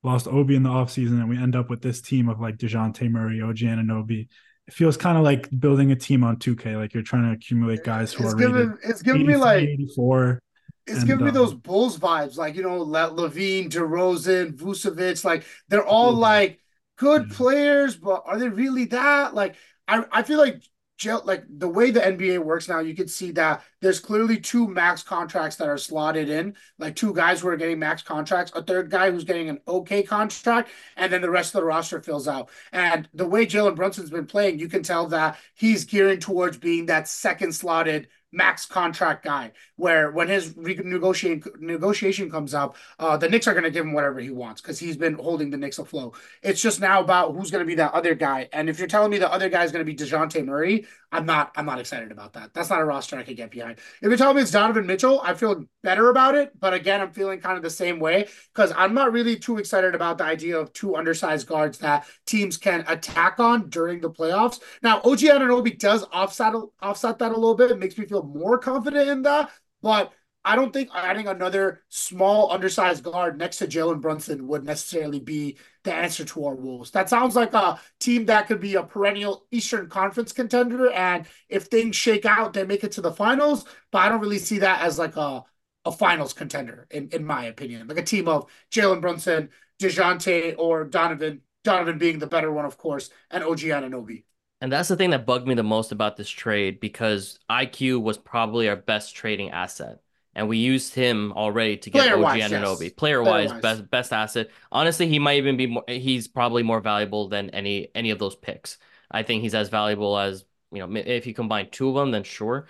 lost 0.04 0.28
Obi 0.28 0.56
in 0.56 0.63
the 0.63 0.70
offseason, 0.70 1.20
and 1.20 1.30
we 1.30 1.38
end 1.38 1.56
up 1.56 1.70
with 1.70 1.82
this 1.82 2.02
team 2.02 2.28
of 2.30 2.40
like 2.40 2.58
DeJounte 2.58 3.10
Murray, 3.12 3.42
OG 3.42 3.58
Anunoby. 3.58 4.28
It 4.68 4.74
feels 4.74 4.98
kind 4.98 5.18
of 5.18 5.24
like 5.24 5.48
building 5.60 5.92
a 5.92 5.96
team 5.96 6.24
on 6.24 6.38
2K. 6.38 6.76
Like 6.76 6.94
you're 6.94 7.04
trying 7.04 7.26
to 7.26 7.32
accumulate 7.34 7.84
guys 7.84 8.13
who 8.13 8.24
It's 8.24 8.34
are 8.34 8.38
giving 8.38 8.78
it's 8.84 9.02
giving 9.02 9.26
me 9.26 9.36
like 9.36 9.63
84. 9.63 10.40
it's 10.88 11.00
and, 11.00 11.08
giving 11.08 11.24
me 11.26 11.30
um, 11.30 11.36
those 11.36 11.54
Bulls 11.54 11.98
vibes, 12.00 12.36
like 12.38 12.56
you 12.56 12.63
know, 12.63 12.82
Le- 12.82 13.12
LaVine, 13.13 13.70
DeRozan, 13.70 14.58
Vucevic, 14.58 15.24
like 15.24 15.46
they're 15.70 15.86
all 15.86 16.13
like 16.13 16.60
good 16.98 17.28
Yeah. 17.30 17.36
players, 17.38 17.96
but 17.96 18.24
are 18.26 18.40
they 18.40 18.50
really 18.50 18.86
that? 18.86 19.34
Like 19.36 19.56
I 19.88 20.04
I 20.12 20.24
feel 20.24 20.40
like 20.40 20.62
Jill, 20.98 21.22
like 21.26 21.44
the 21.48 21.68
way 21.68 21.92
the 21.92 22.00
NBA 22.00 22.40
works 22.40 22.68
now, 22.68 22.80
you 22.80 22.96
can 22.96 23.08
see 23.08 23.32
that 23.32 23.64
there's 23.82 24.00
clearly 24.00 24.40
two 24.40 24.68
max 24.68 25.04
contracts 25.04 25.56
that 25.58 25.70
are 25.70 25.78
slotted 25.78 26.28
in, 26.30 26.56
like 26.80 26.96
two 26.96 27.14
guys 27.14 27.42
who 27.42 27.50
are 27.50 27.58
getting 27.58 27.78
max 27.78 28.02
contracts, 28.02 28.52
a 28.56 28.64
third 28.64 28.90
guy 28.90 29.12
who's 29.12 29.24
getting 29.24 29.50
an 29.50 29.60
okay 29.68 30.02
contract, 30.02 30.70
and 30.96 31.14
then 31.14 31.22
the 31.22 31.30
rest 31.30 31.54
of 31.54 31.62
the 31.62 31.66
roster 31.66 32.02
fills 32.02 32.28
out. 32.28 32.50
And 32.72 33.08
the 33.14 33.28
way 33.28 33.46
Jalen 33.46 33.76
Brunson's 33.76 34.10
been 34.10 34.26
playing, 34.26 34.58
you 34.58 34.68
can 34.68 34.82
tell 34.82 35.06
that 35.08 35.38
he's 35.54 35.86
gearing 35.86 36.20
towards 36.20 36.58
being 36.58 36.88
that 36.88 37.08
second 37.08 37.54
slotted 37.54 38.08
max 38.32 38.66
contract 38.66 39.24
guy. 39.24 39.52
Where 39.76 40.12
when 40.12 40.28
his 40.28 40.56
negotiation 40.58 41.44
negotiation 41.60 42.30
comes 42.30 42.54
up, 42.54 42.76
uh, 43.00 43.18
the 43.18 43.30
Knicks 43.30 43.48
are 43.48 43.54
going 43.54 43.63
to 43.63 43.72
give 43.72 43.86
him 43.86 43.94
whatever 43.94 44.20
he 44.20 44.30
wants 44.30 44.62
because 44.62 44.80
he's 44.80 44.98
been 44.98 45.16
holding 45.16 45.50
the 45.50 45.58
Knicks 45.58 45.80
afloat. 45.80 46.16
It's 46.42 46.62
just 46.62 46.80
now 46.80 47.02
about 47.02 47.36
who's 47.36 47.52
going 47.52 47.63
to 47.63 47.68
be 47.68 47.76
that 47.76 47.94
other 47.94 48.16
guy. 48.16 48.50
And 48.54 48.70
if 48.70 48.80
you're 48.80 48.88
telling 48.88 49.12
me 49.12 49.18
the 49.18 49.32
other 49.32 49.50
guy 49.50 49.63
is 49.63 49.72
going 49.72 49.86
to 49.86 49.92
be 49.92 49.98
Dejounte 49.98 50.44
Murray, 50.46 50.86
I'm 51.12 51.26
not. 51.26 51.52
I'm 51.56 51.65
not 51.65 51.80
excited 51.80 52.12
about 52.12 52.34
that. 52.34 52.54
That's 52.54 52.70
not 52.70 52.82
a 52.82 52.86
roster 52.86 53.17
I 53.17 53.24
could 53.24 53.38
get 53.38 53.50
behind. 53.50 53.80
If 54.02 54.12
you 54.12 54.17
tell 54.17 54.34
me 54.34 54.41
it's 54.41 54.52
Donovan 54.52 54.86
Mitchell, 54.86 55.22
I 55.24 55.34
feel 55.36 55.63
better 55.82 56.10
about 56.10 56.36
it. 56.36 56.52
But 56.60 56.74
again, 56.74 57.00
I'm 57.00 57.12
feeling 57.12 57.39
kind 57.39 57.56
of 57.56 57.63
the 57.63 57.70
same 57.70 58.00
way 58.00 58.28
because 58.54 58.74
I'm 58.76 58.93
not 58.93 59.13
really 59.13 59.38
too 59.38 59.58
excited 59.58 59.96
about 59.96 60.17
the 60.17 60.26
idea 60.26 60.58
of 60.58 60.74
two 60.74 60.98
undersized 60.98 61.48
guards 61.48 61.78
that 61.78 62.06
teams 62.26 62.58
can 62.58 62.84
attack 62.88 63.39
on 63.39 63.70
during 63.70 64.02
the 64.02 64.10
playoffs. 64.10 64.60
Now, 64.82 64.98
OG 64.98 65.20
Anunoby 65.20 65.80
does 65.80 66.06
offset 66.12 66.54
offset 66.82 67.20
that 67.20 67.32
a 67.32 67.36
little 67.36 67.56
bit. 67.56 67.72
It 67.72 67.80
makes 67.80 67.98
me 67.98 68.06
feel 68.06 68.24
more 68.24 68.58
confident 68.58 69.08
in 69.08 69.22
that. 69.22 69.50
But 69.82 70.12
I 70.48 70.56
don't 70.56 70.72
think 70.72 70.90
adding 70.96 71.28
another 71.28 71.82
small, 71.90 72.52
undersized 72.52 73.04
guard 73.04 73.38
next 73.38 73.58
to 73.58 73.68
Jalen 73.68 74.00
Brunson 74.00 74.48
would 74.48 74.64
necessarily 74.64 75.20
be 75.20 75.58
the 75.84 75.94
answer 75.94 76.24
to 76.24 76.46
our 76.46 76.56
Wolves. 76.56 76.92
That 76.92 77.10
sounds 77.10 77.36
like 77.36 77.54
a 77.54 77.82
team 78.00 78.26
that 78.28 78.48
could 78.48 78.62
be 78.62 78.76
a 78.76 78.84
perennial 78.84 79.46
Eastern 79.52 79.90
Conference 79.90 80.32
contender, 80.32 80.90
and 80.92 81.26
if 81.50 81.66
things 81.66 81.98
shake 81.98 82.26
out, 82.26 82.54
they 82.54 82.66
make 82.66 82.86
it 82.86 82.94
to 82.94 83.02
the 83.02 83.12
finals. 83.12 83.66
But 83.92 84.04
I 84.04 84.10
don't 84.10 84.22
really 84.22 84.40
see 84.40 84.60
that 84.60 84.82
as 84.82 84.98
like 84.98 85.18
a 85.18 85.44
a 85.84 85.92
finals 85.92 86.32
contender, 86.34 86.88
in, 86.92 87.10
in 87.10 87.26
my 87.26 87.46
opinion. 87.46 87.88
Like 87.88 87.98
a 87.98 88.04
team 88.04 88.30
of 88.30 88.50
Jalen 88.72 89.02
Brunson, 89.02 89.50
Dejounte, 89.82 90.56
or 90.58 90.86
Donovan. 90.86 91.42
Donovan 91.66 91.98
being 91.98 92.20
the 92.20 92.28
better 92.28 92.52
one, 92.54 92.64
of 92.64 92.78
course, 92.78 93.10
and 93.32 93.44
OG 93.44 93.60
Anunoby. 93.60 94.24
And 94.62 94.72
that's 94.72 94.88
the 94.88 94.96
thing 94.96 95.10
that 95.10 95.26
bugged 95.26 95.46
me 95.46 95.56
the 95.56 95.64
most 95.64 95.92
about 95.92 96.16
this 96.16 96.30
trade 96.30 96.80
because 96.80 97.38
IQ 97.50 98.02
was 98.02 98.18
probably 98.18 98.70
our 98.70 98.78
best 98.78 99.14
trading 99.14 99.52
asset 99.52 100.00
and 100.38 100.47
we 100.50 100.60
used 100.60 100.95
him 100.95 101.34
already 101.34 101.78
to 101.80 101.91
get 101.91 102.10
OG. 102.12 102.36
Yes. 102.52 102.91
Player 102.97 103.23
wise, 103.23 103.54
best 103.54 103.89
best 103.91 104.13
asset. 104.13 104.50
Honestly, 104.71 105.10
he 105.10 105.19
might 105.19 105.39
even 105.39 105.58
be 105.58 105.67
more. 105.67 105.84
He's 105.89 106.30
probably 106.30 106.63
more 106.63 106.82
valuable 106.82 107.30
than 107.30 107.50
any 107.52 107.89
any 107.95 108.12
of 108.12 108.19
those 108.19 108.38
picks. 108.38 108.78
I 109.12 109.23
think 109.23 109.43
he's 109.43 109.56
as 109.56 109.69
valuable 109.69 110.17
as 110.19 110.45
you 110.71 110.88
know. 110.88 110.95
If 111.00 111.28
you 111.28 111.36
combine 111.36 111.69
two 111.71 111.89
of 111.89 111.95
them, 111.95 112.12
then 112.12 112.23
sure. 112.23 112.67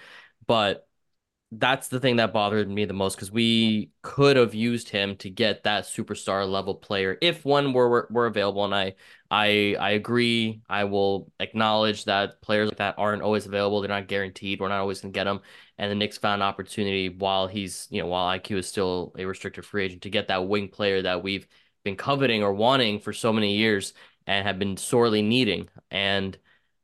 But 0.48 0.88
that's 1.52 1.88
the 1.90 2.00
thing 2.02 2.18
that 2.18 2.34
bothered 2.34 2.70
me 2.70 2.86
the 2.86 2.94
most 2.94 3.16
because 3.16 3.32
we 3.32 3.92
could 4.02 4.38
have 4.38 4.54
used 4.54 4.90
him 4.90 5.16
to 5.18 5.30
get 5.30 5.64
that 5.64 5.86
superstar 5.86 6.50
level 6.50 6.76
player 6.76 7.18
if 7.22 7.46
one 7.46 7.74
were, 7.74 7.90
were 7.90 8.08
were 8.12 8.26
available. 8.28 8.66
And 8.66 8.76
I 8.76 8.96
I 9.32 9.76
I 9.80 9.92
agree. 9.92 10.62
I 10.70 10.86
will 10.86 11.32
acknowledge 11.40 12.06
that 12.06 12.42
players 12.42 12.70
like 12.70 12.80
that 12.80 12.96
aren't 12.98 13.22
always 13.24 13.46
available. 13.46 13.82
They're 13.82 13.90
not 13.90 14.08
guaranteed. 14.08 14.60
We're 14.60 14.70
not 14.70 14.82
always 14.82 15.02
gonna 15.02 15.14
get 15.14 15.26
them. 15.26 15.42
And 15.78 15.92
the 15.92 15.96
Knicks 15.96 16.18
found 16.18 16.42
an 16.42 16.48
opportunity 16.48 17.10
while 17.10 17.48
he's 17.48 17.88
you 17.92 18.02
know 18.02 18.08
while 18.08 18.28
IQ 18.28 18.58
is 18.58 18.68
still 18.68 19.14
a 19.18 19.26
restricted 19.26 19.66
free 19.66 19.86
agent 19.86 20.02
to 20.04 20.10
get 20.10 20.28
that 20.30 20.48
wing 20.48 20.70
player 20.70 21.02
that 21.04 21.24
we've 21.24 21.48
been 21.84 21.96
coveting 21.96 22.44
or 22.44 22.54
wanting 22.54 23.00
for 23.00 23.14
so 23.14 23.32
many 23.32 23.56
years 23.56 23.94
and 24.26 24.46
have 24.46 24.60
been 24.60 24.78
sorely 24.78 25.22
needing. 25.22 25.70
And 25.92 26.38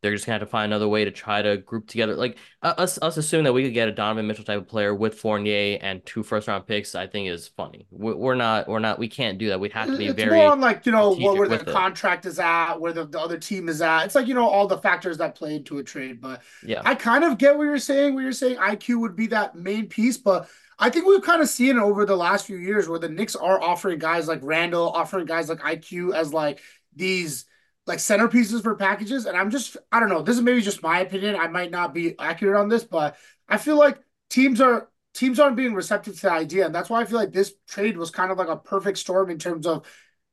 they're 0.03 0.11
just 0.11 0.25
gonna 0.25 0.33
have 0.33 0.41
to 0.41 0.51
find 0.51 0.71
another 0.71 0.87
way 0.87 1.05
to 1.05 1.11
try 1.11 1.41
to 1.41 1.57
group 1.57 1.87
together. 1.87 2.13
Like 2.13 2.37
uh, 2.61 2.73
us, 2.77 2.99
us 3.01 3.15
assuming 3.15 3.45
that 3.45 3.53
we 3.53 3.63
could 3.63 3.73
get 3.73 3.87
a 3.87 3.91
Donovan 3.93 4.27
Mitchell 4.27 4.43
type 4.43 4.59
of 4.59 4.67
player 4.67 4.93
with 4.93 5.15
Fournier 5.15 5.79
and 5.81 6.05
two 6.05 6.23
first 6.23 6.49
round 6.49 6.67
picks, 6.67 6.93
I 6.93 7.07
think 7.07 7.29
is 7.29 7.47
funny. 7.47 7.87
We're 7.89 8.35
not, 8.35 8.67
we're 8.67 8.79
not, 8.79 8.99
we 8.99 9.07
can't 9.07 9.37
do 9.37 9.47
that. 9.47 9.61
We'd 9.61 9.71
have 9.71 9.87
to 9.87 9.97
be 9.97 10.07
it's 10.07 10.15
very 10.15 10.35
more 10.35 10.51
on 10.51 10.59
like 10.59 10.85
you 10.85 10.91
know 10.91 11.15
what 11.15 11.37
where 11.37 11.47
the 11.47 11.59
contract 11.59 12.25
is 12.25 12.37
at, 12.37 12.75
where 12.75 12.91
the, 12.91 13.05
the 13.05 13.19
other 13.19 13.37
team 13.37 13.69
is 13.69 13.81
at. 13.81 14.03
It's 14.03 14.13
like 14.13 14.27
you 14.27 14.33
know 14.33 14.47
all 14.47 14.67
the 14.67 14.77
factors 14.77 15.17
that 15.19 15.35
play 15.35 15.55
into 15.55 15.77
a 15.77 15.83
trade. 15.83 16.19
But 16.19 16.41
yeah, 16.61 16.81
I 16.83 16.95
kind 16.95 17.23
of 17.23 17.37
get 17.37 17.57
what 17.57 17.63
you're 17.63 17.79
saying. 17.79 18.13
What 18.13 18.21
you're 18.21 18.33
saying, 18.33 18.57
IQ 18.57 18.99
would 18.99 19.15
be 19.15 19.27
that 19.27 19.55
main 19.55 19.87
piece, 19.87 20.17
but. 20.17 20.47
I 20.79 20.89
think 20.89 21.05
we've 21.05 21.21
kind 21.21 21.41
of 21.41 21.47
seen 21.47 21.77
over 21.77 22.03
the 22.03 22.17
last 22.17 22.47
few 22.47 22.57
years 22.57 22.89
where 22.89 22.97
the 22.97 23.07
Knicks 23.07 23.35
are 23.35 23.61
offering 23.61 23.99
guys 23.99 24.27
like 24.27 24.39
Randle, 24.41 24.89
offering 24.89 25.27
guys 25.27 25.47
like 25.47 25.59
IQ 25.59 26.15
as 26.15 26.33
like 26.33 26.61
these 26.95 27.45
like 27.85 27.99
centerpieces 27.99 28.63
for 28.63 28.75
packages. 28.75 29.25
And 29.25 29.37
I'm 29.37 29.49
just, 29.49 29.77
I 29.91 29.99
don't 29.99 30.09
know, 30.09 30.21
this 30.21 30.37
is 30.37 30.41
maybe 30.41 30.61
just 30.61 30.83
my 30.83 30.99
opinion. 30.99 31.35
I 31.35 31.47
might 31.47 31.71
not 31.71 31.93
be 31.93 32.17
accurate 32.19 32.59
on 32.59 32.69
this, 32.69 32.83
but 32.83 33.17
I 33.47 33.57
feel 33.57 33.77
like 33.77 33.99
teams 34.29 34.61
are 34.61 34.89
teams 35.13 35.39
aren't 35.39 35.57
being 35.57 35.73
receptive 35.73 36.15
to 36.15 36.21
the 36.21 36.31
idea. 36.31 36.65
And 36.65 36.73
that's 36.73 36.89
why 36.89 37.01
I 37.01 37.05
feel 37.05 37.19
like 37.19 37.33
this 37.33 37.53
trade 37.67 37.97
was 37.97 38.09
kind 38.09 38.31
of 38.31 38.37
like 38.37 38.47
a 38.47 38.57
perfect 38.57 38.97
storm 38.97 39.29
in 39.29 39.37
terms 39.37 39.67
of 39.67 39.85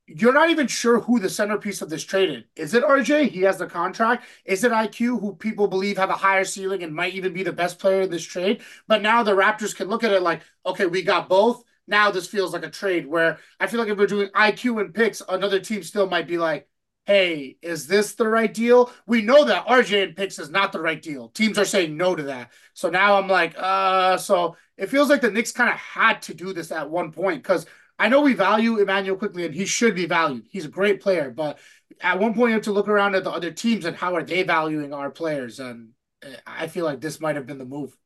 you're 0.07 0.33
not 0.33 0.51
even 0.51 0.67
sure 0.67 0.99
who 0.99 1.21
the 1.21 1.29
centerpiece 1.29 1.83
of 1.83 1.91
this 1.91 2.03
trade 2.05 2.31
is. 2.31 2.71
Is 2.71 2.75
it 2.75 2.83
RJ? 2.83 3.31
He 3.31 3.43
has 3.43 3.59
the 3.59 3.67
contract. 3.67 4.27
Is 4.45 4.65
it 4.65 4.73
IQ, 4.73 5.21
who 5.21 5.37
people 5.37 5.69
believe 5.69 5.99
have 5.99 6.11
a 6.11 6.15
higher 6.15 6.45
ceiling 6.45 6.83
and 6.83 6.95
might 6.95 7.15
even 7.15 7.33
be 7.33 7.45
the 7.45 7.53
best 7.53 7.79
player 7.79 8.03
in 8.03 8.11
this 8.11 8.25
trade? 8.25 8.63
But 8.89 9.03
now 9.03 9.23
the 9.23 9.37
Raptors 9.37 9.77
can 9.77 9.89
look 9.89 10.03
at 10.03 10.11
it 10.11 10.23
like, 10.23 10.43
okay, 10.67 10.87
we 10.87 11.03
got 11.03 11.29
both. 11.29 11.63
Now 11.87 12.11
this 12.11 12.27
feels 12.27 12.53
like 12.53 12.65
a 12.65 12.71
trade 12.71 13.07
where 13.07 13.39
I 13.61 13.69
feel 13.69 13.79
like 13.79 13.89
if 13.89 13.99
we're 13.99 14.07
doing 14.07 14.31
IQ 14.35 14.81
and 14.81 14.93
picks, 14.93 15.23
another 15.29 15.61
team 15.61 15.83
still 15.85 16.09
might 16.09 16.27
be 16.27 16.39
like, 16.39 16.69
hey, 17.11 17.57
is 17.61 17.89
this 17.89 18.15
the 18.15 18.29
right 18.29 18.55
deal? 18.55 18.93
We 19.05 19.21
know 19.21 19.45
that 19.45 19.67
RJ 19.67 20.05
and 20.05 20.17
picks 20.17 20.39
is 20.39 20.49
not 20.49 20.71
the 20.71 20.81
right 20.81 21.03
deal. 21.03 21.29
Teams 21.31 21.59
are 21.59 21.65
saying 21.65 21.97
no 21.97 22.15
to 22.15 22.23
that. 22.23 22.53
So 22.73 22.89
now 22.89 23.19
I'm 23.19 23.27
like, 23.27 23.53
uh, 23.59 24.17
so 24.17 24.57
it 24.77 24.91
feels 24.91 25.09
like 25.11 25.21
the 25.21 25.31
Knicks 25.33 25.51
kind 25.51 25.71
of 25.71 25.75
had 25.75 26.23
to 26.23 26.35
do 26.35 26.53
this 26.53 26.71
at 26.71 26.89
one 26.89 27.11
point 27.11 27.43
because 27.43 27.67
I 27.99 28.09
know 28.09 28.21
we 28.21 28.35
value 28.35 28.79
Immanuel 28.79 29.17
Quickley 29.17 29.45
and 29.45 29.53
he 29.53 29.67
should 29.67 29.97
be 29.97 30.07
valued. 30.07 30.47
He's 30.51 30.67
a 30.67 30.69
great 30.69 31.01
player, 31.01 31.33
but 31.33 31.59
at 32.01 32.21
one 32.21 32.33
point 32.33 32.51
you 32.51 32.55
have 32.55 32.63
to 32.63 32.73
look 32.73 32.87
around 32.87 33.17
at 33.17 33.25
the 33.25 33.33
other 33.33 33.51
teams 33.51 33.87
and 33.87 33.97
how 33.97 34.15
are 34.15 34.23
they 34.23 34.45
valuing 34.45 34.95
our 34.95 35.11
players? 35.11 35.59
And 35.59 35.89
eh, 36.23 36.37
I 36.47 36.69
feel 36.69 36.85
like 36.85 37.01
this 37.01 37.21
might 37.21 37.35
have 37.35 37.47
been 37.47 37.59
the 37.59 37.65
move. 37.65 37.97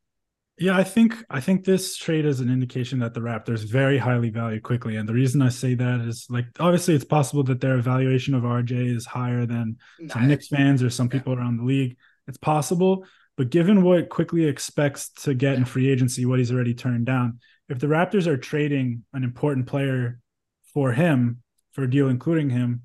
Yeah, 0.57 0.77
I 0.77 0.85
think 0.85 1.17
I 1.29 1.41
think 1.41 1.65
this 1.65 1.97
trade 1.97 2.25
is 2.25 2.39
an 2.39 2.49
indication 2.49 3.01
that 3.01 3.13
the 3.13 3.21
Raptors 3.21 3.65
very 3.65 3.99
highly 3.99 4.31
value 4.31 4.61
Quickley, 4.61 4.97
and 4.97 5.09
the 5.09 5.13
reason 5.13 5.43
I 5.43 5.49
say 5.49 5.75
that 5.75 6.01
is 6.01 6.27
like 6.31 6.47
obviously 6.61 6.95
it's 6.95 7.05
possible 7.05 7.43
that 7.45 7.61
their 7.61 7.77
evaluation 7.77 8.35
of 8.35 8.45
RJ 8.45 8.95
is 8.95 9.05
higher 9.05 9.47
than 9.47 9.79
some 10.09 10.29
Knicks 10.29 10.47
fans 10.47 10.83
or 10.83 10.91
some 10.91 11.09
people 11.09 11.35
around 11.35 11.57
the 11.57 11.65
league. 11.65 11.97
It's 12.29 12.39
possible, 12.39 13.05
but 13.37 13.51
given 13.51 13.83
what 13.83 14.11
Quickley 14.11 14.45
expects 14.45 15.11
to 15.25 15.35
get 15.35 15.57
in 15.57 15.65
free 15.65 15.91
agency, 15.91 16.25
what 16.25 16.39
he's 16.39 16.53
already 16.53 16.75
turned 16.75 17.07
down, 17.07 17.41
if 17.69 17.81
the 17.81 17.89
Raptors 17.89 18.29
are 18.29 18.37
trading 18.37 19.03
an 19.13 19.25
important 19.25 19.67
player 19.67 20.21
for 20.73 20.93
him 20.93 21.43
for 21.73 21.83
a 21.83 21.91
deal 21.91 22.09
including 22.09 22.51
him, 22.51 22.83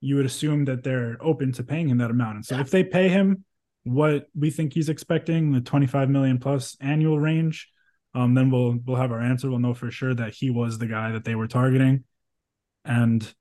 you 0.00 0.16
would 0.16 0.26
assume 0.26 0.64
that 0.64 0.82
they're 0.82 1.16
open 1.20 1.52
to 1.52 1.62
paying 1.62 1.88
him 1.88 1.98
that 1.98 2.10
amount. 2.10 2.36
And 2.36 2.44
so 2.44 2.56
yeah. 2.56 2.62
if 2.62 2.70
they 2.70 2.82
pay 2.82 3.08
him 3.08 3.44
what 3.84 4.28
we 4.34 4.50
think 4.50 4.72
he's 4.72 4.88
expecting, 4.88 5.52
the 5.52 5.60
25 5.60 6.08
million 6.08 6.38
plus 6.38 6.76
annual 6.80 7.18
range, 7.18 7.68
um, 8.14 8.34
then 8.34 8.50
we'll 8.50 8.78
we'll 8.84 8.96
have 8.96 9.12
our 9.12 9.20
answer. 9.20 9.48
We'll 9.48 9.58
know 9.58 9.74
for 9.74 9.90
sure 9.90 10.14
that 10.14 10.34
he 10.34 10.50
was 10.50 10.78
the 10.78 10.86
guy 10.86 11.12
that 11.12 11.24
they 11.24 11.34
were 11.34 11.48
targeting. 11.48 12.04
And 12.84 13.32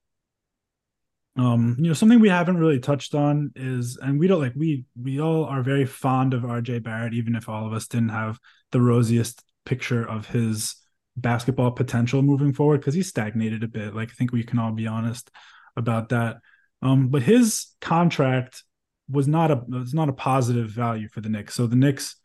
um, 1.38 1.75
you 1.77 1.88
know, 1.88 1.93
something 1.93 2.19
we 2.19 2.30
haven't 2.30 2.58
really 2.58 2.80
touched 2.80 3.15
on 3.15 3.51
is 3.56 3.97
and 4.01 4.19
we 4.19 4.27
don't 4.27 4.41
like 4.41 4.54
we 4.56 4.86
we 5.01 5.19
all 5.19 5.45
are 5.45 5.63
very 5.63 5.86
fond 5.86 6.34
of 6.34 6.43
RJ 6.43 6.84
Barrett, 6.84 7.13
even 7.13 7.36
if 7.36 7.49
all 7.49 7.65
of 7.65 7.73
us 7.73 7.88
didn't 7.88 8.10
have 8.10 8.39
the 8.71 8.82
rosiest 8.82 9.43
picture 9.65 10.08
of 10.08 10.27
his 10.27 10.75
basketball 11.17 11.71
potential 11.71 12.21
moving 12.21 12.54
forward, 12.54 12.80
because 12.80 12.93
he's 12.93 13.10
stagnated 13.10 13.63
a 13.63 13.67
bit. 13.67 13.95
Like 13.95 14.10
I 14.10 14.13
think 14.13 14.32
we 14.32 14.43
can 14.43 14.60
all 14.60 14.71
be 14.71 14.88
honest 14.88 15.30
about 15.75 16.10
that. 16.10 16.38
Um, 16.82 17.10
but 17.10 17.21
his 17.21 17.67
contract 17.80 18.63
was 19.12 19.28
not 19.28 19.52
a 19.52 19.62
was 19.67 19.93
not 19.93 20.10
a 20.10 20.13
positive 20.13 20.69
value 20.69 21.08
for 21.10 21.21
the 21.21 21.30
Knicks. 21.30 21.56
So 21.56 21.67
the 21.67 21.76
Knicks 21.76 22.15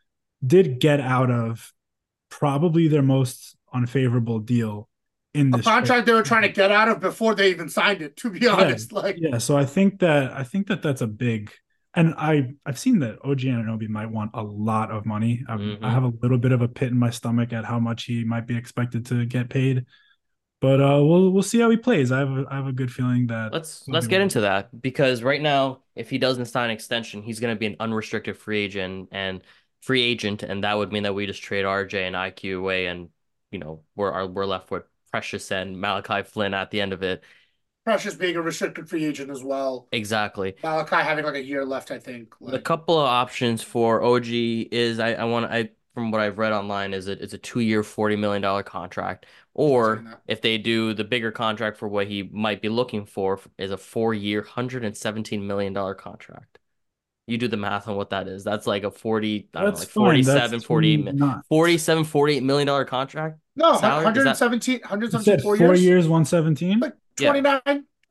did 0.45 0.79
get 0.79 0.99
out 0.99 1.29
of 1.29 1.73
probably 2.29 2.87
their 2.87 3.01
most 3.01 3.55
unfavorable 3.73 4.39
deal 4.39 4.89
in 5.33 5.51
this 5.51 5.61
a 5.61 5.63
contract 5.63 5.87
trade. 5.87 6.05
they 6.05 6.13
were 6.13 6.23
trying 6.23 6.43
to 6.43 6.49
get 6.49 6.71
out 6.71 6.89
of 6.89 6.99
before 6.99 7.35
they 7.35 7.49
even 7.49 7.69
signed 7.69 8.01
it. 8.01 8.17
To 8.17 8.29
be 8.29 8.47
honest, 8.47 8.91
yeah. 8.91 8.99
like 9.01 9.15
yeah. 9.19 9.37
So 9.37 9.57
I 9.57 9.65
think 9.65 9.99
that 9.99 10.31
I 10.31 10.43
think 10.43 10.67
that 10.67 10.81
that's 10.81 11.01
a 11.01 11.07
big. 11.07 11.51
And 11.93 12.13
I 12.17 12.53
I've 12.65 12.77
seen 12.77 12.99
that 12.99 13.17
OG 13.23 13.39
Anunoby 13.39 13.89
might 13.89 14.11
want 14.11 14.31
a 14.33 14.43
lot 14.43 14.91
of 14.91 15.05
money. 15.05 15.43
Mm-hmm. 15.49 15.83
I 15.83 15.91
have 15.91 16.03
a 16.03 16.13
little 16.21 16.37
bit 16.37 16.51
of 16.51 16.61
a 16.61 16.67
pit 16.67 16.91
in 16.91 16.99
my 16.99 17.09
stomach 17.09 17.53
at 17.53 17.65
how 17.65 17.79
much 17.79 18.03
he 18.03 18.23
might 18.23 18.45
be 18.45 18.55
expected 18.55 19.05
to 19.07 19.25
get 19.25 19.49
paid. 19.49 19.85
But 20.59 20.81
uh, 20.81 21.03
we'll 21.03 21.31
we'll 21.31 21.43
see 21.43 21.59
how 21.59 21.69
he 21.69 21.77
plays. 21.77 22.11
I 22.11 22.19
have 22.19 22.29
a, 22.31 22.45
I 22.49 22.55
have 22.55 22.67
a 22.67 22.71
good 22.71 22.91
feeling 22.91 23.27
that 23.27 23.53
let's 23.53 23.87
let's 23.91 24.07
get 24.07 24.21
into 24.21 24.41
that 24.41 24.81
because 24.81 25.23
right 25.23 25.41
now, 25.41 25.81
if 25.95 26.09
he 26.09 26.17
doesn't 26.17 26.45
sign 26.47 26.65
an 26.65 26.71
extension, 26.71 27.21
he's 27.21 27.39
going 27.39 27.55
to 27.55 27.59
be 27.59 27.67
an 27.67 27.75
unrestricted 27.79 28.37
free 28.37 28.59
agent 28.65 29.09
and 29.11 29.41
free 29.81 30.01
agent, 30.01 30.43
and 30.43 30.63
that 30.63 30.77
would 30.77 30.91
mean 30.91 31.03
that 31.03 31.13
we 31.13 31.27
just 31.27 31.41
trade 31.43 31.65
RJ 31.65 32.07
and 32.07 32.15
IQ 32.15 32.57
away, 32.59 32.87
and 32.87 33.09
you 33.51 33.59
know 33.59 33.83
we're 33.95 34.25
we're 34.25 34.45
left 34.45 34.71
with 34.71 34.83
Precious 35.11 35.51
and 35.51 35.79
Malachi 35.79 36.23
Flynn 36.23 36.53
at 36.53 36.71
the 36.71 36.81
end 36.81 36.93
of 36.93 37.03
it. 37.03 37.23
Precious 37.85 38.15
being 38.15 38.35
a 38.35 38.41
restricted 38.41 38.89
free 38.89 39.05
agent 39.05 39.29
as 39.31 39.43
well. 39.43 39.87
Exactly. 39.91 40.55
Malachi 40.61 40.95
having 40.97 41.23
like 41.23 41.35
a 41.35 41.43
year 41.43 41.63
left, 41.65 41.91
I 41.91 41.99
think. 41.99 42.35
The 42.45 42.53
Like, 42.53 42.63
couple 42.63 42.97
of 42.99 43.05
options 43.07 43.61
for 43.61 44.01
OG 44.01 44.69
is 44.71 44.99
I, 44.99 45.13
I 45.13 45.23
want 45.25 45.51
I 45.51 45.69
from 45.97 46.11
what 46.11 46.21
I've 46.21 46.37
read 46.37 46.53
online 46.53 46.93
is 46.93 47.07
it 47.07 47.21
it's 47.21 47.33
a 47.33 47.39
two 47.39 47.59
year 47.59 47.81
forty 47.81 48.15
million 48.15 48.39
dollar 48.43 48.61
contract 48.61 49.25
or 49.55 50.05
if 50.27 50.41
they 50.43 50.59
do 50.59 50.93
the 50.93 51.03
bigger 51.03 51.31
contract 51.31 51.75
for 51.79 51.87
what 51.87 52.05
he 52.05 52.21
might 52.31 52.61
be 52.61 52.69
looking 52.69 53.03
for 53.07 53.39
is 53.57 53.71
a 53.71 53.77
four 53.77 54.13
year 54.13 54.43
hundred 54.43 54.85
and 54.85 54.95
seventeen 54.95 55.47
million 55.47 55.73
dollar 55.73 55.95
contract. 55.95 56.59
You 57.25 57.39
do 57.39 57.47
the 57.47 57.57
math 57.57 57.87
on 57.87 57.95
what 57.95 58.11
that 58.11 58.27
is. 58.27 58.43
That's 58.43 58.67
like 58.67 58.83
a 58.83 58.91
40 58.91 59.49
I 59.55 59.61
don't 59.63 59.73
know, 59.73 59.79
like 59.79 59.87
fine. 59.87 60.03
47 60.03 60.51
That's 60.51 60.63
48 60.65 61.03
mi- 61.03 61.11
not. 61.13 61.45
47 61.47 62.03
48 62.03 62.43
million 62.43 62.67
dollar 62.67 62.85
contract. 62.85 63.39
no, 63.55 63.75
salary, 63.79 64.05
is 64.05 64.17
117, 64.17 64.75
You 64.75 64.79
117 64.81 65.23
said 65.23 65.41
four 65.41 65.57
four 65.57 65.67
years. 65.69 65.83
years, 65.83 66.07
one 66.07 66.25
seventeen. 66.25 66.79
Like 66.79 66.93
Yeah. 67.19 67.31
29, 67.31 67.61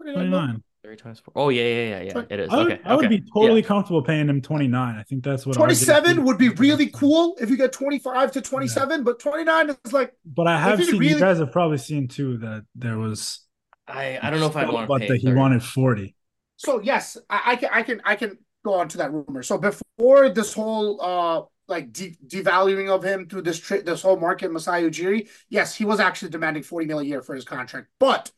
29 0.03 0.63
Twenty 0.87 0.97
nine. 0.97 0.97
30 0.97 0.97
times 1.03 1.21
four. 1.21 1.33
Oh 1.37 1.49
yeah, 1.49 1.63
yeah, 1.63 1.99
yeah, 1.99 2.13
yeah. 2.15 2.23
It 2.31 2.41
is. 2.41 2.51
I 2.51 2.57
would, 2.57 2.73
okay. 2.73 2.81
I 2.85 2.95
would 2.95 3.07
okay. 3.07 3.17
be 3.17 3.25
totally 3.35 3.61
Yeah. 3.61 3.67
comfortable 3.67 4.03
paying 4.03 4.29
him 4.29 4.41
twenty 4.41 4.69
nine. 4.69 4.97
I 4.97 5.03
think 5.03 5.25
that's 5.25 5.47
what 5.47 5.57
27 5.57 6.25
would 6.25 6.39
be 6.39 6.51
really 6.51 6.89
cool 6.89 7.37
if 7.41 7.51
you 7.51 7.57
get 7.57 7.73
25 7.73 8.33
to 8.33 8.41
27, 8.41 9.03
but 9.05 9.19
29 9.19 9.71
is 9.85 9.93
like 9.93 10.13
But 10.25 10.47
I 10.47 10.59
have 10.61 10.83
seen 10.83 10.99
really- 10.99 11.09
you 11.15 11.19
guys 11.19 11.39
have 11.39 11.53
probably 11.53 11.79
seen 11.79 12.09
too 12.09 12.39
that 12.39 12.65
there 12.75 12.99
was 12.99 13.41
I 13.89 14.19
I 14.23 14.31
don't 14.31 14.41
know 14.41 14.47
if 14.47 14.57
I 14.57 14.65
want 14.69 14.85
to 14.85 14.89
but 14.89 15.09
that 15.09 15.17
he 15.19 15.27
30. 15.27 15.37
wanted 15.37 15.63
forty. 15.63 16.15
So 16.57 16.81
yes, 16.81 17.17
I, 17.29 17.43
I 17.53 17.57
can 17.57 17.69
I 17.73 17.83
can 17.83 18.01
I 18.05 18.17
can 18.17 18.39
go 18.65 18.75
on 18.75 18.89
to 18.89 18.99
that 18.99 19.13
rumor. 19.13 19.43
So 19.43 19.59
before 19.59 20.29
this 20.31 20.55
whole 20.55 21.01
uh 21.03 21.43
like 21.69 21.93
de- 21.93 22.17
devaluing 22.27 22.89
of 22.89 23.03
him 23.03 23.29
through 23.29 23.43
this 23.43 23.59
tri- 23.59 23.81
this 23.83 24.03
whole 24.03 24.17
market, 24.19 24.53
Masai 24.53 24.83
Ujiri, 24.89 25.29
yes, 25.49 25.75
he 25.75 25.85
was 25.85 25.99
actually 26.01 26.31
demanding 26.31 26.63
40 26.63 26.87
mil 26.87 27.01
a 27.01 27.05
year 27.05 27.23
for 27.23 27.35
his 27.35 27.45
contract, 27.45 27.89
but 27.99 28.31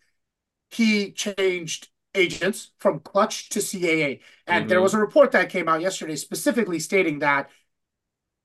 he 0.71 1.13
changed 1.13 1.89
agents 2.15 2.71
from 2.79 3.01
clutch 3.01 3.49
to 3.51 3.61
CAA. 3.61 4.21
And 4.47 4.69
there 4.69 4.79
Mhm. 4.79 4.83
was 4.83 4.95
a 4.95 4.99
report 4.99 5.33
that 5.33 5.51
came 5.51 5.69
out 5.69 5.81
yesterday 5.81 6.17
specifically 6.17 6.79
stating 6.81 7.21
that 7.21 7.51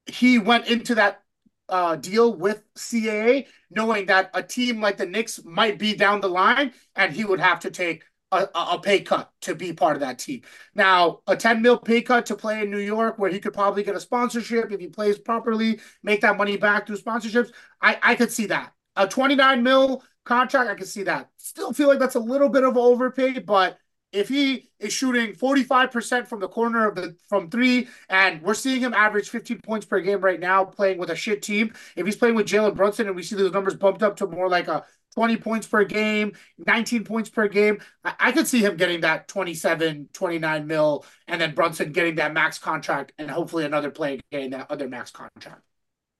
he 0.06 0.38
went 0.40 0.68
into 0.68 0.96
that 0.96 1.22
uh, 1.70 1.96
deal 1.96 2.36
with 2.36 2.64
CAA 2.76 3.48
knowing 3.70 4.06
that 4.08 4.30
a 4.34 4.44
team 4.44 4.82
like 4.82 4.98
the 4.98 5.06
Knicks 5.06 5.40
might 5.46 5.80
be 5.80 5.96
down 5.96 6.22
the 6.22 6.28
line 6.30 6.74
and 6.96 7.14
he 7.14 7.24
would 7.26 7.40
have 7.40 7.60
to 7.62 7.72
take 7.72 8.04
a, 8.32 8.48
a 8.54 8.68
a 8.76 8.80
pay 8.80 9.00
cut 9.00 9.32
to 9.42 9.56
be 9.56 9.72
part 9.74 9.96
of 9.96 10.02
that 10.02 10.20
team. 10.20 10.42
Now, 10.76 11.22
a 11.26 11.36
10 11.36 11.62
mil 11.62 11.78
pay 11.78 12.02
cut 12.02 12.26
to 12.28 12.36
play 12.36 12.62
in 12.62 12.70
New 12.70 12.80
York 12.80 13.18
where 13.18 13.32
he 13.32 13.40
could 13.40 13.54
probably 13.54 13.84
get 13.84 13.96
a 13.96 14.00
sponsorship 14.00 14.72
if 14.72 14.80
he 14.80 14.88
plays 14.88 15.18
properly, 15.18 15.80
make 16.04 16.22
that 16.22 16.38
money 16.38 16.58
back 16.58 16.86
through 16.86 16.98
sponsorships. 16.98 17.52
I, 17.82 17.98
I 18.04 18.16
could 18.16 18.32
see 18.32 18.48
that. 18.48 18.74
A 18.96 19.08
29 19.08 19.64
mil 19.64 20.04
contract, 20.24 20.70
I 20.70 20.76
can 20.76 20.86
see 20.86 21.04
that. 21.04 21.30
Still 21.38 21.74
feel 21.74 21.88
like 21.88 22.00
that's 22.00 22.16
a 22.16 22.20
little 22.20 22.50
bit 22.50 22.64
of 22.64 22.78
overpay, 22.78 23.40
but 23.40 23.78
if 24.14 24.30
he 24.30 24.70
is 24.80 24.94
shooting 24.94 25.34
45% 25.34 26.28
from 26.28 26.40
the 26.40 26.48
corner 26.48 26.88
of 26.88 26.96
the 26.96 27.16
from 27.28 27.50
three, 27.50 27.88
and 28.10 28.42
we're 28.44 28.54
seeing 28.54 28.80
him 28.80 28.94
average 28.94 29.30
15 29.30 29.60
points 29.62 29.86
per 29.86 30.00
game 30.00 30.22
right 30.22 30.40
now 30.40 30.64
playing 30.64 31.00
with 31.00 31.10
a 31.10 31.16
shit 31.16 31.42
team. 31.42 31.74
If 31.96 32.06
he's 32.06 32.16
playing 32.16 32.36
with 32.36 32.46
Jalen 32.46 32.76
Brunson 32.76 33.08
and 33.08 33.16
we 33.16 33.24
see 33.24 33.36
those 33.36 33.52
numbers 33.52 33.76
bumped 33.76 34.04
up 34.04 34.18
to 34.18 34.28
more 34.28 34.48
like 34.48 34.68
a 34.68 34.86
20 35.16 35.38
points 35.38 35.68
per 35.68 35.84
game, 35.84 36.34
19 36.66 37.04
points 37.04 37.30
per 37.30 37.48
game, 37.48 37.80
I, 38.04 38.14
I 38.20 38.32
could 38.32 38.48
see 38.48 38.60
him 38.60 38.78
getting 38.78 39.02
that 39.02 39.28
27, 39.28 40.10
29 40.14 40.68
mil, 40.68 41.06
and 41.28 41.42
then 41.42 41.56
Brunson 41.56 41.92
getting 41.92 42.16
that 42.16 42.34
max 42.34 42.60
contract, 42.60 43.14
and 43.18 43.30
hopefully 43.30 43.66
another 43.66 43.90
player 43.90 44.20
getting 44.32 44.52
that 44.52 44.70
other 44.70 44.88
max 44.88 45.10
contract. 45.10 45.62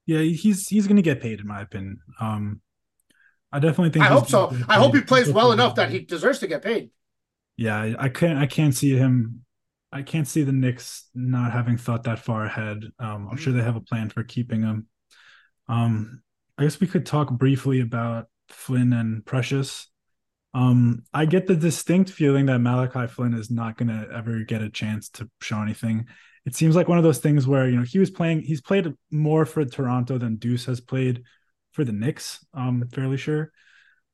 Yeah, 0.06 0.20
he's 0.20 0.68
he's 0.68 0.86
gonna 0.86 1.00
get 1.00 1.22
paid 1.22 1.40
in 1.40 1.46
my 1.46 1.62
opinion. 1.62 2.00
Um, 2.20 2.60
I 3.54 3.60
definitely 3.60 3.90
think 3.90 4.04
I 4.04 4.08
hope 4.08 4.28
so. 4.28 4.52
I 4.68 4.74
hope 4.78 4.94
he 4.94 5.00
plays 5.00 5.30
well 5.30 5.52
enough 5.52 5.76
that 5.76 5.90
he 5.90 6.00
deserves 6.00 6.40
to 6.40 6.48
get 6.48 6.62
paid. 6.62 6.90
Yeah, 7.56 7.80
I- 7.80 7.96
I 7.98 8.08
can't 8.08 8.38
I 8.38 8.46
can't 8.46 8.74
see 8.74 8.96
him. 8.96 9.44
I 9.92 10.02
can't 10.02 10.26
see 10.26 10.42
the 10.42 10.52
Knicks 10.52 11.08
not 11.14 11.52
having 11.52 11.76
thought 11.76 12.02
that 12.02 12.18
far 12.18 12.44
ahead. 12.44 12.82
Um, 12.98 13.28
I'm 13.30 13.36
sure 13.36 13.52
they 13.52 13.62
have 13.62 13.76
a 13.76 13.80
plan 13.80 14.10
for 14.10 14.24
keeping 14.24 14.62
him. 14.62 14.88
Um, 15.68 16.22
I 16.58 16.64
guess 16.64 16.80
we 16.80 16.88
could 16.88 17.06
talk 17.06 17.30
briefly 17.30 17.80
about 17.80 18.26
Flynn 18.48 18.92
and 18.92 19.24
Precious. 19.24 19.88
Um, 20.52 21.04
I 21.12 21.26
get 21.26 21.46
the 21.46 21.54
distinct 21.54 22.10
feeling 22.10 22.46
that 22.46 22.58
Malachi 22.58 23.06
Flynn 23.06 23.34
is 23.34 23.50
not 23.52 23.76
going 23.76 23.88
to 23.88 24.08
ever 24.12 24.40
get 24.40 24.62
a 24.62 24.68
chance 24.70 25.08
to 25.10 25.28
show 25.40 25.60
anything. 25.62 26.06
It 26.44 26.56
seems 26.56 26.74
like 26.76 26.88
one 26.88 26.98
of 26.98 27.04
those 27.04 27.18
things 27.18 27.46
where 27.46 27.68
you 27.68 27.76
know 27.76 27.82
he 27.84 28.00
was 28.00 28.10
playing. 28.10 28.42
He's 28.42 28.60
played 28.60 28.92
more 29.12 29.46
for 29.46 29.64
Toronto 29.64 30.18
than 30.18 30.36
Deuce 30.36 30.64
has 30.66 30.80
played 30.80 31.22
for 31.74 31.84
the 31.84 31.92
Knicks. 31.92 32.44
I'm 32.54 32.88
fairly 32.88 33.16
sure, 33.16 33.52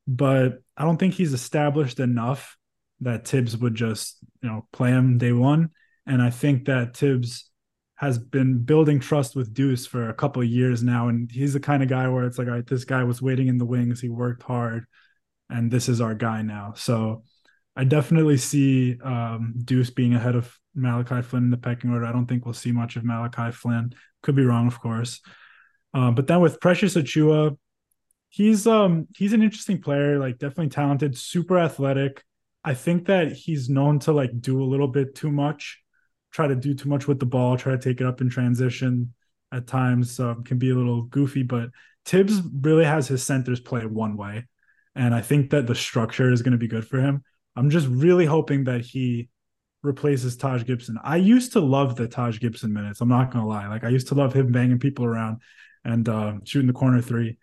but 0.07 0.61
I 0.75 0.83
don't 0.83 0.97
think 0.97 1.13
he's 1.13 1.33
established 1.33 1.99
enough 1.99 2.57
that 3.01 3.27
Thibs 3.27 3.55
would 3.57 3.75
just 3.75 4.17
you 4.41 4.49
know 4.49 4.67
play 4.73 4.89
him 4.89 5.17
day 5.17 5.31
one. 5.31 5.69
And 6.05 6.21
I 6.21 6.31
think 6.31 6.65
that 6.65 6.97
Thibs 6.97 7.49
has 7.95 8.17
been 8.17 8.63
building 8.63 8.99
trust 8.99 9.35
with 9.35 9.53
Deuce 9.53 9.85
for 9.85 10.09
a 10.09 10.13
couple 10.13 10.41
of 10.41 10.47
years 10.47 10.81
now, 10.81 11.07
and 11.07 11.31
he's 11.31 11.53
the 11.53 11.59
kind 11.59 11.83
of 11.83 11.89
guy 11.89 12.09
where 12.09 12.23
it's 12.25 12.39
like, 12.39 12.47
all 12.47 12.55
right, 12.55 12.65
this 12.65 12.83
guy 12.83 13.03
was 13.03 13.21
waiting 13.21 13.47
in 13.47 13.59
the 13.59 13.65
wings. 13.65 14.01
He 14.01 14.09
worked 14.09 14.41
hard, 14.41 14.85
and 15.49 15.69
this 15.69 15.87
is 15.87 16.01
our 16.01 16.15
guy 16.15 16.41
now. 16.41 16.73
So 16.75 17.23
I 17.75 17.83
definitely 17.83 18.37
see 18.37 18.99
um, 19.01 19.53
Deuce 19.63 19.91
being 19.91 20.15
ahead 20.15 20.35
of 20.35 20.57
Malachi 20.73 21.21
Flynn 21.21 21.43
in 21.43 21.49
the 21.51 21.57
pecking 21.57 21.91
order. 21.91 22.05
I 22.05 22.11
don't 22.11 22.25
think 22.25 22.45
we'll 22.45 22.53
see 22.53 22.71
much 22.71 22.95
of 22.95 23.03
Malachi 23.03 23.51
Flynn. 23.51 23.93
Could 24.23 24.35
be 24.35 24.45
wrong, 24.45 24.67
of 24.67 24.81
course. 24.81 25.21
Uh, 25.93 26.11
but 26.11 26.27
then 26.27 26.39
with 26.39 26.59
Precious 26.61 26.95
Achiuwa, 26.95 27.57
he's 28.29 28.65
um 28.65 29.07
he's 29.15 29.33
an 29.33 29.43
interesting 29.43 29.81
player, 29.81 30.19
like 30.19 30.37
definitely 30.37 30.69
talented, 30.69 31.17
super 31.17 31.57
athletic. 31.59 32.23
I 32.63 32.73
think 32.73 33.07
that 33.07 33.31
he's 33.31 33.69
known 33.69 33.99
to 33.99 34.11
like 34.11 34.39
do 34.39 34.61
a 34.61 34.65
little 34.65 34.87
bit 34.87 35.15
too 35.15 35.31
much, 35.31 35.81
try 36.31 36.47
to 36.47 36.55
do 36.55 36.73
too 36.73 36.89
much 36.89 37.07
with 37.07 37.19
the 37.19 37.25
ball, 37.25 37.57
try 37.57 37.73
to 37.73 37.79
take 37.79 38.01
it 38.01 38.07
up 38.07 38.21
in 38.21 38.29
transition 38.29 39.13
at 39.51 39.67
times. 39.67 40.19
Um, 40.19 40.43
can 40.43 40.57
be 40.57 40.69
a 40.69 40.75
little 40.75 41.03
goofy, 41.03 41.43
but 41.43 41.69
Thibs 42.05 42.41
really 42.61 42.85
has 42.85 43.07
his 43.07 43.23
centers 43.23 43.59
play 43.59 43.85
one 43.85 44.17
way. 44.17 44.47
And 44.95 45.13
I 45.13 45.21
think 45.21 45.51
that 45.51 45.67
the 45.67 45.75
structure 45.75 46.31
is 46.31 46.41
going 46.41 46.51
to 46.53 46.57
be 46.57 46.67
good 46.67 46.85
for 46.85 46.99
him. 46.99 47.23
I'm 47.55 47.69
just 47.69 47.87
really 47.87 48.25
hoping 48.25 48.65
that 48.65 48.81
he 48.81 49.29
replaces 49.83 50.37
Taj 50.37 50.63
Gibson. 50.65 50.97
I 51.03 51.17
used 51.17 51.53
to 51.53 51.59
love 51.59 51.95
the 51.95 52.07
Taj 52.07 52.39
Gibson 52.39 52.73
minutes. 52.73 53.01
I'm 53.01 53.09
not 53.09 53.31
going 53.31 53.43
to 53.43 53.49
lie. 53.49 53.67
Like 53.67 53.83
I 53.83 53.89
used 53.89 54.09
to 54.09 54.15
love 54.15 54.33
him 54.33 54.51
banging 54.51 54.79
people 54.79 55.05
around 55.05 55.41
and 55.83 56.07
uh, 56.07 56.33
shooting 56.43 56.67
the 56.67 56.73
corner 56.73 57.01
three. 57.01 57.37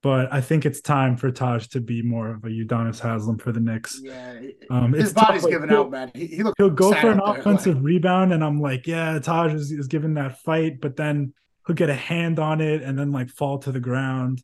But 0.00 0.32
I 0.32 0.40
think 0.40 0.64
it's 0.64 0.80
time 0.80 1.16
for 1.16 1.30
Taj 1.32 1.66
to 1.68 1.80
be 1.80 2.02
more 2.02 2.30
of 2.30 2.44
a 2.44 2.48
Udonis 2.48 3.00
Haslem 3.00 3.38
for 3.38 3.50
the 3.50 3.58
Knicks. 3.58 4.00
Yeah, 4.00 4.40
Um, 4.70 4.92
his 4.92 5.06
it's 5.06 5.12
tough, 5.12 5.26
body's 5.28 5.42
like, 5.42 5.52
giving 5.52 5.68
he'll- 5.70 5.80
out, 5.80 5.90
man. 5.90 6.10
He, 6.14 6.26
he 6.26 6.42
he'll 6.56 6.70
go 6.70 6.92
sad 6.92 7.00
for 7.00 7.10
an 7.10 7.20
out 7.20 7.32
there, 7.32 7.40
offensive 7.40 7.74
like- 7.76 7.84
rebound, 7.84 8.32
and 8.32 8.44
I'm 8.44 8.60
like, 8.60 8.86
yeah, 8.86 9.18
Taj 9.18 9.52
is, 9.54 9.72
is 9.72 9.88
giving 9.88 10.14
that 10.14 10.38
fight, 10.42 10.80
but 10.80 10.94
then 10.96 11.34
he'll 11.66 11.74
get 11.74 11.90
a 11.90 11.94
hand 11.96 12.38
on 12.38 12.60
it 12.60 12.82
and 12.82 12.96
then 12.96 13.10
like 13.10 13.28
fall 13.30 13.58
to 13.58 13.72
the 13.72 13.80
ground. 13.80 14.40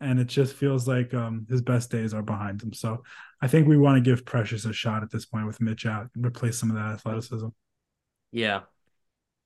And 0.00 0.18
it 0.18 0.26
just 0.26 0.54
feels 0.54 0.86
like 0.88 1.14
um, 1.14 1.46
his 1.48 1.62
best 1.62 1.90
days 1.90 2.12
are 2.12 2.22
behind 2.22 2.60
him. 2.62 2.72
So 2.74 3.02
I 3.40 3.46
think 3.48 3.66
we 3.68 3.78
want 3.78 3.96
to 3.96 4.10
give 4.10 4.26
Precious 4.26 4.64
a 4.66 4.72
shot 4.72 5.02
at 5.02 5.10
this 5.10 5.24
point 5.24 5.46
with 5.46 5.60
Mitch 5.60 5.86
out 5.86 6.08
and 6.14 6.26
replace 6.26 6.58
some 6.58 6.68
of 6.68 6.76
that 6.76 6.92
athleticism. 6.92 7.46
Yeah. 8.32 8.62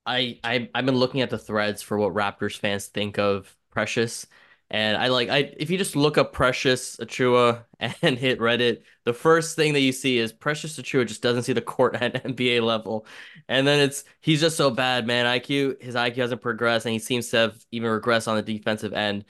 I, 0.07 0.40
I 0.42 0.68
I've 0.74 0.86
been 0.86 0.96
looking 0.96 1.20
at 1.20 1.30
the 1.30 1.38
threads 1.38 1.82
for 1.82 1.98
what 1.98 2.14
Raptors 2.14 2.57
fans 2.59 2.86
think 2.86 3.18
of 3.18 3.55
Precious. 3.70 4.26
And 4.72 4.96
I 4.96 5.09
like 5.09 5.28
I 5.28 5.53
if 5.59 5.68
you 5.70 5.78
just 5.78 5.96
look 5.96 6.16
up 6.16 6.32
Precious 6.32 6.96
Achiuwa 6.96 7.64
and 7.80 8.18
hit 8.18 8.38
Reddit, 8.38 8.82
the 9.05 9.12
first 9.12 9.57
thing 9.57 9.72
that 9.74 9.80
you 9.80 9.92
see 9.92 10.18
is 10.18 10.32
Precious 10.32 10.78
Achiuwa 10.78 11.07
just 11.07 11.22
doesn't 11.22 11.42
see 11.44 11.53
the 11.53 11.61
court 11.62 11.94
at 12.01 12.24
NBA 12.24 12.61
level. 12.61 13.07
And 13.48 13.66
then 13.66 13.80
it's 13.80 14.05
he's 14.20 14.40
just 14.40 14.57
so 14.57 14.70
bad, 14.70 15.07
man. 15.07 15.26
IQ, 15.26 15.80
his 15.82 15.94
IQ 15.94 16.22
hasn't 16.22 16.40
progressed 16.42 16.86
and 16.86 16.92
he 16.92 16.98
seems 16.98 17.28
to 17.30 17.36
have 17.36 17.64
even 17.70 17.90
regressed 17.90 18.28
on 18.28 18.36
the 18.36 18.42
defensive 18.42 18.92
end. 18.92 19.24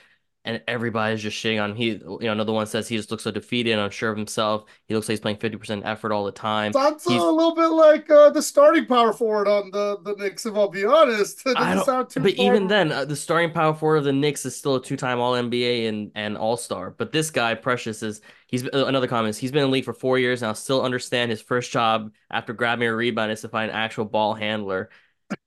And 0.45 0.63
everybody's 0.67 1.21
just 1.21 1.37
shitting 1.37 1.63
on 1.63 1.73
him. 1.73 1.77
he 1.77 1.89
you 1.89 2.19
know, 2.23 2.33
another 2.33 2.53
one 2.53 2.67
says 2.67 2.89
he 2.89 2.97
just 2.97 3.11
looks 3.11 3.25
so 3.25 3.31
defeated 3.31 3.73
and 3.73 3.81
unsure 3.81 4.11
of 4.11 4.17
himself. 4.17 4.65
He 4.87 4.95
looks 4.95 5.07
like 5.07 5.13
he's 5.13 5.21
playing 5.21 5.37
50% 5.37 5.83
effort 5.85 6.13
all 6.13 6.25
the 6.25 6.33
time. 6.33 6.73
Sounds 6.73 7.05
a 7.05 7.11
little 7.11 7.55
bit 7.55 7.69
like 7.69 8.11
uh, 8.11 8.31
the 8.31 8.41
starting 8.41 8.87
power 8.87 9.13
forward 9.13 9.49
on 9.49 9.71
the 9.71 9.99
the 10.03 10.15
Knicks, 10.15 10.47
if 10.47 10.55
I'll 10.55 10.69
be 10.69 10.85
honest. 10.85 11.43
I 11.57 11.75
don't, 11.75 12.15
but 12.15 12.33
even 12.33 12.69
then, 12.69 12.91
uh, 12.91 13.05
the 13.05 13.17
starting 13.17 13.53
power 13.53 13.75
forward 13.75 13.99
of 13.99 14.05
the 14.05 14.15
Knicks 14.15 14.47
is 14.47 14.57
still 14.57 14.77
a 14.77 14.83
two-time 14.83 15.21
All 15.21 15.35
NBA 15.35 15.89
and 15.89 16.11
and 16.15 16.39
All 16.39 16.57
Star. 16.57 16.91
But 16.91 17.13
this 17.13 17.31
guy, 17.31 17.55
Precious, 17.55 18.03
is 18.03 18.23
he's 18.47 18.65
uh, 18.65 18.87
another 18.87 19.07
comment. 19.07 19.31
is 19.31 19.39
He's 19.39 19.53
been 19.53 19.63
in 19.63 19.69
the 19.69 19.73
league 19.73 19.85
for 19.85 19.95
four 19.95 20.19
years 20.19 20.41
now. 20.41 20.55
Still 20.55 20.83
understand 20.83 21.31
his 21.31 21.43
first 21.43 21.71
job 21.71 22.13
after 22.31 22.55
grabbing 22.55 22.89
a 22.89 22.95
rebound 22.95 23.31
is 23.31 23.43
to 23.43 23.49
find 23.49 23.71
an 23.71 23.77
actual 23.77 24.07
ball 24.07 24.35
handler. 24.35 24.91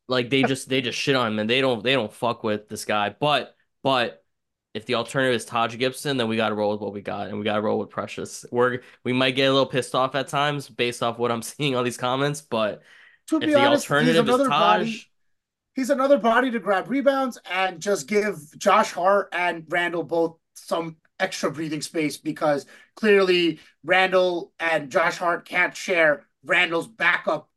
Like 0.07 0.29
they 0.29 0.43
just 0.43 0.69
they 0.69 0.81
just 0.81 0.97
shit 0.97 1.15
on 1.15 1.33
him 1.33 1.39
and 1.39 1.49
they 1.49 1.61
don't 1.61 1.83
they 1.83 1.93
don't 1.93 2.13
fuck 2.13 2.43
with 2.43 2.69
this 2.69 2.85
guy. 2.85 3.15
But 3.17 3.55
but 3.81 4.22
if 4.73 4.85
the 4.85 4.95
alternative 4.95 5.35
is 5.35 5.45
Taj 5.45 5.77
Gibson, 5.77 6.17
then 6.17 6.27
we 6.27 6.35
got 6.35 6.49
to 6.49 6.55
roll 6.55 6.71
with 6.71 6.81
what 6.81 6.93
we 6.93 7.01
got 7.01 7.27
and 7.27 7.37
we 7.37 7.43
got 7.45 7.55
to 7.55 7.61
roll 7.61 7.77
with 7.79 7.89
Precious. 7.89 8.45
We're 8.51 8.79
we 9.03 9.13
might 9.13 9.31
get 9.31 9.45
a 9.45 9.51
little 9.51 9.67
pissed 9.67 9.93
off 9.95 10.15
at 10.15 10.27
times 10.27 10.67
based 10.69 11.03
off 11.03 11.19
what 11.19 11.31
I'm 11.31 11.41
seeing 11.43 11.75
on 11.75 11.83
these 11.83 11.97
comments, 11.97 12.41
but 12.41 12.81
to 13.27 13.39
if 13.39 13.47
be 13.47 13.53
the 13.53 13.55
honest, 13.55 13.83
he's 13.83 13.91
alternative 13.91 14.27
is 14.27 14.35
another 14.35 14.49
Taj. 14.49 14.59
body. 14.59 15.05
He's 15.75 15.89
another 15.89 16.17
body 16.17 16.51
to 16.51 16.59
grab 16.59 16.89
rebounds 16.89 17.39
and 17.49 17.79
just 17.79 18.07
give 18.07 18.37
Josh 18.57 18.91
Hart 18.91 19.29
and 19.31 19.65
Randle 19.69 20.03
both 20.03 20.37
some 20.53 20.97
extra 21.19 21.51
breathing 21.51 21.81
space 21.81 22.17
because 22.17 22.65
clearly 22.95 23.59
Randle 23.83 24.53
and 24.59 24.91
Josh 24.91 25.17
Hart 25.17 25.45
can't 25.45 25.75
share 25.75 26.25
Randle's 26.43 26.87
backup 26.87 27.49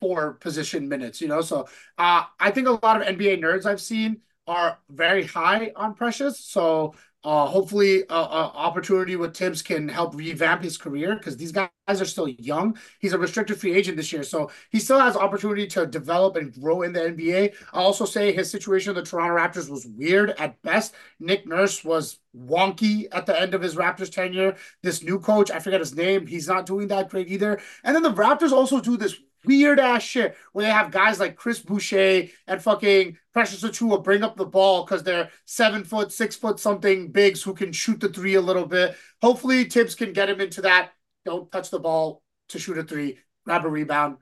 four 0.00 0.34
position 0.34 0.88
minutes, 0.88 1.20
you 1.20 1.28
know. 1.28 1.40
So 1.40 1.68
uh, 1.96 2.24
I 2.38 2.50
think 2.50 2.66
a 2.66 2.72
lot 2.72 3.00
of 3.00 3.06
NBA 3.06 3.40
nerds 3.40 3.64
I've 3.64 3.80
seen 3.80 4.20
are 4.46 4.78
very 4.90 5.24
high 5.24 5.72
on 5.76 5.94
Precious. 5.94 6.38
So 6.38 6.94
uh, 7.24 7.46
hopefully, 7.46 8.04
uh, 8.08 8.14
uh, 8.14 8.50
opportunity 8.54 9.14
with 9.14 9.36
Thibs 9.36 9.62
can 9.62 9.88
help 9.88 10.16
revamp 10.16 10.60
his 10.60 10.76
career 10.76 11.14
because 11.14 11.36
these 11.36 11.52
guys 11.52 11.70
are 11.88 12.04
still 12.04 12.26
young. 12.26 12.76
He's 12.98 13.12
a 13.12 13.18
restricted 13.18 13.60
free 13.60 13.74
agent 13.74 13.96
this 13.96 14.12
year, 14.12 14.24
so 14.24 14.50
he 14.70 14.80
still 14.80 14.98
has 14.98 15.16
opportunity 15.16 15.68
to 15.68 15.86
develop 15.86 16.34
and 16.34 16.52
grow 16.52 16.82
in 16.82 16.92
the 16.92 17.00
NBA. 17.00 17.54
I'll 17.72 17.84
also 17.84 18.06
say 18.06 18.32
his 18.32 18.50
situation 18.50 18.92
with 18.92 19.04
the 19.04 19.08
Toronto 19.08 19.36
Raptors 19.36 19.70
was 19.70 19.86
weird 19.86 20.30
at 20.30 20.60
best. 20.62 20.94
Nick 21.20 21.46
Nurse 21.46 21.84
was 21.84 22.18
wonky 22.36 23.06
at 23.12 23.26
the 23.26 23.40
end 23.40 23.54
of 23.54 23.62
his 23.62 23.76
Raptors 23.76 24.10
tenure. 24.10 24.56
This 24.82 25.04
new 25.04 25.20
coach, 25.20 25.52
I 25.52 25.60
forget 25.60 25.78
his 25.78 25.94
name, 25.94 26.26
he's 26.26 26.48
not 26.48 26.66
doing 26.66 26.88
that 26.88 27.08
great 27.08 27.28
either. 27.28 27.60
And 27.84 27.94
then 27.94 28.02
the 28.02 28.12
Raptors 28.12 28.50
also 28.50 28.80
do 28.80 28.96
this 28.96 29.14
weird 29.44 29.80
ass 29.80 30.02
shit 30.02 30.36
where 30.52 30.64
they 30.66 30.70
have 30.72 30.90
guys 30.90 31.18
like 31.20 31.36
Chris 31.36 31.58
Boucher 31.60 32.28
and 32.46 32.62
fucking 32.62 33.16
Precious 33.32 33.62
Achiuwa 33.62 34.02
bring 34.04 34.22
up 34.22 34.36
the 34.36 34.44
ball 34.46 34.84
because 34.84 35.02
they're 35.02 35.30
seven 35.46 35.84
foot, 35.84 36.12
six 36.12 36.36
foot 36.36 36.60
something 36.60 37.08
bigs 37.10 37.42
who 37.42 37.54
can 37.54 37.72
shoot 37.72 38.00
the 38.00 38.08
three 38.08 38.34
a 38.34 38.40
little 38.40 38.66
bit. 38.66 38.96
Hopefully, 39.20 39.64
Thibs 39.64 39.94
can 39.94 40.12
get 40.12 40.28
him 40.30 40.40
into 40.40 40.62
that. 40.62 40.90
Don't 41.24 41.50
touch 41.50 41.70
the 41.70 41.78
ball 41.80 42.22
to 42.50 42.58
shoot 42.58 42.78
a 42.78 42.82
three, 42.82 43.18
grab 43.44 43.64
a 43.64 43.68
rebound, 43.68 44.16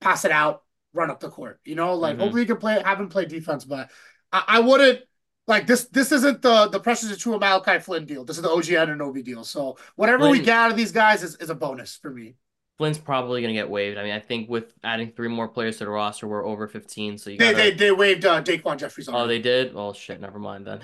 pass 0.00 0.24
it 0.24 0.30
out, 0.30 0.62
run 0.94 1.10
up 1.10 1.20
the 1.20 1.28
court. 1.30 1.60
You 1.64 1.74
know, 1.74 1.94
like 1.94 2.16
Mhm. 2.16 2.20
hopefully 2.20 2.42
you 2.42 2.46
can 2.48 2.56
play, 2.58 2.80
have 2.84 3.00
him 3.00 3.08
play 3.08 3.24
defense, 3.24 3.64
but 3.64 3.90
I, 4.32 4.44
I 4.46 4.60
wouldn't. 4.60 5.00
Like 5.48 5.66
this, 5.66 5.86
this 5.86 6.12
isn't 6.12 6.40
the 6.40 6.68
the 6.68 6.78
Precious 6.78 7.10
Achiuwa 7.10 7.40
Malachi 7.40 7.80
Flynn 7.80 8.04
deal. 8.06 8.24
This 8.24 8.36
is 8.36 8.44
the 8.44 8.50
OG 8.50 8.66
Anunoby 8.66 9.24
deal. 9.24 9.42
So 9.42 9.76
whatever 9.96 10.28
we 10.28 10.36
Flynn- 10.38 10.44
get 10.44 10.56
out 10.56 10.70
of 10.70 10.76
these 10.76 10.92
guys 10.92 11.24
is, 11.24 11.34
is 11.36 11.50
a 11.50 11.54
bonus 11.54 11.96
for 11.96 12.10
me. 12.10 12.36
Flynn's 12.78 12.98
probably 12.98 13.42
gonna 13.42 13.52
get 13.52 13.68
waived. 13.70 13.98
I 13.98 14.02
mean, 14.02 14.12
I 14.12 14.18
think 14.20 14.48
with 14.48 14.72
adding 14.82 15.12
three 15.12 15.28
more 15.28 15.48
players 15.48 15.78
to 15.78 15.84
the 15.84 15.90
roster, 15.90 16.26
we're 16.26 16.44
over 16.44 16.66
15. 16.66 17.18
So 17.18 17.30
you 17.30 17.38
They 17.38 17.52
gotta. 17.52 17.56
they 17.64 17.70
they 17.72 17.92
waived 17.92 18.24
uh, 18.24 18.42
DaQuan 18.42 18.78
Jeffries. 18.78 19.08
Oh, 19.08 19.14
already. 19.14 19.38
they 19.38 19.42
did. 19.42 19.72
Oh 19.76 19.92
shit, 19.92 20.20
never 20.20 20.38
mind 20.38 20.66
then. 20.66 20.80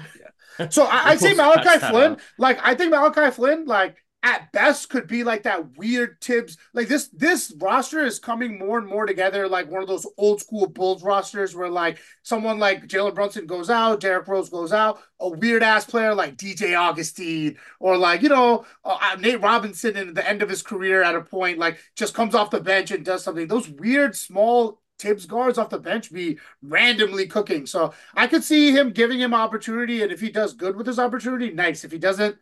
Yeah. 0.58 0.68
So 0.68 0.84
I, 0.84 1.10
I'd 1.10 1.20
say 1.20 1.34
Malachi 1.34 1.78
Flynn, 1.78 2.16
like 2.38 2.58
I 2.62 2.74
think 2.74 2.90
Malachi 2.90 3.30
Flynn, 3.30 3.64
like 3.64 3.96
at 4.22 4.50
best 4.50 4.90
could 4.90 5.06
be 5.06 5.22
like 5.22 5.44
that 5.44 5.76
weird 5.76 6.20
Thibs. 6.20 6.56
Like 6.74 6.88
this 6.88 7.08
this 7.08 7.54
roster 7.58 8.00
is 8.00 8.18
coming 8.18 8.58
more 8.58 8.78
and 8.78 8.86
more 8.86 9.06
together, 9.06 9.48
like 9.48 9.70
one 9.70 9.80
of 9.80 9.88
those 9.88 10.06
old 10.16 10.40
school 10.40 10.66
Bulls 10.66 11.04
rosters 11.04 11.54
where 11.54 11.68
like 11.68 11.98
someone 12.22 12.58
like 12.58 12.88
Jalen 12.88 13.14
Brunson 13.14 13.46
goes 13.46 13.70
out, 13.70 14.00
Derrick 14.00 14.26
Rose 14.26 14.48
goes 14.48 14.72
out, 14.72 15.00
a 15.20 15.28
weird 15.28 15.62
ass 15.62 15.84
player 15.84 16.14
like 16.14 16.36
DJ 16.36 16.74
Augustin 16.74 17.56
or 17.78 17.96
like 17.96 18.22
you 18.22 18.28
know 18.28 18.66
uh, 18.84 19.16
Nate 19.20 19.40
Robinson 19.40 19.96
in 19.96 20.14
the 20.14 20.28
end 20.28 20.42
of 20.42 20.48
his 20.48 20.62
career 20.62 21.02
at 21.02 21.14
a 21.14 21.22
point 21.22 21.58
like 21.58 21.78
just 21.94 22.14
comes 22.14 22.34
off 22.34 22.50
the 22.50 22.60
bench 22.60 22.90
and 22.90 23.04
does 23.04 23.22
something. 23.22 23.46
Those 23.46 23.68
weird 23.68 24.16
small 24.16 24.80
Thibs 24.98 25.26
guards 25.26 25.58
off 25.58 25.70
the 25.70 25.78
bench 25.78 26.12
be 26.12 26.38
randomly 26.60 27.26
cooking. 27.28 27.66
So 27.66 27.94
I 28.14 28.26
could 28.26 28.42
see 28.42 28.72
him 28.72 28.90
giving 28.90 29.20
him 29.20 29.32
opportunity, 29.32 30.02
and 30.02 30.10
if 30.10 30.20
he 30.20 30.30
does 30.30 30.54
good 30.54 30.76
with 30.76 30.86
his 30.88 30.98
opportunity, 30.98 31.50
nice. 31.52 31.84
If 31.84 31.92
he 31.92 31.98
doesn't, 31.98 32.36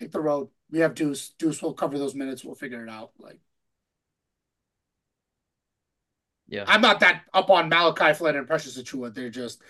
take 0.00 0.12
the 0.12 0.20
road. 0.20 0.48
We 0.70 0.80
have 0.80 0.94
Deuce. 0.94 1.30
Deuce 1.38 1.62
will 1.62 1.74
cover 1.74 1.98
those 1.98 2.14
minutes. 2.14 2.44
We'll 2.44 2.54
figure 2.54 2.84
it 2.84 2.90
out. 2.90 3.12
Like 3.18 3.38
Yeah. 6.48 6.64
I'm 6.66 6.80
not 6.80 7.00
that 7.00 7.22
up 7.32 7.50
on 7.50 7.68
Malachi 7.68 8.14
Flynn 8.14 8.36
and 8.36 8.46
Precious 8.46 8.80
Achiuwa. 8.80 9.14
They're 9.14 9.30
just 9.30 9.62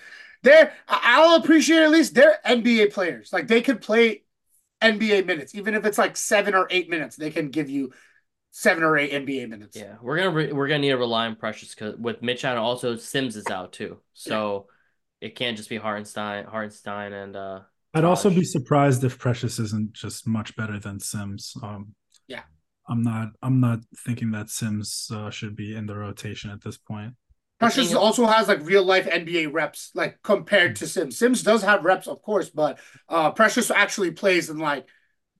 they're. 0.43 0.73
I'll 0.89 1.37
appreciate 1.37 1.83
at 1.83 1.91
least 1.91 2.15
they're 2.15 2.39
NBA 2.47 2.93
players. 2.93 3.33
Like 3.33 3.49
they 3.49 3.61
could 3.61 3.81
play 3.81 4.23
NBA 4.81 5.27
minutes, 5.27 5.55
even 5.55 5.75
if 5.75 5.85
it's 5.85 5.99
like 5.99 6.17
seven 6.17 6.55
or 6.55 6.69
eight 6.71 6.89
minutes. 6.89 7.17
They 7.17 7.31
can 7.31 7.51
give 7.51 7.69
you 7.69 7.93
seven 8.53 8.85
or 8.85 8.97
eight 8.97 9.13
NBA 9.13 9.49
minutes. 9.49 9.77
Yeah, 9.77 9.97
we're 10.01 10.19
gonna 10.19 10.31
re- 10.31 10.53
we're 10.53 10.69
gonna 10.69 10.79
need 10.79 10.91
to 10.91 10.99
rely 10.99 11.27
on 11.27 11.35
Precious 11.35 11.75
because 11.75 11.97
with 11.97 12.23
Mitch 12.23 12.45
out, 12.45 12.57
also 12.57 12.95
Sims 12.97 13.35
is 13.35 13.49
out 13.49 13.73
too, 13.73 13.99
so 14.15 14.69
it 15.21 15.35
can't 15.35 15.57
just 15.57 15.69
be 15.69 15.77
Hartenstein, 15.77 16.45
Hartenstein, 16.45 17.13
and 17.13 17.37
uh. 17.37 17.61
I'd 17.95 18.05
also 18.05 18.31
be 18.31 18.45
surprised 18.45 19.03
if 19.05 19.19
Precious 19.19 19.59
isn't 19.59 19.93
just 19.95 20.27
much 20.27 20.55
better 20.57 20.79
than 20.79 21.01
Sims. 21.01 21.55
Um, 21.63 21.95
Yeah. 22.27 22.43
I'm 22.89 23.03
not. 23.03 23.29
I'm 23.43 23.61
not 23.61 23.81
thinking 24.07 24.31
that 24.33 24.51
Sims 24.51 25.11
uh, 25.13 25.31
should 25.31 25.57
be 25.57 25.77
in 25.77 25.87
the 25.87 25.95
rotation 25.95 26.51
at 26.51 26.63
this 26.63 26.79
point. 26.79 27.15
Precious 27.59 27.93
also 27.93 28.25
has 28.27 28.47
like 28.47 28.61
real 28.63 28.85
life 28.85 29.07
NBA 29.07 29.53
reps, 29.53 29.91
like 29.95 30.23
compared 30.23 30.77
to 30.77 30.87
Sims. 30.87 31.19
Sims 31.19 31.43
does 31.43 31.63
have 31.63 31.85
reps, 31.85 32.07
of 32.07 32.23
course, 32.23 32.51
but 32.51 32.79
uh 33.09 33.33
Precious 33.33 33.71
actually 33.71 34.13
plays 34.13 34.49
in 34.49 34.59
like 34.59 34.87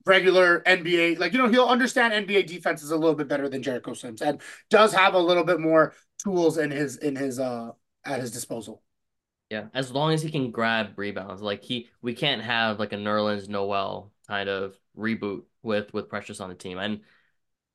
regular 0.05 0.61
NBA. 0.65 1.15
Like, 1.15 1.31
you 1.31 1.39
know, 1.39 1.47
he'll 1.47 1.65
understand 1.65 2.13
NBA 2.27 2.43
defenses 2.45 2.91
a 2.91 2.97
little 2.97 3.15
bit 3.15 3.29
better 3.29 3.47
than 3.47 3.63
Jericho 3.63 3.93
Sims 3.93 4.21
and 4.21 4.41
does 4.69 4.93
have 4.93 5.13
a 5.13 5.19
little 5.19 5.45
bit 5.45 5.59
more 5.59 5.93
tools 6.21 6.57
in 6.57 6.71
his 6.71 6.97
in 6.97 7.15
his 7.15 7.39
uh 7.39 7.71
at 8.05 8.19
his 8.19 8.31
disposal. 8.31 8.83
Yeah, 9.49 9.67
as 9.73 9.91
long 9.91 10.13
as 10.13 10.21
he 10.21 10.29
can 10.31 10.51
grab 10.51 10.93
rebounds, 10.97 11.41
like 11.41 11.63
he, 11.63 11.89
we 12.01 12.13
can't 12.13 12.41
have 12.41 12.77
like 12.79 12.93
a 12.93 12.97
Nerlens 12.97 13.47
Noel 13.49 14.11
kind 14.27 14.47
of 14.47 14.75
reboot 14.97 15.43
with 15.63 15.91
with 15.93 16.07
Precious 16.09 16.39
on 16.39 16.49
the 16.49 16.55
team. 16.55 16.77
And 16.77 17.01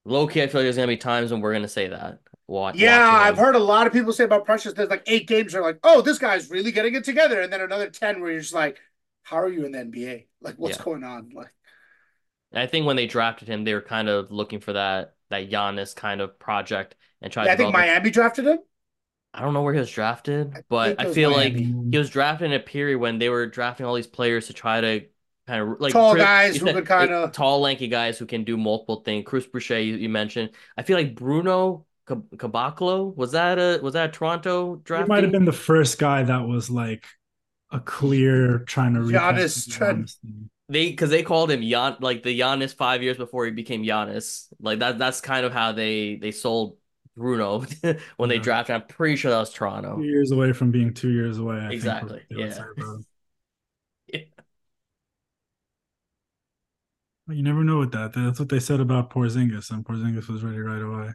low 0.05 0.27
key, 0.29 0.43
I 0.43 0.49
feel 0.49 0.61
like 0.61 0.67
there's 0.67 0.77
gonna 0.77 0.89
be 0.89 0.97
times 0.99 1.33
when 1.33 1.41
we're 1.41 1.55
gonna 1.55 1.69
say 1.69 1.89
that. 1.89 2.21
Wa- 2.47 2.73
Yeah, 2.73 3.07
I've 3.23 3.37
heard 3.37 3.55
a 3.55 3.59
lot 3.61 3.87
of 3.87 3.93
people 3.93 4.13
say 4.13 4.25
about 4.25 4.45
Precious. 4.45 4.73
There's 4.73 4.89
like 4.91 5.05
eight 5.07 5.29
games 5.29 5.55
are 5.55 5.63
like, 5.63 5.79
oh, 5.85 6.01
this 6.03 6.19
guy's 6.19 6.51
really 6.51 6.73
getting 6.73 6.95
it 6.95 7.05
together, 7.05 7.41
and 7.41 7.53
then 7.53 7.61
another 7.61 7.89
ten 7.91 8.21
where 8.21 8.33
you're 8.33 8.41
just 8.41 8.53
like, 8.55 8.81
how 9.23 9.37
are 9.39 9.49
you 9.49 9.65
in 9.65 9.73
the 9.73 9.79
NBA? 9.81 10.27
Like, 10.41 10.57
what's 10.57 10.77
Yeah. 10.77 10.79
going 10.79 11.05
on? 11.05 11.31
Like, 11.31 11.53
And 12.53 12.61
I 12.63 12.67
think 12.67 12.87
when 12.87 12.97
they 12.97 13.07
drafted 13.07 13.49
him, 13.49 13.65
they 13.65 13.75
were 13.75 13.81
kind 13.83 14.09
of 14.09 14.31
looking 14.31 14.61
for 14.61 14.73
that 14.75 15.17
that 15.31 15.51
Giannis 15.51 15.95
kind 15.97 16.21
of 16.21 16.39
project 16.39 16.95
and 17.21 17.33
try 17.33 17.45
yeah, 17.45 17.53
I 17.53 17.57
think. 17.57 17.73
Miami 17.73 18.11
drafted 18.11 18.47
him. 18.47 18.59
I 19.35 19.41
don't 19.41 19.53
know 19.53 19.63
where 19.63 19.75
he 19.75 19.81
was 19.81 19.91
drafted, 19.91 20.55
but 20.69 20.97
think 20.97 21.01
it 21.01 21.07
I 21.09 21.13
feel 21.13 21.31
Miami. 21.33 21.65
like 21.67 21.93
he 21.93 21.99
was 21.99 22.09
drafted 22.11 22.47
in 22.47 22.53
a 22.53 22.61
period 22.63 22.99
when 22.99 23.19
they 23.19 23.29
were 23.29 23.47
drafting 23.47 23.85
all 23.85 23.95
these 23.95 24.07
players 24.07 24.47
to 24.47 24.53
try 24.53 24.81
to 24.81 25.05
kind 25.47 25.61
of 25.63 25.81
like 25.81 25.93
Tall 25.93 26.15
guys 26.15 26.57
who 26.61 26.67
could 26.73 26.87
kinda- 26.87 27.31
tall, 27.33 27.61
lanky 27.61 27.89
guys 27.89 28.19
who 28.19 28.27
can 28.27 28.45
do 28.45 28.57
multiple 28.57 29.03
things. 29.05 29.25
Chris 29.27 29.47
Boucher, 29.47 29.81
you, 29.81 29.97
you 29.97 30.09
mentioned. 30.09 30.51
I 30.79 30.83
feel 30.83 30.97
like 30.97 31.15
Bruno 31.17 31.85
Cab- 32.07 32.31
Caboclo 32.37 33.15
was 33.17 33.33
that 33.33 33.59
a 33.59 33.81
was 33.83 33.95
that 33.95 34.11
a 34.11 34.13
Toronto 34.13 34.77
He 34.77 34.83
draft? 34.85 35.09
might 35.09 35.23
have 35.25 35.33
been 35.33 35.45
the 35.47 35.53
first 35.53 35.99
guy 35.99 36.23
that 36.23 36.47
was 36.47 36.71
like 36.71 37.05
a 37.73 37.81
clear 37.81 38.61
trying 38.61 38.95
to 38.95 39.01
revamp 39.01 39.37
Giannis 39.37 39.67
the 39.67 39.73
trend. 39.73 40.15
They 40.69 40.91
because 40.91 41.11
they 41.11 41.23
called 41.23 41.51
him 41.51 41.61
Gian 41.63 41.97
like 42.01 42.23
the 42.23 42.39
Giannis 42.39 42.75
five 42.75 43.03
years 43.03 43.17
before 43.17 43.45
he 43.47 43.51
became 43.51 43.83
Giannis. 43.83 44.47
Like 44.61 44.79
that 44.79 44.99
that's 44.99 45.21
kind 45.21 45.45
of 45.45 45.53
how 45.53 45.73
they 45.73 46.17
they 46.17 46.31
sold 46.31 46.79
Bruno 47.17 47.65
when 48.17 48.29
they 48.29 48.39
drafted. 48.39 48.75
I'm 48.77 48.87
pretty 48.87 49.17
sure 49.17 49.31
that 49.31 49.39
was 49.39 49.53
Toronto. 49.53 49.97
Two 49.97 50.05
years 50.05 50.31
away 50.31 50.53
from 50.53 50.71
being 50.71 50.93
two 50.95 51.11
years 51.11 51.39
away. 51.39 51.57
I 51.57 51.73
Exactly, 51.73 52.11
was 52.11 52.13
what 52.13 52.29
they 52.31 52.37
would 52.37 52.49
yeah. 52.49 52.55
say 52.55 52.63
about 52.77 52.95
him. 52.97 53.07
Yeah. 54.07 54.45
But 57.27 57.37
You 57.37 57.43
never 57.43 57.65
know 57.65 57.79
with 57.81 57.93
that. 57.93 58.13
That's 58.15 58.39
what 58.39 58.49
they 58.49 58.61
said 58.61 58.81
about 58.81 59.11
Porzingis, 59.11 59.71
and 59.71 59.85
Porzingis 59.85 60.29
was 60.29 60.43
ready 60.43 60.59
right 60.59 60.81
away. 60.83 61.13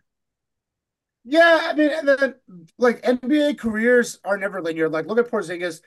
Yeah, 1.24 1.60
I 1.70 1.74
mean, 1.74 1.92
and 1.92 2.08
then 2.08 2.36
like 2.78 3.02
NBA 3.04 3.54
careers 3.54 4.20
are 4.24 4.38
never 4.38 4.62
linear. 4.62 4.90
Like, 4.90 5.06
look 5.06 5.20
at 5.20 5.30
Porzingis, 5.30 5.82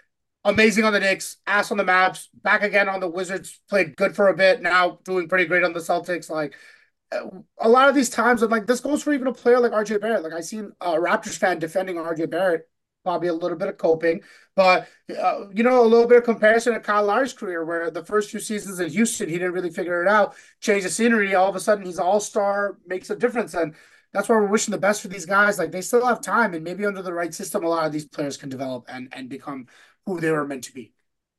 amazing 0.45 0.85
on 0.85 0.93
the 0.93 1.01
Knicks, 1.01 1.39
ass 1.47 1.71
on 1.71 1.79
the 1.79 1.85
Mavs, 1.85 2.29
back 2.35 2.63
again 2.63 2.89
on 2.89 3.01
the 3.01 3.09
Wizards, 3.09 3.59
played 3.69 3.97
good 3.97 4.15
for 4.15 4.29
a 4.29 4.37
bit, 4.37 4.63
now 4.63 4.99
doing 5.05 5.29
pretty 5.29 5.47
great 5.47 5.65
on 5.65 5.73
the 5.73 5.81
Celtics. 5.81 6.29
Like, 6.31 6.55
a 7.59 7.69
lot 7.69 7.89
of 7.89 7.95
these 7.95 8.11
times, 8.11 8.43
I'm 8.43 8.51
like, 8.51 8.67
this 8.67 8.81
goes 8.81 9.03
for 9.03 9.13
even 9.13 9.27
a 9.27 9.33
player 9.33 9.61
like 9.61 9.73
RJ 9.73 10.01
Barrett. 10.01 10.23
Like, 10.23 10.33
I 10.33 10.41
seen 10.41 10.73
a 10.81 10.93
Raptors 10.93 11.37
fan 11.37 11.59
defending 11.59 11.97
RJ 11.97 12.31
Barrett, 12.31 12.69
probably 13.05 13.29
a 13.29 13.35
little 13.35 13.59
bit 13.59 13.69
of 13.69 13.77
coping, 13.79 14.21
but 14.55 14.89
uh, 15.19 15.47
you 15.53 15.63
know, 15.63 15.83
a 15.83 15.87
little 15.87 16.07
bit 16.07 16.19
of 16.19 16.25
comparison 16.25 16.75
to 16.75 16.81
Kyle 16.81 17.05
Lowry's 17.05 17.33
career, 17.33 17.65
where 17.65 17.91
the 17.91 18.05
first 18.05 18.31
few 18.31 18.41
seasons 18.41 18.81
in 18.81 18.91
Houston, 18.91 19.29
he 19.29 19.39
didn't 19.39 19.53
really 19.55 19.71
figure 19.71 20.03
it 20.03 20.09
out, 20.09 20.35
change 20.61 20.85
the 20.85 20.91
scenery. 20.91 21.35
All 21.35 21.49
of 21.49 21.57
a 21.57 21.61
sudden, 21.61 21.85
he's 21.85 21.99
all 21.99 22.21
star, 22.21 22.79
makes 22.87 23.11
a 23.11 23.17
difference, 23.17 23.55
and 23.55 23.75
that's 24.13 24.29
why 24.29 24.37
we're 24.37 24.47
wishing 24.47 24.73
the 24.73 24.79
best 24.79 25.03
for 25.03 25.09
these 25.09 25.27
guys. 25.27 25.59
Like 25.59 25.73
they 25.73 25.81
still 25.83 26.07
have 26.07 26.21
time, 26.21 26.55
and 26.55 26.65
maybe 26.65 26.87
under 26.87 27.03
the 27.03 27.13
right 27.15 27.35
system, 27.35 27.65
a 27.65 27.69
lot 27.69 27.87
of 27.87 27.93
these 27.93 28.07
players 28.07 28.37
can 28.37 28.49
develop 28.49 28.85
and 28.89 29.09
and 29.13 29.29
become 29.29 29.67
who 30.07 30.21
they 30.21 30.31
were 30.31 30.47
meant 30.47 30.65
to 30.65 30.73
be. 30.73 30.93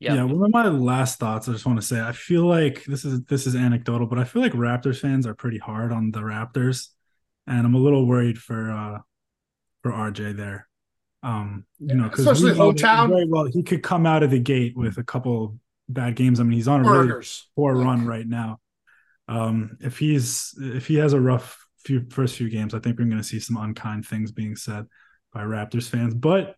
Yeah. 0.03 0.15
Yeah, 0.15 0.23
one 0.25 0.43
of 0.43 0.51
my 0.51 0.67
last 0.67 1.17
thoughts 1.17 1.47
I 1.47 1.53
just 1.53 1.65
want 1.65 1.79
to 1.79 1.85
say, 1.85 2.01
I 2.01 2.11
feel 2.11 2.45
like 2.45 2.83
this 2.83 3.05
is 3.05 3.23
this 3.23 3.47
is 3.47 3.55
anecdotal, 3.55 4.05
but 4.05 4.19
I 4.19 4.25
feel 4.25 4.41
like 4.41 4.51
Raptors 4.51 4.99
fans 4.99 5.25
are 5.25 5.33
pretty 5.33 5.59
hard 5.59 5.93
on 5.93 6.11
the 6.11 6.19
Raptors, 6.19 6.89
and 7.47 7.65
I'm 7.65 7.73
a 7.73 7.77
little 7.77 8.05
worried 8.05 8.37
for 8.37 8.69
uh 8.69 8.97
for 9.81 9.91
RJ 9.91 10.35
there. 10.35 10.67
Um, 11.23 11.65
you 11.79 11.95
know, 11.95 12.09
because 12.09 12.27
Especially 12.27 12.51
hometown. 12.51 13.07
very 13.09 13.25
well 13.29 13.45
he 13.45 13.63
could 13.63 13.81
come 13.81 14.05
out 14.05 14.23
of 14.23 14.31
the 14.31 14.39
gate 14.39 14.75
with 14.75 14.97
a 14.97 15.03
couple 15.05 15.57
bad 15.87 16.17
games. 16.17 16.41
I 16.41 16.43
mean, 16.43 16.57
he's 16.57 16.67
on 16.67 16.85
a 16.85 16.91
really 16.91 17.07
Burgers. 17.07 17.47
poor 17.55 17.73
Like, 17.73 17.85
run 17.85 18.05
right 18.05 18.27
now. 18.27 18.59
Um, 19.29 19.77
if 19.79 19.99
he's 19.99 20.53
if 20.59 20.87
he 20.87 20.95
has 20.95 21.13
a 21.13 21.21
rough 21.21 21.65
few 21.85 22.05
first 22.09 22.35
few 22.35 22.49
games, 22.49 22.73
I 22.73 22.79
think 22.79 22.99
we're 22.99 23.05
going 23.05 23.17
to 23.17 23.23
see 23.23 23.39
some 23.39 23.55
unkind 23.55 24.05
things 24.05 24.33
being 24.33 24.57
said 24.57 24.85
by 25.31 25.43
Raptors 25.43 25.87
fans. 25.87 26.13
But 26.13 26.57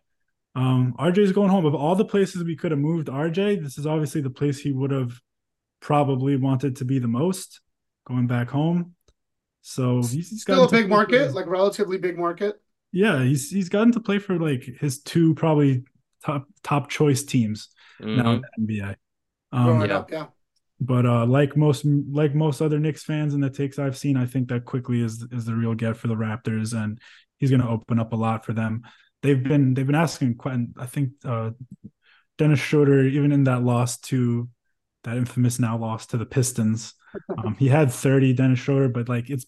um, 0.56 0.94
RJ 0.98 1.18
is 1.18 1.32
going 1.32 1.50
home. 1.50 1.66
Of 1.66 1.74
all 1.74 1.94
the 1.94 2.04
places 2.04 2.42
we 2.42 2.56
could 2.56 2.70
have 2.72 2.80
moved 2.80 3.08
RJ, 3.08 3.62
this 3.62 3.78
is 3.78 3.86
obviously 3.86 4.20
the 4.22 4.30
place 4.30 4.58
he 4.58 4.72
would 4.72 4.90
have 4.90 5.12
probably 5.80 6.36
wanted 6.36 6.76
to 6.76 6.84
be 6.84 6.98
the 6.98 7.08
most 7.08 7.60
going 8.08 8.26
back 8.26 8.50
home. 8.50 8.94
So 9.62 9.96
he's, 9.98 10.12
he's 10.30 10.42
Still 10.42 10.64
a 10.64 10.70
big 10.70 10.88
market, 10.88 11.28
for- 11.28 11.32
like 11.34 11.46
relatively 11.46 11.98
big 11.98 12.18
market. 12.18 12.60
yeah, 12.92 13.22
he's 13.22 13.50
he's 13.50 13.68
gotten 13.68 13.92
to 13.92 14.00
play 14.00 14.18
for 14.18 14.38
like 14.38 14.62
his 14.80 15.00
two 15.02 15.34
probably 15.34 15.84
top 16.24 16.46
top 16.62 16.88
choice 16.88 17.22
teams 17.24 17.68
now 18.00 18.32
in 18.32 18.40
Mhm. 18.40 18.42
the 18.58 18.80
NBA. 18.80 18.96
Um, 19.52 19.64
Growing 19.64 19.90
yeah. 19.90 19.98
up, 19.98 20.10
yeah. 20.10 20.26
but 20.80 21.04
uh, 21.06 21.26
like 21.26 21.56
most 21.56 21.84
like 21.84 22.34
most 22.34 22.60
other 22.62 22.78
Knicks 22.78 23.02
fans 23.04 23.34
and 23.34 23.42
the 23.42 23.50
takes 23.50 23.78
I've 23.78 23.96
seen, 23.98 24.16
I 24.16 24.26
think 24.26 24.48
that 24.48 24.64
Quickley 24.64 25.02
is 25.02 25.26
is 25.32 25.44
the 25.44 25.54
real 25.54 25.74
get 25.74 25.96
for 25.96 26.08
the 26.08 26.14
Raptors, 26.16 26.72
and 26.72 26.98
he's 27.38 27.50
going 27.50 27.62
to 27.62 27.68
open 27.68 27.98
up 27.98 28.12
a 28.12 28.16
lot 28.16 28.44
for 28.44 28.52
them. 28.54 28.82
They've 29.26 29.42
been 29.42 29.74
they've 29.74 29.86
been 29.86 29.96
asking 29.96 30.36
quite. 30.36 30.60
I 30.78 30.86
think 30.86 31.10
uh, 31.24 31.50
Dennis 32.38 32.60
Schroeder, 32.60 33.02
even 33.02 33.32
in 33.32 33.42
that 33.44 33.64
loss 33.64 33.98
to 34.02 34.48
that 35.02 35.16
infamous 35.16 35.58
now 35.58 35.76
loss 35.76 36.06
to 36.08 36.16
the 36.16 36.26
Pistons, 36.26 36.94
um, 37.38 37.56
he 37.58 37.66
had 37.66 37.90
thirty 37.90 38.32
Dennis 38.32 38.60
Schroeder, 38.60 38.88
but 38.88 39.08
like 39.08 39.28
it's 39.28 39.44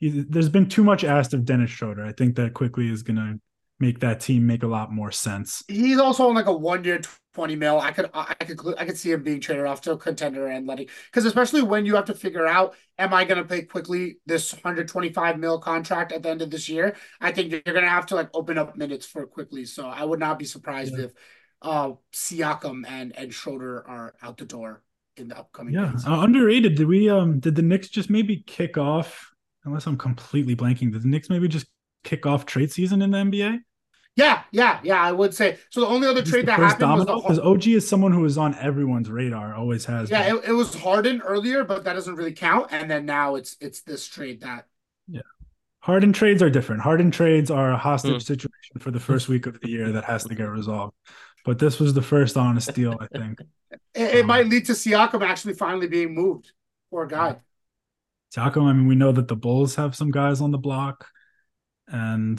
he, 0.00 0.24
there's 0.28 0.48
been 0.48 0.68
too 0.68 0.82
much 0.82 1.04
asked 1.04 1.34
of 1.34 1.44
Dennis 1.44 1.70
Schroeder. 1.70 2.04
I 2.04 2.10
think 2.10 2.34
that 2.34 2.54
Quickley 2.54 2.90
is 2.90 3.04
to 3.16 3.38
make 3.80 4.00
that 4.00 4.20
team 4.20 4.46
make 4.46 4.62
a 4.62 4.66
lot 4.66 4.92
more 4.92 5.10
sense. 5.10 5.62
He's 5.68 5.98
also 5.98 6.28
on 6.28 6.34
like 6.34 6.46
a 6.46 6.52
one 6.52 6.84
year 6.84 7.00
twenty 7.34 7.56
mil. 7.56 7.80
I 7.80 7.92
could 7.92 8.10
I 8.14 8.34
could 8.34 8.60
I 8.78 8.84
could 8.84 8.96
see 8.96 9.10
him 9.12 9.22
being 9.22 9.40
traded 9.40 9.66
off 9.66 9.80
to 9.82 9.92
a 9.92 9.98
contender 9.98 10.46
and 10.46 10.66
letting 10.66 10.88
because 11.06 11.24
especially 11.24 11.62
when 11.62 11.84
you 11.86 11.96
have 11.96 12.04
to 12.06 12.14
figure 12.14 12.46
out 12.46 12.74
am 12.98 13.12
I 13.12 13.24
going 13.24 13.38
to 13.42 13.48
pay 13.48 13.62
Quickley 13.62 14.18
this 14.26 14.52
hundred 14.62 14.88
twenty 14.88 15.12
five 15.12 15.38
mil 15.38 15.58
contract 15.58 16.12
at 16.12 16.22
the 16.22 16.28
end 16.30 16.42
of 16.42 16.50
this 16.50 16.68
year? 16.68 16.96
I 17.20 17.32
think 17.32 17.50
you're 17.50 17.60
going 17.62 17.82
to 17.82 17.88
have 17.88 18.06
to 18.06 18.14
like 18.14 18.28
open 18.34 18.58
up 18.58 18.76
minutes 18.76 19.06
for 19.06 19.26
Quickley. 19.26 19.64
So 19.64 19.86
I 19.88 20.04
would 20.04 20.20
not 20.20 20.38
be 20.38 20.44
surprised 20.44 20.96
Yeah. 20.96 21.04
if 21.06 21.12
uh 21.60 21.92
Siakam 22.12 22.84
and 22.88 23.16
and 23.16 23.32
Schroeder 23.32 23.86
are 23.88 24.14
out 24.22 24.36
the 24.36 24.44
door 24.44 24.82
in 25.16 25.28
the 25.28 25.38
upcoming 25.38 25.74
Yeah, 25.74 25.92
uh, 26.06 26.20
underrated. 26.20 26.74
Did 26.76 26.86
we 26.86 27.08
um 27.08 27.40
did 27.40 27.54
the 27.54 27.62
Knicks 27.62 27.88
just 27.88 28.10
maybe 28.10 28.44
kick 28.46 28.78
off? 28.78 29.30
Unless 29.64 29.86
I'm 29.86 29.96
completely 29.96 30.56
blanking, 30.56 30.92
did 30.92 31.02
the 31.02 31.08
Knicks 31.08 31.30
maybe 31.30 31.46
just 31.46 31.66
kick 32.04 32.26
off 32.26 32.46
trade 32.46 32.72
season 32.72 33.02
in 33.02 33.10
the 33.10 33.18
NBA? 33.18 33.60
Yeah, 34.14 34.42
yeah, 34.50 34.78
yeah. 34.82 35.00
I 35.00 35.10
would 35.12 35.34
say 35.34 35.58
so. 35.70 35.80
The 35.80 35.86
only 35.86 36.06
other 36.06 36.22
trade 36.22 36.46
that 36.46 36.56
first 36.56 36.58
happened 36.60 36.92
was 36.92 37.06
the 37.06 37.12
domino? 37.12 37.22
Because 37.22 37.38
OG 37.38 37.74
is 37.74 37.88
someone 37.88 38.12
who 38.12 38.24
is 38.26 38.36
on 38.36 38.54
everyone's 38.56 39.10
radar, 39.10 39.54
always 39.54 39.86
has. 39.86 40.10
yeah. 40.10 40.34
It, 40.34 40.44
it 40.48 40.52
was 40.52 40.74
Harden 40.74 41.22
earlier, 41.22 41.64
but 41.64 41.84
that 41.84 41.94
doesn't 41.94 42.16
really 42.16 42.32
count. 42.34 42.68
And 42.72 42.90
then 42.90 43.06
now 43.06 43.36
it's 43.36 43.56
it's 43.60 43.80
this 43.82 44.06
trade 44.06 44.42
that 44.42 44.66
Yeah, 45.08 45.22
Harden 45.80 46.12
trades 46.12 46.42
are 46.42 46.50
different. 46.50 46.82
Harden 46.82 47.10
trades 47.10 47.50
are 47.50 47.72
a 47.72 47.78
hostage 47.78 48.22
Hmm. 48.22 48.24
situation 48.24 48.80
for 48.80 48.90
the 48.90 49.00
first 49.00 49.28
week 49.28 49.46
of 49.46 49.60
the 49.60 49.68
year 49.68 49.92
that 49.92 50.04
has 50.04 50.24
to 50.26 50.34
get 50.34 50.44
resolved. 50.50 50.94
But 51.44 51.58
this 51.58 51.80
was 51.80 51.94
the 51.94 52.02
first 52.02 52.36
honest 52.36 52.74
deal, 52.74 52.98
I 53.00 53.08
think. 53.08 53.40
it, 53.94 54.14
it 54.16 54.24
Um, 54.24 54.26
might 54.26 54.46
lead 54.48 54.66
to 54.66 54.72
Siakam 54.72 55.22
actually 55.22 55.54
finally 55.54 55.88
being 55.88 56.14
moved. 56.14 56.52
Poor 56.90 57.06
guy. 57.06 57.36
Taco, 58.32 58.66
I 58.66 58.72
mean, 58.72 58.86
we 58.86 58.94
know 58.94 59.12
that 59.12 59.28
the 59.28 59.36
Bulls 59.36 59.74
have 59.76 59.94
some 59.94 60.10
guys 60.10 60.40
on 60.40 60.50
the 60.50 60.58
block, 60.58 61.08
and 61.92 62.38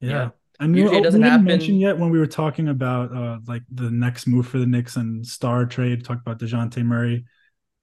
yeah. 0.00 0.10
Yeah. 0.10 0.28
And 0.58 0.74
we, 0.74 0.84
it 0.84 1.02
doesn't 1.02 1.20
didn't 1.20 1.22
happen- 1.22 1.44
mention 1.44 1.74
yet 1.76 1.98
when 1.98 2.10
we 2.10 2.18
were 2.18 2.26
talking 2.26 2.68
about 2.68 3.14
uh 3.14 3.38
like 3.46 3.62
the 3.70 3.90
next 3.90 4.26
move 4.26 4.46
for 4.46 4.58
the 4.58 4.66
Knicks 4.66 4.96
and 4.96 5.26
star 5.26 5.66
trade, 5.66 6.04
talk 6.04 6.20
about 6.20 6.38
DeJounte 6.38 6.82
Murray. 6.84 7.24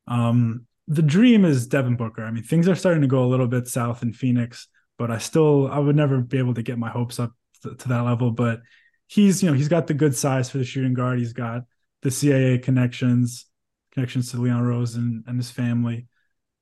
Um 0.08 0.66
the 0.88 1.02
dream 1.02 1.46
is 1.46 1.68
Devin 1.68 1.96
Booker. 1.96 2.26
I 2.26 2.32
mean, 2.32 2.44
things 2.44 2.68
are 2.68 2.76
starting 2.76 3.02
to 3.02 3.08
go 3.08 3.24
a 3.24 3.28
little 3.28 3.48
bit 3.48 3.68
south 3.68 4.04
in 4.04 4.12
Phoenix, 4.12 4.68
but 4.98 5.12
I 5.12 5.18
still 5.18 5.68
I 5.72 5.80
would 5.80 5.96
never 5.96 6.20
be 6.22 6.40
able 6.40 6.56
to 6.56 6.64
get 6.64 6.78
my 6.78 6.90
hopes 6.90 7.20
up 7.20 7.32
to, 7.62 7.76
to 7.76 7.90
that 7.90 8.02
level. 8.02 8.32
But 8.32 8.62
he's 9.08 9.44
you 9.44 9.50
know 9.50 9.56
he's 9.56 9.70
got 9.70 9.88
the 9.88 9.94
good 9.94 10.16
size 10.16 10.50
for 10.50 10.58
the 10.58 10.66
shooting 10.66 10.94
guard. 10.94 11.20
He's 11.20 11.34
got 11.34 11.64
the 12.02 12.10
CAA 12.10 12.62
connections, 12.62 13.46
connections 13.92 14.32
to 14.32 14.38
Leon 14.38 14.62
Rose 14.64 14.96
and, 14.96 15.24
and 15.28 15.38
his 15.38 15.52
family, 15.52 16.08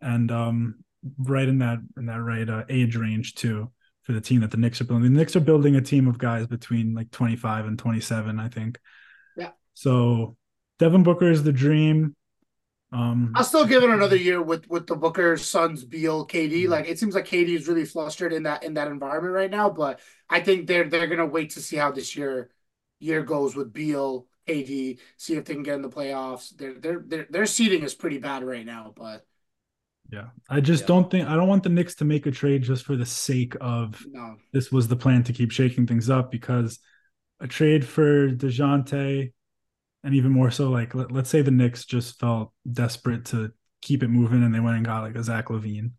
and 0.01 0.29
um 0.31 0.83
right 1.17 1.47
in 1.47 1.59
that 1.59 1.79
in 1.97 2.05
that 2.05 2.21
right 2.21 2.47
uh, 2.49 2.63
age 2.69 2.95
range 2.95 3.35
too 3.35 3.71
for 4.03 4.13
the 4.13 4.21
team 4.21 4.41
that 4.41 4.51
the 4.51 4.57
Knicks 4.57 4.81
are 4.81 4.85
building. 4.85 5.13
The 5.13 5.19
Knicks 5.19 5.35
are 5.35 5.41
building 5.41 5.75
a 5.75 5.81
team 5.81 6.07
of 6.07 6.17
guys 6.17 6.47
between 6.47 6.95
like 6.95 7.11
25 7.11 7.67
and 7.67 7.77
27, 7.77 8.39
I 8.39 8.49
think. 8.49 8.79
Yeah. 9.37 9.51
So 9.73 10.37
Devin 10.79 11.03
Booker 11.03 11.29
is 11.29 11.43
the 11.43 11.53
dream. 11.53 12.15
Um 12.93 13.31
I'll 13.35 13.45
still 13.45 13.65
give 13.65 13.83
it 13.83 13.89
another 13.89 14.17
year 14.17 14.41
with 14.41 14.67
with 14.69 14.85
the 14.85 14.95
Booker, 14.95 15.37
Suns, 15.37 15.85
Beal, 15.85 16.27
KD. 16.27 16.63
Mm-hmm. 16.63 16.71
Like 16.71 16.89
it 16.89 16.99
seems 16.99 17.15
like 17.15 17.25
KD 17.25 17.49
is 17.49 17.67
really 17.67 17.85
flustered 17.85 18.33
in 18.33 18.43
that 18.43 18.63
in 18.63 18.73
that 18.73 18.89
environment 18.89 19.33
right 19.33 19.51
now. 19.51 19.69
But 19.69 20.01
I 20.29 20.41
think 20.41 20.67
they're 20.67 20.89
they're 20.89 21.07
gonna 21.07 21.25
wait 21.25 21.51
to 21.51 21.61
see 21.61 21.77
how 21.77 21.91
this 21.91 22.17
year 22.17 22.49
year 22.99 23.23
goes 23.23 23.55
with 23.55 23.71
Beal, 23.71 24.27
KD, 24.47 24.99
see 25.17 25.35
if 25.35 25.45
they 25.45 25.53
can 25.53 25.63
get 25.63 25.75
in 25.75 25.81
the 25.81 25.89
playoffs. 25.89 26.55
Their 26.55 26.73
their 26.73 26.99
their 26.99 27.27
their 27.29 27.45
seeding 27.45 27.83
is 27.83 27.93
pretty 27.93 28.17
bad 28.17 28.43
right 28.43 28.65
now, 28.65 28.93
but 28.95 29.25
yeah. 30.11 30.27
I 30.49 30.59
just 30.59 30.83
Yeah. 30.83 30.87
don't 30.87 31.09
think 31.11 31.27
I 31.27 31.35
don't 31.35 31.47
want 31.47 31.63
the 31.63 31.69
Knicks 31.69 31.95
to 31.95 32.05
make 32.05 32.25
a 32.25 32.31
trade 32.31 32.63
just 32.63 32.85
for 32.85 32.95
the 32.95 33.05
sake 33.05 33.55
of 33.61 34.03
no. 34.09 34.35
this 34.53 34.71
was 34.71 34.87
the 34.87 34.95
plan 34.95 35.23
to 35.23 35.33
keep 35.33 35.51
shaking 35.51 35.87
things 35.87 36.09
up 36.09 36.31
because 36.31 36.79
a 37.39 37.47
trade 37.47 37.85
for 37.85 38.29
DeJounte 38.29 39.31
and 40.03 40.15
even 40.15 40.31
more 40.31 40.51
so 40.51 40.69
like 40.69 40.93
let, 40.95 41.11
let's 41.11 41.29
say 41.29 41.41
the 41.41 41.51
Knicks 41.51 41.85
just 41.85 42.19
felt 42.19 42.51
desperate 42.71 43.25
to 43.25 43.51
keep 43.81 44.03
it 44.03 44.09
moving 44.09 44.43
and 44.43 44.53
they 44.53 44.59
went 44.59 44.77
and 44.77 44.85
got 44.85 45.01
like 45.03 45.15
a 45.15 45.23
Zach 45.23 45.47
LaVine. 45.47 45.91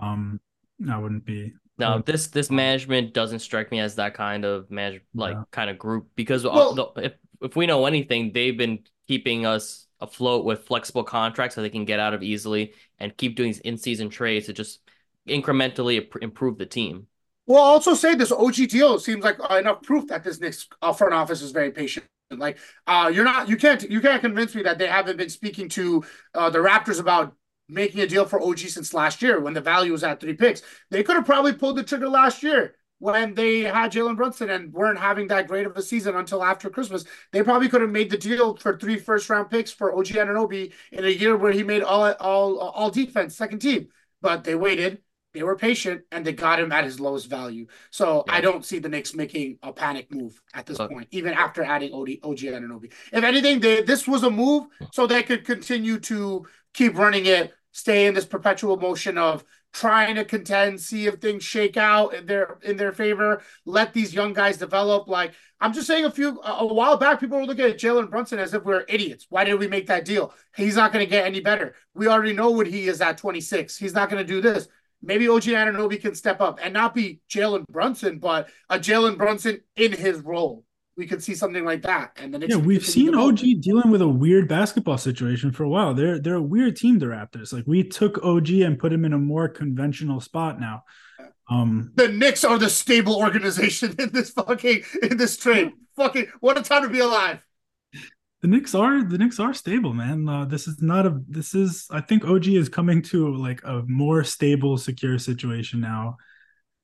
Um 0.00 0.40
I 0.88 0.98
wouldn't 0.98 1.24
be 1.24 1.52
No, 1.78 1.90
Well, 1.90 2.02
this 2.04 2.28
this 2.28 2.50
management 2.50 3.14
doesn't 3.14 3.38
strike 3.40 3.70
me 3.70 3.80
as 3.80 3.94
that 3.96 4.14
kind 4.14 4.44
of 4.44 4.70
manage 4.70 5.02
like 5.14 5.34
Yeah. 5.34 5.44
kind 5.52 5.70
of 5.70 5.78
group 5.78 6.08
because 6.16 6.44
uh, 6.44 6.50
Well- 6.52 6.74
the- 6.74 7.02
if 7.04 7.12
if 7.42 7.56
we 7.56 7.66
know 7.66 7.86
anything, 7.86 8.32
they've 8.32 8.56
been 8.56 8.80
keeping 9.08 9.46
us 9.46 9.86
afloat 10.02 10.44
with 10.44 10.66
flexible 10.66 11.04
contracts 11.04 11.54
so 11.54 11.62
they 11.62 11.70
can 11.70 11.84
get 11.84 12.00
out 12.00 12.12
of 12.12 12.22
easily 12.22 12.74
and 12.98 13.16
keep 13.16 13.36
doing 13.36 13.50
these 13.50 13.60
in-season 13.60 14.10
trades 14.10 14.46
to 14.46 14.52
just 14.52 14.80
incrementally 15.28 16.06
improve 16.20 16.58
the 16.58 16.66
team. 16.66 17.06
Well, 17.46 17.62
also 17.62 17.94
say 17.94 18.14
this 18.14 18.32
OG 18.32 18.68
deal 18.68 18.98
seems 18.98 19.24
like 19.24 19.38
enough 19.50 19.82
proof 19.82 20.08
that 20.08 20.24
this 20.24 20.40
Knicks 20.40 20.68
uh, 20.80 20.92
front 20.92 21.14
office 21.14 21.42
is 21.42 21.52
very 21.52 21.70
patient. 21.70 22.06
Like, 22.30 22.58
uh, 22.86 23.10
you're 23.12 23.24
not, 23.24 23.48
you 23.48 23.56
can't, 23.56 23.82
you 23.90 24.00
can't 24.00 24.22
convince 24.22 24.54
me 24.54 24.62
that 24.62 24.78
they 24.78 24.86
haven't 24.86 25.18
been 25.18 25.28
speaking 25.28 25.68
to 25.70 26.04
uh, 26.34 26.50
the 26.50 26.60
Raptors 26.60 26.98
about 26.98 27.34
making 27.68 28.00
a 28.00 28.06
deal 28.06 28.24
for 28.24 28.42
OG 28.42 28.58
since 28.58 28.94
last 28.94 29.22
year 29.22 29.40
when 29.40 29.54
the 29.54 29.60
value 29.60 29.92
was 29.92 30.04
at 30.04 30.20
three 30.20 30.34
picks. 30.34 30.62
They 30.90 31.02
could 31.02 31.16
have 31.16 31.26
probably 31.26 31.52
pulled 31.52 31.76
the 31.76 31.82
trigger 31.82 32.08
last 32.08 32.42
year 32.42 32.74
when 33.02 33.34
they 33.34 33.62
had 33.62 33.90
Jalen 33.90 34.16
Brunson 34.16 34.48
and 34.48 34.72
weren't 34.72 34.96
having 34.96 35.26
that 35.26 35.48
great 35.48 35.66
of 35.66 35.76
a 35.76 35.82
season 35.82 36.14
until 36.14 36.44
after 36.44 36.70
Christmas. 36.70 37.04
They 37.32 37.42
probably 37.42 37.68
could 37.68 37.80
have 37.80 37.90
made 37.90 38.10
the 38.10 38.16
deal 38.16 38.54
for 38.54 38.78
three 38.78 38.96
first 38.96 39.28
round 39.28 39.50
picks 39.50 39.72
for 39.72 39.92
OG 39.92 40.06
Anunoby 40.06 40.72
in 40.92 41.04
a 41.04 41.08
year 41.08 41.36
where 41.36 41.50
he 41.50 41.64
made 41.64 41.82
all 41.82 42.12
all 42.20 42.58
all 42.60 42.90
defense 42.90 43.34
second 43.36 43.58
team, 43.58 43.88
but 44.20 44.44
they 44.44 44.54
waited. 44.54 45.02
They 45.34 45.42
were 45.42 45.56
patient 45.56 46.02
and 46.12 46.24
they 46.24 46.32
got 46.32 46.60
him 46.60 46.70
at 46.70 46.84
his 46.84 47.00
lowest 47.00 47.28
value. 47.28 47.66
So 47.90 48.22
Yeah. 48.28 48.34
I 48.34 48.40
don't 48.40 48.64
see 48.64 48.78
the 48.78 48.88
Knicks 48.88 49.14
making 49.14 49.58
a 49.64 49.72
panic 49.72 50.14
move 50.14 50.40
at 50.54 50.66
this 50.66 50.78
point, 50.78 51.08
even 51.10 51.32
after 51.32 51.64
adding 51.64 51.92
OD, 51.92 52.20
OG 52.22 52.38
Anunoby. 52.38 52.92
If 53.12 53.24
anything, 53.24 53.58
they 53.58 53.82
this 53.82 54.06
was 54.06 54.22
a 54.22 54.30
move 54.30 54.66
so 54.92 55.08
they 55.08 55.24
could 55.24 55.44
continue 55.44 55.98
to 56.00 56.46
keep 56.72 56.96
running 56.96 57.26
it, 57.26 57.52
stay 57.72 58.06
in 58.06 58.14
this 58.14 58.26
perpetual 58.26 58.76
motion 58.76 59.18
of 59.18 59.42
trying 59.72 60.14
to 60.16 60.24
contend, 60.24 60.80
see 60.80 61.06
if 61.06 61.14
things 61.16 61.42
shake 61.42 61.76
out 61.76 62.14
in 62.14 62.26
their 62.26 62.58
in 62.62 62.76
their 62.76 62.92
favor, 62.92 63.42
let 63.64 63.92
these 63.92 64.14
young 64.14 64.32
guys 64.32 64.58
develop. 64.58 65.08
Like 65.08 65.32
I'm 65.60 65.72
just 65.72 65.86
saying, 65.86 66.04
a 66.04 66.10
few 66.10 66.40
a 66.42 66.66
while 66.66 66.96
back, 66.96 67.20
people 67.20 67.38
were 67.38 67.46
looking 67.46 67.64
at 67.64 67.78
Jalen 67.78 68.10
Brunson 68.10 68.38
as 68.38 68.54
if 68.54 68.64
we 68.64 68.74
are 68.74 68.84
idiots. 68.88 69.26
Why 69.28 69.44
did 69.44 69.58
we 69.58 69.68
make 69.68 69.86
that 69.86 70.04
deal? 70.04 70.34
He's 70.56 70.76
not 70.76 70.92
going 70.92 71.04
to 71.04 71.10
get 71.10 71.26
any 71.26 71.40
better. 71.40 71.74
We 71.94 72.08
already 72.08 72.32
know 72.32 72.50
what 72.50 72.66
he 72.66 72.88
is 72.88 73.00
at 73.00 73.18
26. 73.18 73.76
He's 73.76 73.94
not 73.94 74.10
going 74.10 74.24
to 74.24 74.32
do 74.32 74.40
this. 74.40 74.68
Maybe 75.02 75.28
OG 75.28 75.42
Anunoby 75.42 76.00
can 76.00 76.14
step 76.14 76.40
up 76.40 76.60
and 76.62 76.72
not 76.72 76.94
be 76.94 77.20
Jalen 77.28 77.66
Brunson, 77.66 78.18
but 78.18 78.48
a 78.68 78.78
Jalen 78.78 79.18
Brunson 79.18 79.60
in 79.74 79.92
his 79.92 80.20
role. 80.20 80.64
We 80.96 81.06
could 81.06 81.22
see 81.22 81.34
something 81.34 81.64
like 81.64 81.82
that. 81.82 82.12
And 82.16 82.34
then 82.34 82.42
Yeah, 82.46 82.56
we've 82.56 82.84
seen. 82.84 83.14
OG 83.14 83.38
dealing 83.60 83.90
with 83.90 84.02
a 84.02 84.08
weird 84.08 84.46
basketball 84.48 84.98
situation 84.98 85.50
for 85.50 85.64
a 85.64 85.68
while. 85.68 85.94
They're 85.94 86.18
they're 86.18 86.34
a 86.34 86.42
weird 86.42 86.76
team, 86.76 86.98
the 86.98 87.06
Raptors. 87.06 87.52
Like 87.52 87.66
we 87.66 87.82
took 87.82 88.22
OG 88.22 88.50
and 88.50 88.78
put 88.78 88.92
him 88.92 89.04
in 89.04 89.12
a 89.14 89.18
more 89.18 89.48
conventional 89.48 90.20
spot 90.20 90.60
now. 90.60 90.84
Um 91.50 91.92
the 91.94 92.08
Knicks 92.08 92.44
are 92.44 92.58
the 92.58 92.68
stable 92.70 93.16
organization 93.16 93.94
in 93.98 94.10
this 94.12 94.30
fucking 94.30 94.82
in 95.02 95.16
this 95.16 95.36
trade. 95.38 95.72
fucking 95.96 96.26
what 96.40 96.58
a 96.58 96.62
time 96.62 96.82
to 96.82 96.88
be 96.90 97.00
alive. 97.00 97.44
the 98.42 98.48
Knicks 98.48 98.74
are 98.74 99.02
the 99.02 99.18
Knicks 99.18 99.40
are 99.40 99.54
stable, 99.54 99.94
man. 99.94 100.28
Uh, 100.28 100.44
this 100.44 100.68
is 100.68 100.82
not 100.82 101.06
a 101.06 101.18
this 101.28 101.54
is 101.54 101.86
I 101.90 102.00
think 102.02 102.24
OG 102.24 102.48
is 102.48 102.68
coming 102.68 103.00
to 103.04 103.34
like 103.36 103.62
a 103.64 103.82
more 103.86 104.24
stable, 104.24 104.76
secure 104.76 105.18
situation 105.18 105.80
now. 105.80 106.16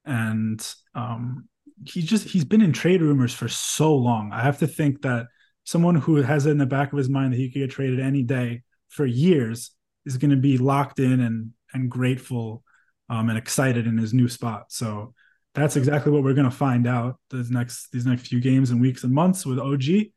And 0.04 0.60
um 0.94 1.48
he 1.84 2.02
just 2.02 2.28
he's 2.28 2.44
been 2.44 2.62
in 2.62 2.72
trade 2.72 3.02
rumors 3.02 3.32
for 3.32 3.48
so 3.48 3.94
long. 3.94 4.32
I 4.32 4.42
have 4.42 4.58
to 4.58 4.66
think 4.66 5.02
that 5.02 5.26
someone 5.64 5.94
who 5.94 6.16
has 6.16 6.46
it 6.46 6.50
in 6.50 6.58
the 6.58 6.66
back 6.66 6.92
of 6.92 6.98
his 6.98 7.08
mind 7.08 7.32
that 7.32 7.38
he 7.38 7.50
could 7.50 7.60
get 7.60 7.70
traded 7.70 8.00
any 8.00 8.22
day 8.22 8.62
for 8.88 9.04
years 9.04 9.70
is 10.06 10.16
going 10.16 10.30
to 10.30 10.36
be 10.36 10.58
locked 10.58 10.98
in 10.98 11.20
and 11.20 11.52
and 11.72 11.90
grateful 11.90 12.62
um, 13.10 13.28
and 13.28 13.38
excited 13.38 13.86
in 13.86 13.98
his 13.98 14.14
new 14.14 14.28
spot. 14.28 14.72
So 14.72 15.14
that's 15.54 15.76
exactly 15.76 16.12
what 16.12 16.22
we're 16.22 16.34
going 16.34 16.50
to 16.50 16.56
find 16.56 16.86
out 16.86 17.18
these 17.30 17.50
next 17.50 17.90
these 17.92 18.06
next 18.06 18.28
few 18.28 18.40
games 18.40 18.70
and 18.70 18.80
weeks 18.80 19.04
and 19.04 19.12
months 19.12 19.44
with 19.44 19.58
OG. 19.58 20.10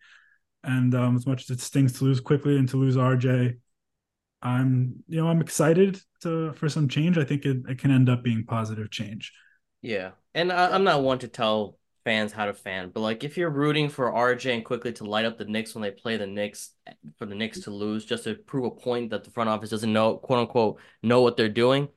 And 0.64 0.93
um, 0.93 1.16
as 1.16 1.26
much 1.26 1.43
as 1.43 1.49
it 1.49 1.59
stings 1.59 1.93
to 1.93 2.03
lose 2.03 2.20
Quickley 2.20 2.57
and 2.57 2.70
to 2.70 2.78
lose 2.78 2.95
RJ, 2.95 3.57
I'm 4.41 5.03
you 5.07 5.22
know 5.22 5.28
I'm 5.28 5.41
excited 5.41 5.99
to 6.22 6.53
for 6.53 6.70
some 6.70 6.88
change. 6.88 7.18
I 7.18 7.24
think 7.24 7.45
it, 7.45 7.57
it 7.68 7.80
can 7.80 7.91
end 7.91 8.09
up 8.09 8.24
being 8.24 8.45
positive 8.45 8.91
change. 8.91 9.32
Yeah, 9.82 10.12
and 10.34 10.51
I, 10.51 10.73
I'm 10.73 10.84
not 10.84 11.03
one 11.03 11.19
to 11.19 11.27
tell 11.27 11.77
fans 12.03 12.32
how 12.32 12.45
to 12.45 12.53
fan, 12.53 12.89
but 12.93 13.01
like 13.01 13.23
if 13.23 13.38
you're 13.38 13.49
rooting 13.49 13.89
for 13.89 14.11
RJ 14.11 14.55
and 14.55 14.65
Quickley 14.65 14.93
to 14.93 15.03
light 15.03 15.25
up 15.25 15.38
the 15.38 15.45
Knicks 15.45 15.75
when 15.75 15.82
they 15.84 15.91
play 15.91 16.17
the 16.17 16.27
Knicks 16.27 16.71
for 17.17 17.25
the 17.25 17.36
Knicks 17.36 17.59
to 17.61 17.71
lose 17.71 18.05
just 18.05 18.23
to 18.23 18.36
prove 18.36 18.65
a 18.65 18.71
point 18.71 19.11
that 19.11 19.23
the 19.23 19.32
front 19.32 19.49
office 19.49 19.69
doesn't 19.69 19.93
know 19.93 20.17
quote 20.17 20.39
unquote 20.39 20.79
know 21.03 21.21
what 21.21 21.38
they're 21.38 21.49
doing, 21.49 21.89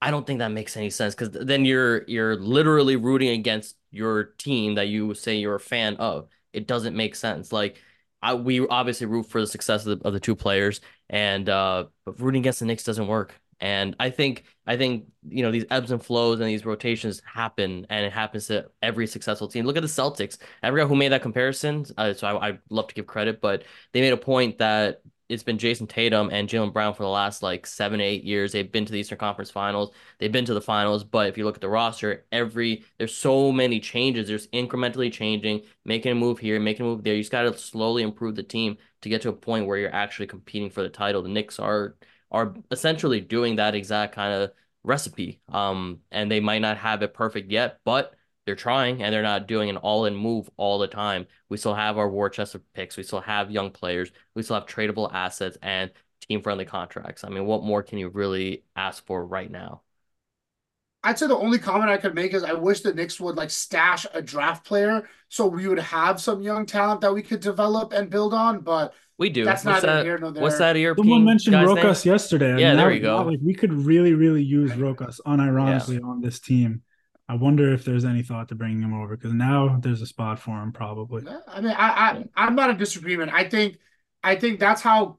I 0.00 0.10
don't 0.10 0.26
think 0.26 0.38
that 0.40 0.48
makes 0.48 0.76
any 0.76 0.90
sense 0.90 1.14
because 1.14 1.30
then 1.30 1.64
you're 1.64 2.04
you're 2.08 2.36
literally 2.36 2.96
rooting 2.96 3.30
against 3.30 3.76
your 3.90 4.24
team 4.38 4.76
that 4.76 4.88
you 4.88 5.14
say 5.14 5.36
you're 5.36 5.56
a 5.56 5.60
fan 5.60 5.96
of. 5.96 6.28
It 6.52 6.66
doesn't 6.66 6.96
make 6.96 7.16
sense. 7.16 7.52
Like 7.52 7.82
I, 8.22 8.34
we 8.34 8.66
obviously 8.68 9.06
root 9.06 9.26
for 9.26 9.40
the 9.40 9.46
success 9.46 9.86
of 9.86 10.00
the, 10.00 10.06
of 10.06 10.12
the 10.12 10.20
two 10.20 10.36
players, 10.36 10.80
and 11.10 11.48
uh, 11.48 11.86
but 12.04 12.20
rooting 12.20 12.42
against 12.42 12.60
the 12.60 12.66
Knicks 12.66 12.84
doesn't 12.84 13.06
work. 13.08 13.40
And 13.60 13.96
I 13.98 14.10
think 14.10 14.44
I 14.66 14.76
think 14.76 15.06
you 15.28 15.42
know 15.42 15.50
these 15.50 15.64
ebbs 15.70 15.90
and 15.90 16.02
flows 16.04 16.40
and 16.40 16.48
these 16.48 16.64
rotations 16.64 17.22
happen, 17.24 17.86
and 17.90 18.04
it 18.04 18.12
happens 18.12 18.46
to 18.48 18.70
every 18.82 19.06
successful 19.06 19.48
team. 19.48 19.64
Look 19.66 19.76
at 19.76 19.82
the 19.82 19.88
Celtics. 19.88 20.38
Forgot 20.62 20.88
who 20.88 20.96
made 20.96 21.12
that 21.12 21.22
comparison, 21.22 21.84
uh, 21.96 22.14
so 22.14 22.26
I 22.26 22.50
I 22.50 22.58
love 22.70 22.88
to 22.88 22.94
give 22.94 23.06
credit, 23.06 23.40
but 23.40 23.64
they 23.92 24.00
made 24.00 24.12
a 24.12 24.16
point 24.16 24.58
that 24.58 25.02
it's 25.28 25.42
been 25.42 25.58
Jayson 25.58 25.86
Tatum 25.86 26.30
and 26.32 26.48
Jaylen 26.48 26.72
Brown 26.72 26.94
for 26.94 27.02
the 27.02 27.08
last 27.08 27.42
like 27.42 27.66
seven, 27.66 28.00
eight 28.00 28.24
years. 28.24 28.52
They've 28.52 28.70
been 28.70 28.86
to 28.86 28.92
the 28.92 28.98
Eastern 28.98 29.18
Conference 29.18 29.50
Finals. 29.50 29.92
They've 30.18 30.32
been 30.32 30.46
to 30.46 30.54
the 30.54 30.60
finals. 30.60 31.04
But 31.04 31.28
if 31.28 31.36
you 31.36 31.44
look 31.44 31.56
at 31.56 31.60
the 31.60 31.68
roster, 31.68 32.24
every 32.32 32.84
there's 32.96 33.14
so 33.14 33.52
many 33.52 33.78
changes. 33.80 34.28
There's 34.28 34.48
incrementally 34.48 35.12
changing, 35.12 35.62
making 35.84 36.12
a 36.12 36.14
move 36.14 36.38
here, 36.38 36.58
making 36.58 36.86
a 36.86 36.88
move 36.88 37.04
there. 37.04 37.14
You 37.14 37.20
just 37.20 37.32
got 37.32 37.42
to 37.42 37.56
slowly 37.58 38.02
improve 38.02 38.36
the 38.36 38.42
team 38.42 38.78
to 39.02 39.08
get 39.08 39.22
to 39.22 39.28
a 39.28 39.32
point 39.32 39.66
where 39.66 39.76
you're 39.78 39.94
actually 39.94 40.28
competing 40.28 40.70
for 40.70 40.82
the 40.82 40.88
title. 40.88 41.22
The 41.22 41.28
Knicks 41.28 41.58
are 41.58 41.96
are 42.30 42.54
essentially 42.70 43.20
doing 43.20 43.56
that 43.56 43.74
exact 43.74 44.14
kind 44.14 44.32
of 44.34 44.50
recipe. 44.84 45.40
Um, 45.48 46.00
and 46.10 46.30
they 46.30 46.40
might 46.40 46.60
not 46.60 46.78
have 46.78 47.02
it 47.02 47.14
perfect 47.14 47.50
yet, 47.50 47.80
but 47.84 48.14
they're 48.46 48.54
trying 48.54 49.02
and 49.02 49.12
they're 49.12 49.22
not 49.22 49.46
doing 49.46 49.68
an 49.68 49.76
all-in 49.76 50.14
move 50.14 50.48
all 50.56 50.78
the 50.78 50.86
time. 50.86 51.26
We 51.48 51.58
still 51.58 51.74
have 51.74 51.98
our 51.98 52.08
war 52.08 52.30
chest 52.30 52.54
of 52.54 52.72
picks. 52.72 52.96
We 52.96 53.02
still 53.02 53.20
have 53.20 53.50
young 53.50 53.70
players. 53.70 54.10
We 54.34 54.42
still 54.42 54.56
have 54.56 54.66
tradable 54.66 55.12
assets 55.12 55.58
and 55.62 55.90
team-friendly 56.26 56.64
contracts. 56.64 57.24
I 57.24 57.28
mean, 57.28 57.44
what 57.44 57.62
more 57.62 57.82
can 57.82 57.98
you 57.98 58.08
really 58.08 58.64
ask 58.74 59.04
for 59.04 59.24
right 59.24 59.50
now? 59.50 59.82
I'd 61.04 61.18
say 61.18 61.26
the 61.26 61.36
only 61.36 61.58
comment 61.58 61.90
I 61.90 61.96
could 61.96 62.14
make 62.14 62.34
is 62.34 62.42
I 62.42 62.54
wish 62.54 62.80
the 62.80 62.92
Knicks 62.92 63.20
would 63.20 63.36
like 63.36 63.50
stash 63.50 64.04
a 64.12 64.20
draft 64.20 64.64
player 64.64 65.08
so 65.28 65.46
we 65.46 65.68
would 65.68 65.78
have 65.78 66.20
some 66.20 66.42
young 66.42 66.66
talent 66.66 67.02
that 67.02 67.14
we 67.14 67.22
could 67.22 67.40
develop 67.40 67.92
and 67.92 68.10
build 68.10 68.34
on. 68.34 68.60
But 68.60 68.94
we 69.18 69.30
do. 69.30 69.44
That's 69.44 69.64
what's 69.64 69.82
neither 69.82 69.98
that, 69.98 70.04
here 70.04 70.18
nor 70.18 70.32
there. 70.32 70.42
What's 70.42 70.58
that 70.58 70.76
European 70.76 71.04
Someone 71.06 71.24
mentioned 71.24 71.52
guy's 71.52 71.66
Rokas 71.68 72.04
name? 72.04 72.12
yesterday. 72.12 72.60
Yeah, 72.60 72.74
there 72.74 72.86
now- 72.86 72.94
you 72.94 73.00
go. 73.00 73.18
now, 73.18 73.28
Like 73.30 73.40
we 73.42 73.54
could 73.54 73.72
really, 73.72 74.14
really 74.14 74.42
use 74.42 74.70
Rokas 74.72 75.20
unironically 75.26 76.02
on 76.02 76.20
this 76.20 76.40
team. 76.40 76.82
I 77.28 77.34
wonder 77.34 77.74
if 77.74 77.84
there's 77.84 78.06
any 78.06 78.22
thought 78.22 78.48
to 78.48 78.54
bringing 78.54 78.80
him 78.80 78.94
over 78.94 79.14
because 79.14 79.34
now 79.34 79.78
there's 79.82 80.00
a 80.00 80.06
spot 80.06 80.38
for 80.38 80.62
him 80.62 80.72
probably. 80.72 81.24
I 81.46 81.60
mean, 81.60 81.74
I, 81.76 81.88
I 81.88 82.24
I'm 82.36 82.54
not 82.54 82.70
in 82.70 82.78
disagreement. 82.78 83.32
I 83.34 83.44
think 83.48 83.78
I 84.22 84.36
think 84.36 84.60
that's 84.60 84.80
how 84.80 85.18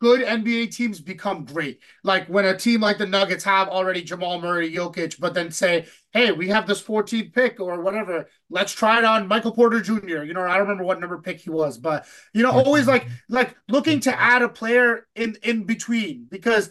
good 0.00 0.20
NBA 0.20 0.68
teams 0.68 1.00
become 1.00 1.44
great. 1.44 1.80
Like 2.04 2.26
when 2.26 2.44
a 2.44 2.56
team 2.56 2.80
like 2.80 2.98
the 2.98 3.06
Nuggets 3.06 3.44
have 3.44 3.68
already 3.68 4.02
Jamal 4.02 4.40
Murray, 4.40 4.72
Jokic, 4.72 5.18
but 5.18 5.34
then 5.34 5.50
say, 5.50 5.86
"Hey, 6.12 6.32
we 6.32 6.48
have 6.48 6.66
this 6.66 6.82
14th 6.82 7.32
pick 7.32 7.60
or 7.60 7.80
whatever. 7.82 8.28
Let's 8.50 8.72
try 8.72 8.98
it 8.98 9.04
on 9.04 9.28
Michael 9.28 9.52
Porter 9.52 9.80
Jr." 9.80 10.22
You 10.22 10.34
know, 10.34 10.42
I 10.42 10.58
don't 10.58 10.68
remember 10.68 10.84
what 10.84 11.00
number 11.00 11.18
pick 11.18 11.40
he 11.40 11.50
was, 11.50 11.78
but 11.78 12.06
you 12.32 12.42
know, 12.42 12.50
always 12.52 12.86
like 12.86 13.06
like 13.28 13.56
looking 13.68 14.00
to 14.00 14.20
add 14.20 14.42
a 14.42 14.48
player 14.48 15.06
in 15.14 15.36
in 15.42 15.64
between 15.64 16.26
because 16.30 16.70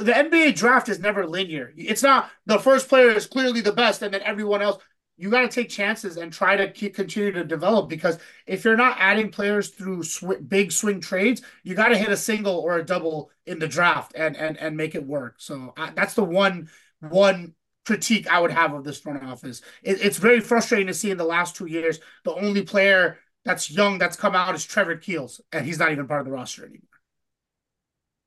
the 0.00 0.16
NBA 0.16 0.52
draft 0.52 0.88
is 0.88 0.98
never 0.98 1.26
linear. 1.26 1.72
It's 1.76 2.02
not 2.02 2.30
the 2.46 2.58
first 2.58 2.88
player 2.88 3.10
is 3.10 3.26
clearly 3.26 3.60
the 3.60 3.72
best, 3.72 4.02
and 4.02 4.12
then 4.14 4.22
everyone 4.22 4.62
else. 4.62 4.82
You 5.22 5.30
got 5.30 5.42
to 5.42 5.48
take 5.48 5.68
chances 5.68 6.16
and 6.16 6.32
try 6.32 6.56
to 6.56 6.68
keep, 6.68 6.96
continue 6.96 7.30
to 7.30 7.44
develop 7.44 7.88
because 7.88 8.18
if 8.44 8.64
you're 8.64 8.76
not 8.76 8.96
adding 8.98 9.30
players 9.30 9.68
through 9.68 10.02
sw- 10.02 10.42
big 10.48 10.72
swing 10.72 11.00
trades, 11.00 11.42
you 11.62 11.76
got 11.76 11.90
to 11.90 11.96
hit 11.96 12.08
a 12.08 12.16
single 12.16 12.58
or 12.58 12.78
a 12.78 12.84
double 12.84 13.30
in 13.46 13.60
the 13.60 13.68
draft 13.68 14.14
and 14.16 14.36
and 14.36 14.56
and 14.56 14.76
make 14.76 14.96
it 14.96 15.06
work. 15.06 15.36
So 15.38 15.74
I, 15.76 15.90
that's 15.90 16.14
the 16.14 16.24
one 16.24 16.68
one 16.98 17.54
critique 17.86 18.26
I 18.26 18.40
would 18.40 18.50
have 18.50 18.74
of 18.74 18.82
this 18.82 18.98
front 18.98 19.22
office. 19.22 19.62
It, 19.84 20.04
it's 20.04 20.18
very 20.18 20.40
frustrating 20.40 20.88
to 20.88 20.94
see 20.94 21.12
in 21.12 21.18
the 21.18 21.24
last 21.24 21.54
two 21.54 21.66
years 21.66 22.00
the 22.24 22.34
only 22.34 22.62
player 22.62 23.20
that's 23.44 23.70
young 23.70 23.98
that's 23.98 24.16
come 24.16 24.34
out 24.34 24.56
is 24.56 24.64
Trevor 24.64 24.96
Keels, 24.96 25.40
and 25.52 25.64
he's 25.64 25.78
not 25.78 25.92
even 25.92 26.08
part 26.08 26.22
of 26.22 26.26
the 26.26 26.32
roster 26.32 26.62
anymore. 26.62 26.98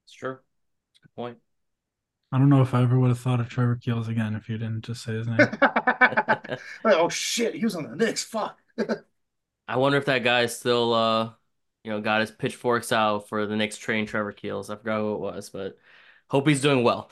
It's 0.05 0.13
true. 0.13 0.37
Good 1.03 1.13
point. 1.13 1.39
I 2.35 2.37
don't 2.37 2.49
know 2.49 2.61
if 2.61 2.73
I 2.73 2.81
ever 2.81 2.99
would 2.99 3.07
have 3.07 3.19
thought 3.19 3.39
of 3.39 3.47
Trevor 3.47 3.77
Keels 3.77 4.09
again 4.09 4.35
if 4.35 4.49
you 4.49 4.57
didn't 4.57 4.83
just 4.83 5.03
say 5.03 5.13
his 5.13 5.25
name. 5.25 5.39
Like, 6.83 6.97
oh 6.97 7.07
shit, 7.07 7.55
he 7.55 7.63
was 7.63 7.77
on 7.77 7.89
the 7.89 7.95
Knicks. 7.95 8.25
Fuck. 8.25 8.59
I 9.69 9.77
wonder 9.77 9.97
if 9.97 10.05
that 10.05 10.23
guy 10.25 10.45
still, 10.47 10.93
uh, 10.93 11.31
you 11.85 11.91
know, 11.91 12.01
got 12.01 12.19
his 12.19 12.31
pitchforks 12.31 12.91
out 12.91 13.29
for 13.29 13.45
the 13.47 13.55
next 13.55 13.77
train 13.77 14.05
Trevor 14.05 14.33
Keels. 14.33 14.69
I 14.69 14.75
forgot 14.75 14.99
who 14.99 15.13
it 15.13 15.19
was, 15.21 15.49
but 15.49 15.77
hope 16.27 16.45
he's 16.45 16.59
doing 16.61 16.83
well. 16.83 17.09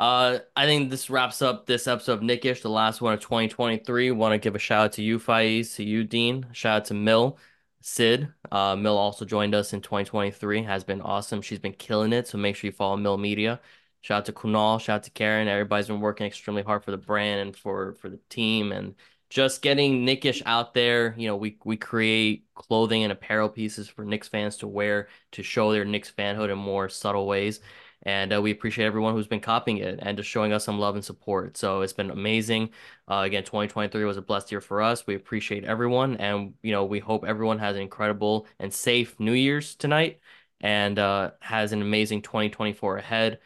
Uh, 0.00 0.40
I 0.56 0.66
think 0.66 0.90
this 0.90 1.08
wraps 1.08 1.40
up 1.40 1.66
this 1.66 1.86
episode 1.86 2.14
of 2.14 2.22
Knickish, 2.22 2.60
the 2.60 2.68
last 2.68 3.00
one 3.00 3.14
of 3.14 3.20
2023. 3.20 4.10
Want 4.10 4.32
to 4.32 4.38
give 4.38 4.56
a 4.56 4.58
shout 4.58 4.86
out 4.86 4.92
to 4.94 5.02
you, 5.02 5.20
Faiz, 5.20 5.76
to 5.76 5.84
you, 5.84 6.02
Dean. 6.02 6.46
Shout 6.52 6.78
out 6.78 6.84
to 6.86 6.94
Mill, 6.94 7.38
Sid. 7.80 8.28
Uh, 8.50 8.74
Mill 8.74 8.98
also 8.98 9.24
joined 9.24 9.54
us 9.54 9.72
in 9.72 9.82
2023. 9.82 10.64
Has 10.64 10.82
been 10.82 11.00
awesome. 11.00 11.42
She's 11.42 11.60
been 11.60 11.74
killing 11.74 12.12
it. 12.12 12.26
So 12.26 12.38
make 12.38 12.56
sure 12.56 12.66
you 12.68 12.72
follow 12.72 12.96
Mill 12.96 13.18
Media. 13.18 13.60
Shout 14.04 14.18
out 14.18 14.24
to 14.26 14.32
Kunal. 14.34 14.78
Shout 14.78 14.96
out 14.96 15.02
to 15.04 15.10
Karen. 15.12 15.48
Everybody's 15.48 15.86
been 15.86 15.98
working 15.98 16.26
extremely 16.26 16.62
hard 16.62 16.84
for 16.84 16.90
the 16.90 16.98
brand 16.98 17.40
and 17.40 17.56
for 17.56 17.94
for 17.94 18.10
the 18.10 18.20
team 18.28 18.70
and 18.70 18.96
just 19.30 19.62
getting 19.62 20.04
Knickish 20.04 20.42
out 20.44 20.74
there. 20.74 21.14
You 21.16 21.26
know, 21.28 21.36
we 21.36 21.56
we 21.64 21.78
create 21.78 22.44
clothing 22.54 23.02
and 23.02 23.10
apparel 23.10 23.48
pieces 23.48 23.88
for 23.88 24.04
Knicks 24.04 24.28
fans 24.28 24.58
to 24.58 24.68
wear 24.68 25.08
to 25.32 25.42
show 25.42 25.72
their 25.72 25.86
Knicks 25.86 26.12
fanhood 26.12 26.52
in 26.52 26.58
more 26.58 26.90
subtle 26.90 27.26
ways. 27.26 27.60
And 28.02 28.34
uh, 28.34 28.42
we 28.42 28.50
appreciate 28.50 28.84
everyone 28.84 29.14
who's 29.14 29.26
been 29.26 29.40
copying 29.40 29.78
it 29.78 29.98
and 30.02 30.18
just 30.18 30.28
showing 30.28 30.52
us 30.52 30.66
some 30.66 30.78
love 30.78 30.96
and 30.96 31.04
support. 31.04 31.56
So 31.56 31.80
it's 31.80 31.94
been 31.94 32.10
amazing. 32.10 32.72
Uh, 33.10 33.22
again, 33.24 33.44
2023 33.44 34.04
was 34.04 34.18
a 34.18 34.22
blessed 34.22 34.52
year 34.52 34.60
for 34.60 34.82
us. 34.82 35.06
We 35.06 35.14
appreciate 35.14 35.64
everyone, 35.64 36.18
and 36.18 36.52
you 36.62 36.72
know, 36.72 36.84
we 36.84 36.98
hope 36.98 37.24
everyone 37.24 37.58
has 37.60 37.76
an 37.76 37.80
incredible 37.80 38.46
and 38.58 38.70
safe 38.70 39.18
New 39.18 39.32
Year's 39.32 39.74
tonight, 39.76 40.20
and 40.60 40.98
uh, 40.98 41.30
has 41.40 41.72
an 41.72 41.80
amazing 41.80 42.20
2024 42.20 42.98
ahead. 42.98 43.38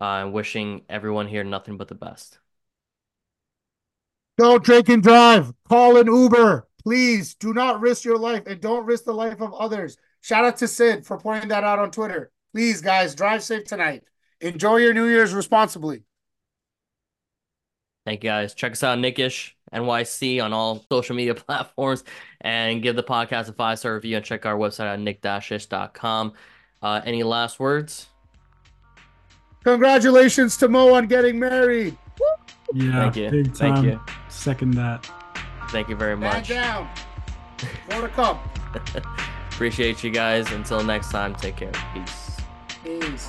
Uh, 0.00 0.22
and 0.22 0.32
wishing 0.32 0.82
everyone 0.88 1.28
here 1.28 1.44
nothing 1.44 1.76
but 1.76 1.88
the 1.88 1.94
best. 1.94 2.38
Don't 4.38 4.64
drink 4.64 4.88
and 4.88 5.02
drive. 5.02 5.52
Call 5.68 5.98
an 5.98 6.06
Uber. 6.06 6.66
Please 6.82 7.34
do 7.34 7.52
not 7.52 7.80
risk 7.80 8.04
your 8.04 8.16
life 8.16 8.44
and 8.46 8.60
don't 8.60 8.86
risk 8.86 9.04
the 9.04 9.12
life 9.12 9.42
of 9.42 9.52
others. 9.52 9.98
Shout 10.22 10.44
out 10.44 10.56
to 10.58 10.68
Sid 10.68 11.04
for 11.04 11.18
pointing 11.18 11.50
that 11.50 11.64
out 11.64 11.78
on 11.78 11.90
Twitter. 11.90 12.30
Please, 12.52 12.80
guys, 12.80 13.14
drive 13.14 13.42
safe 13.42 13.64
tonight. 13.64 14.04
Enjoy 14.40 14.76
your 14.76 14.94
New 14.94 15.06
Year's 15.06 15.34
responsibly. 15.34 16.04
Thank 18.06 18.24
you 18.24 18.30
guys. 18.30 18.54
Check 18.54 18.72
us 18.72 18.82
out, 18.82 18.98
Knickish 18.98 19.56
NYC 19.72 20.42
on 20.42 20.52
all 20.52 20.84
social 20.90 21.14
media 21.14 21.34
platforms 21.36 22.04
and 22.40 22.82
give 22.82 22.96
the 22.96 23.02
podcast 23.02 23.48
a 23.48 23.52
five 23.52 23.78
star 23.78 23.94
review 23.94 24.16
and 24.16 24.24
check 24.24 24.46
our 24.46 24.56
website 24.56 24.92
at 24.92 25.00
knick-ish.com. 25.00 26.32
Uh, 26.82 27.00
any 27.04 27.22
last 27.22 27.60
words? 27.60 28.09
Congratulations 29.64 30.56
to 30.58 30.68
Mo 30.68 30.94
on 30.94 31.06
getting 31.06 31.38
married. 31.38 31.96
Yeah, 32.72 33.10
Thank 33.10 33.16
you. 33.16 33.44
Thank 33.44 33.84
you. 33.84 34.00
Second 34.28 34.74
that. 34.74 35.08
Thank 35.70 35.88
you 35.88 35.96
very 35.96 36.16
Man 36.16 36.34
much. 36.34 36.48
down. 36.48 36.88
More 37.90 38.02
to 38.02 38.08
come. 38.08 38.38
Appreciate 39.50 40.02
you 40.02 40.10
guys. 40.10 40.50
Until 40.52 40.82
next 40.82 41.10
time, 41.10 41.34
take 41.34 41.56
care. 41.56 41.72
Peace. 41.92 42.36
Peace. 42.82 43.28